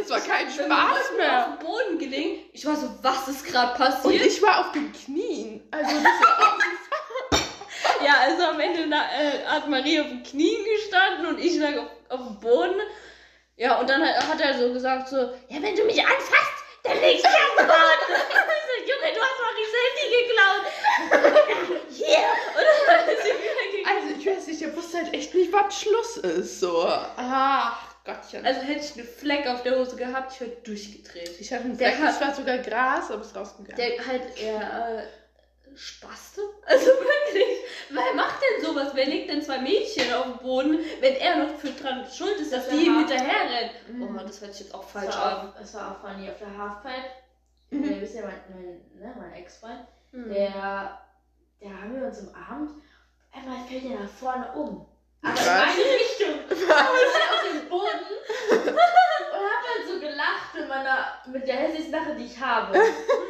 das 0.00 0.10
war 0.10 0.20
kein 0.20 0.50
Spaß 0.50 1.10
auf 1.10 1.16
mehr. 1.16 1.56
den 1.58 1.66
Boden 1.66 1.98
gelegen. 1.98 2.41
Ich 2.62 2.68
war 2.68 2.76
so, 2.76 2.88
was 3.02 3.26
ist 3.26 3.44
gerade 3.44 3.72
Und 3.72 3.78
passiert? 3.78 4.24
ich 4.24 4.40
war 4.40 4.60
auf 4.60 4.70
den 4.70 4.92
Knien. 4.92 5.66
Also 5.72 5.96
das 5.96 6.04
war 6.04 6.38
auch 6.38 6.58
ja, 8.06 8.14
also 8.20 8.44
am 8.44 8.60
Ende 8.60 8.86
na, 8.86 9.02
äh, 9.18 9.44
hat 9.46 9.68
Marie 9.68 9.98
auf 9.98 10.06
den 10.06 10.22
Knien 10.22 10.64
gestanden 10.64 11.26
und 11.26 11.40
ich 11.40 11.56
lag 11.56 11.76
auf, 11.76 11.88
auf 12.10 12.20
dem 12.24 12.38
Boden. 12.38 12.80
Ja, 13.56 13.80
und 13.80 13.90
dann 13.90 14.00
hat, 14.00 14.28
hat 14.28 14.40
er 14.40 14.56
so 14.56 14.72
gesagt 14.72 15.08
so, 15.08 15.16
ja, 15.16 15.60
wenn 15.60 15.74
du 15.74 15.82
mich 15.82 16.00
anfasst, 16.00 16.62
dann 16.84 17.00
legst 17.00 17.24
du 17.24 17.30
dich 17.30 17.36
auf 17.36 17.56
den 17.56 17.66
Boden. 17.66 18.12
ich 18.30 18.68
so, 18.68 18.92
Junge, 18.92 19.12
du 19.12 19.20
hast 19.20 19.40
Maries 19.42 19.74
Handy 19.82 20.06
geklaut. 20.22 21.82
Hier. 21.90 22.28
Und 22.54 22.64
dann 22.86 22.96
hat 22.96 23.08
er 23.08 23.16
sie 23.16 23.32
wieder 23.42 23.66
geklaut. 23.72 23.96
Also 23.96 24.20
ich 24.20 24.24
weiß 24.24 24.46
nicht, 24.46 24.60
der 24.60 24.76
wusste 24.76 24.98
halt 24.98 25.12
echt 25.12 25.34
nicht, 25.34 25.52
was 25.52 25.80
Schluss 25.80 26.16
ist. 26.18 26.60
So. 26.60 26.86
Ach, 26.86 27.91
Gottchen. 28.04 28.44
Also 28.44 28.60
hätte 28.62 28.80
ich 28.84 28.96
einen 28.98 29.06
Fleck 29.06 29.46
auf 29.46 29.62
der 29.62 29.78
Hose 29.78 29.96
gehabt, 29.96 30.32
ich 30.32 30.40
wäre 30.40 30.50
durchgedreht. 30.64 31.40
ich 31.40 31.52
hatte 31.52 31.64
einen 31.64 31.78
der 31.78 31.92
Fleck, 31.92 32.02
hat- 32.02 32.08
das 32.14 32.20
war 32.20 32.34
sogar 32.34 32.58
Gras, 32.58 33.10
aber 33.10 33.20
es 33.22 33.28
ist 33.28 33.36
rausgegangen. 33.36 33.76
Der 33.76 34.06
halt 34.06 34.36
eher 34.40 34.98
äh, 35.00 35.06
Spaste. 35.76 36.40
Also 36.66 36.86
wirklich. 36.86 37.58
Wer 37.90 38.14
macht 38.14 38.40
denn 38.40 38.64
sowas? 38.64 38.92
Wer 38.94 39.06
legt 39.06 39.30
denn 39.30 39.42
zwei 39.42 39.58
Mädchen 39.58 40.12
auf 40.14 40.24
den 40.24 40.38
Boden, 40.38 40.78
wenn 41.00 41.14
er 41.16 41.36
noch 41.44 41.54
für 41.58 41.70
dran 41.70 42.06
schuld 42.10 42.38
ist, 42.40 42.52
dass 42.52 42.66
Das 42.66 42.74
die 42.74 42.86
ihm 42.86 42.98
hinterherrennen? 42.98 43.70
Mhm. 43.88 44.16
Oh, 44.18 44.22
das 44.22 44.40
hört 44.40 44.54
sich 44.54 44.66
jetzt 44.66 44.74
auch 44.74 44.82
Das 44.84 44.92
falsch 44.92 45.16
an. 45.16 45.52
das 45.58 45.74
war 45.74 45.92
auch 45.92 46.00
funny 46.08 46.28
auf 46.30 46.38
der 46.38 46.56
Halfpipe. 46.56 47.08
Mhm. 47.70 47.84
Ihr 47.84 48.00
wisst 48.00 48.14
ja, 48.14 48.22
mein, 48.22 48.40
mein, 48.50 48.80
ne, 49.00 49.14
mein 49.18 49.32
Ex-Freund, 49.34 49.80
Hm. 50.12 50.28
der, 50.30 50.98
der 51.60 51.70
haben 51.82 51.98
wir 52.00 52.06
uns 52.06 52.18
am 52.20 52.34
Abend, 52.34 52.70
einmal 53.32 53.64
fällt 53.66 53.84
er 53.84 54.00
nach 54.00 54.10
vorne 54.10 54.52
um. 54.52 54.86
Aber 55.22 55.38
in 55.38 55.46
meine 55.46 55.84
Richtung. 55.94 56.34
Ich 56.50 56.70
auf 56.72 57.42
den 57.50 57.68
Boden 57.68 58.12
und 58.50 58.68
hab 58.68 59.62
dann 59.62 59.86
so 59.88 60.00
gelacht 60.00 60.54
mit 60.54 60.68
meiner, 60.68 61.06
mit 61.26 61.46
der 61.46 61.56
hässlichsten 61.56 61.92
Lache, 61.92 62.14
die 62.16 62.24
ich 62.24 62.40
habe. 62.40 62.78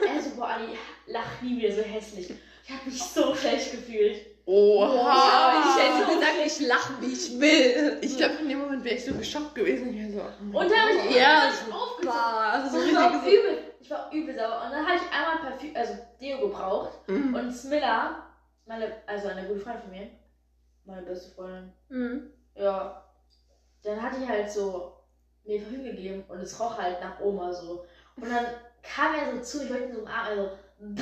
Er 0.02 0.20
so, 0.20 0.30
boah, 0.30 0.48
Anni, 0.48 0.76
lach 1.06 1.40
nie 1.42 1.62
wieder 1.62 1.72
so 1.72 1.82
hässlich. 1.82 2.34
Ich 2.64 2.70
hab 2.72 2.84
mich 2.84 3.02
so 3.02 3.34
schlecht 3.34 3.70
gefühlt. 3.70 4.26
Oha. 4.44 5.62
ich 5.64 5.82
hätte 5.82 6.06
gesagt, 6.06 6.32
ich 6.44 6.66
lache, 6.66 6.92
wie 7.00 7.12
ich 7.12 7.40
will. 7.40 7.98
Ich 8.00 8.16
glaube, 8.16 8.34
in 8.40 8.48
dem 8.48 8.58
Moment 8.58 8.84
wäre 8.84 8.96
ich 8.96 9.04
so 9.04 9.14
geschockt 9.14 9.54
gewesen. 9.54 9.94
Ich 9.94 10.16
war 10.16 10.26
so, 10.26 10.32
oh 10.52 10.58
Und 10.60 10.70
da 10.70 10.76
habe 10.76 10.90
ich. 11.08 11.16
Ja, 11.16 11.52
so 11.52 11.72
aufgezogen. 11.72 12.70
So 12.70 12.88
ich 12.88 12.94
war 12.96 13.26
übel, 13.26 13.58
ich 13.80 13.90
war 13.90 14.10
übel 14.12 14.34
sauer. 14.34 14.62
Und 14.64 14.72
dann 14.72 14.86
habe 14.86 14.96
ich 14.96 15.16
einmal 15.16 15.50
Parfüm, 15.50 15.76
also 15.76 15.94
Deo 16.20 16.40
gebraucht. 16.40 16.92
Mhm. 17.06 17.34
Und 17.34 17.52
Smilla, 17.52 18.26
meine, 18.66 18.92
also 19.06 19.28
eine 19.28 19.46
gute 19.46 19.60
Freundin 19.60 19.82
von 19.82 19.90
mir, 19.92 20.10
meine 20.84 21.02
beste 21.02 21.34
Freundin, 21.34 21.72
Hm. 21.88 22.32
ja, 22.54 23.04
dann 23.82 24.02
hatte 24.02 24.22
ich 24.22 24.28
halt 24.28 24.50
so 24.50 24.92
mir 25.44 25.60
Parfüm 25.60 25.84
gegeben 25.84 26.24
und 26.28 26.38
es 26.40 26.58
roch 26.60 26.78
halt 26.78 27.00
nach 27.00 27.20
Oma 27.20 27.52
so. 27.52 27.84
Und 28.16 28.30
dann 28.30 28.46
kam 28.82 29.14
er 29.14 29.32
so 29.32 29.40
zu, 29.40 29.64
ich 29.64 29.70
wollte 29.70 29.84
ihn 29.84 29.94
so 29.94 30.00
umarmen, 30.00 30.38
er 30.38 30.44
so, 30.44 30.50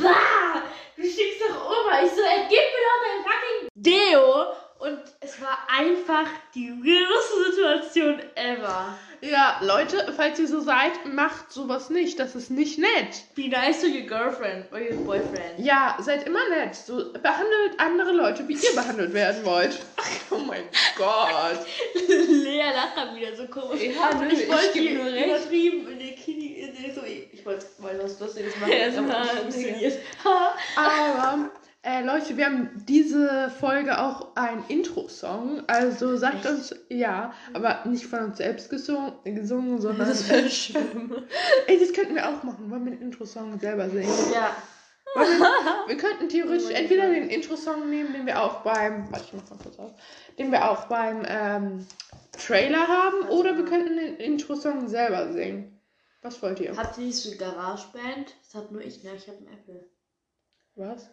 bah, 0.02 0.62
du 0.96 1.02
stinkst 1.02 1.40
nach 1.48 1.64
Oma. 1.66 2.02
Ich 2.04 2.12
so, 2.12 2.20
er 2.22 2.46
gib 2.48 2.58
mir 2.58 2.86
doch 2.86 3.02
dein 3.04 3.22
fucking 3.24 3.68
Deo. 3.74 4.52
Und 4.80 4.98
es 5.20 5.38
war 5.42 5.58
einfach 5.68 6.26
die 6.54 6.70
weirdeste 6.70 7.52
Situation 7.52 8.18
ever. 8.34 8.96
Ja, 9.20 9.60
Leute, 9.60 10.10
falls 10.16 10.38
ihr 10.38 10.48
so 10.48 10.60
seid, 10.60 10.92
macht 11.04 11.52
sowas 11.52 11.90
nicht. 11.90 12.18
Das 12.18 12.34
ist 12.34 12.50
nicht 12.50 12.78
nett. 12.78 13.24
Be 13.34 13.48
nice 13.48 13.82
to 13.82 13.86
your 13.88 14.06
girlfriend 14.06 14.72
or 14.72 14.78
your 14.78 14.96
boyfriend. 15.04 15.58
Ja, 15.58 15.98
seid 16.00 16.26
immer 16.26 16.48
nett. 16.48 16.74
So, 16.74 17.12
behandelt 17.12 17.78
andere 17.78 18.12
Leute, 18.12 18.48
wie 18.48 18.54
ihr 18.54 18.74
behandelt 18.74 19.12
werden 19.12 19.44
wollt. 19.44 19.78
Oh 20.32 20.38
mein 20.38 20.62
Gott. 20.96 21.66
Lea 22.08 22.62
lacht 22.72 23.14
wieder 23.16 23.34
so 23.34 23.46
komisch. 23.48 23.82
Ja, 23.82 24.14
nö, 24.14 24.28
ich 24.32 24.42
ich 24.44 24.48
wollte 24.48 24.78
hier 24.78 24.94
nur 24.94 25.12
recht. 25.12 25.26
übertrieben 25.26 25.88
in 25.88 25.98
der 25.98 26.12
Kini, 26.12 26.46
in 26.46 26.82
der, 26.82 26.94
so, 26.94 27.02
ich 27.04 27.44
wollte 27.44 27.66
mal 27.78 27.98
was 28.00 28.20
Lustiges 28.20 28.56
machen, 28.58 28.72
Ja, 28.72 28.86
aber 28.96 29.20
nicht 29.20 29.32
funktioniert. 29.32 29.98
Aber, 30.76 31.50
äh, 31.82 32.04
Leute, 32.04 32.36
wir 32.36 32.46
haben 32.46 32.70
diese 32.86 33.50
Folge 33.58 33.98
auch 33.98 34.36
einen 34.36 34.64
Intro-Song. 34.68 35.62
Also 35.66 36.16
sagt 36.16 36.44
Echt? 36.44 36.46
uns, 36.46 36.74
ja, 36.88 37.32
aber 37.54 37.84
nicht 37.86 38.06
von 38.06 38.20
uns 38.24 38.36
selbst 38.38 38.68
gesungen, 38.70 39.12
gesungen 39.24 39.80
sondern. 39.80 40.08
Das 40.08 40.28
wäre 40.28 40.50
schlimm. 40.50 41.14
Ey, 41.66 41.78
das 41.80 41.92
könnten 41.92 42.14
wir 42.14 42.28
auch 42.28 42.42
machen. 42.42 42.70
Wollen 42.70 42.84
wir 42.84 42.92
den 42.92 43.02
Intro-Song 43.02 43.58
selber 43.58 43.88
singen? 43.88 44.12
ja, 44.34 44.54
Wir 45.86 45.96
könnten 45.96 46.28
theoretisch 46.28 46.68
Oh 46.68 46.74
entweder 46.74 47.06
Gott. 47.06 47.16
den 47.16 47.30
Intro-Song 47.30 47.88
nehmen, 47.88 48.12
den 48.12 48.26
wir 48.26 48.42
auch 48.42 48.60
beim. 48.62 49.10
Warte, 49.10 49.24
ich 49.26 49.32
mach 49.32 49.48
mal 49.50 49.58
kurz 49.62 49.78
auf. 49.78 49.92
Den 50.38 50.52
wir 50.52 50.70
auch 50.70 50.84
beim 50.86 51.22
ähm, 51.26 51.86
Trailer 52.32 52.86
haben, 52.88 53.24
Also- 53.24 53.38
oder 53.40 53.56
wir 53.56 53.64
könnten 53.64 53.96
den 53.96 54.16
Intro-Song 54.16 54.86
selber 54.88 55.32
singen. 55.32 55.80
Was 56.22 56.42
wollt 56.42 56.60
ihr? 56.60 56.76
Habt 56.76 56.98
ihr 56.98 57.04
nicht 57.06 57.16
so 57.16 57.34
GarageBand? 57.38 58.34
Das 58.44 58.54
hat 58.54 58.70
nur 58.70 58.82
ich, 58.82 59.02
ne? 59.02 59.12
Ich 59.16 59.26
habe 59.26 59.38
einen 59.38 59.48
Apple. 59.48 59.88
Was? 60.76 61.08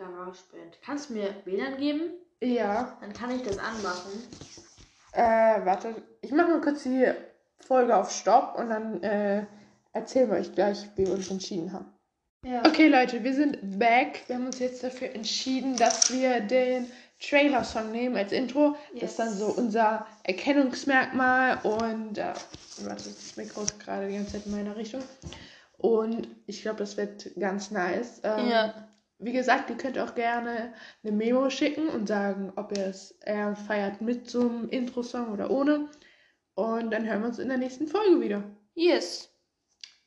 GarageBand. 0.00 0.78
Kannst 0.84 1.10
du 1.10 1.14
mir 1.14 1.34
WLAN 1.44 1.76
geben? 1.76 2.12
Ja. 2.42 2.96
Dann 3.00 3.12
kann 3.12 3.30
ich 3.30 3.42
das 3.42 3.58
anmachen. 3.58 4.10
Äh, 5.12 5.64
warte. 5.66 5.94
Ich 6.22 6.32
mache 6.32 6.48
mal 6.48 6.60
kurz 6.60 6.82
die 6.84 7.06
Folge 7.58 7.94
auf 7.96 8.10
Stopp 8.10 8.56
und 8.58 8.70
dann 8.70 9.02
äh, 9.02 9.44
erzählen 9.92 10.30
wir 10.30 10.38
euch 10.38 10.52
gleich, 10.54 10.88
wie 10.96 11.06
wir 11.06 11.12
uns 11.14 11.30
entschieden 11.30 11.72
haben. 11.72 11.92
Ja. 12.44 12.62
Okay, 12.66 12.88
Leute, 12.88 13.22
wir 13.22 13.34
sind 13.34 13.78
back. 13.78 14.22
Wir 14.26 14.36
haben 14.36 14.46
uns 14.46 14.58
jetzt 14.58 14.82
dafür 14.82 15.14
entschieden, 15.14 15.76
dass 15.76 16.10
wir 16.10 16.40
den 16.40 16.90
Trailer-Song 17.20 17.92
nehmen 17.92 18.16
als 18.16 18.32
Intro. 18.32 18.76
Das 18.94 19.02
Yes. 19.02 19.10
ist 19.10 19.18
dann 19.18 19.34
so 19.34 19.46
unser 19.48 20.06
Erkennungsmerkmal. 20.22 21.58
Und 21.64 22.16
äh, 22.16 22.32
warte, 22.84 23.04
das 23.10 23.36
Mikro 23.36 23.62
ist 23.62 23.78
gerade 23.78 24.08
die 24.08 24.14
ganze 24.16 24.32
Zeit 24.32 24.46
in 24.46 24.52
meiner 24.52 24.74
Richtung. 24.76 25.02
Und 25.76 26.28
ich 26.46 26.62
glaube, 26.62 26.78
das 26.78 26.96
wird 26.96 27.30
ganz 27.38 27.70
nice. 27.70 28.20
Ähm, 28.24 28.48
Ja. 28.48 28.88
Wie 29.20 29.32
gesagt, 29.32 29.70
ihr 29.70 29.76
könnt 29.76 29.98
auch 29.98 30.14
gerne 30.14 30.72
eine 31.02 31.12
Memo 31.12 31.50
schicken 31.50 31.88
und 31.88 32.08
sagen, 32.08 32.52
ob 32.56 32.76
ihr 32.76 32.86
es 32.86 33.12
eher 33.24 33.54
feiert 33.54 34.00
mit 34.00 34.28
so 34.28 34.40
einem 34.40 34.68
Intro-Song 34.68 35.32
oder 35.32 35.50
ohne. 35.50 35.88
Und 36.54 36.90
dann 36.90 37.06
hören 37.06 37.20
wir 37.20 37.28
uns 37.28 37.38
in 37.38 37.48
der 37.48 37.58
nächsten 37.58 37.86
Folge 37.86 38.20
wieder. 38.20 38.42
Yes. 38.74 39.32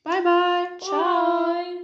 Bye, 0.02 0.22
bye. 0.22 0.78
Ciao. 0.78 1.83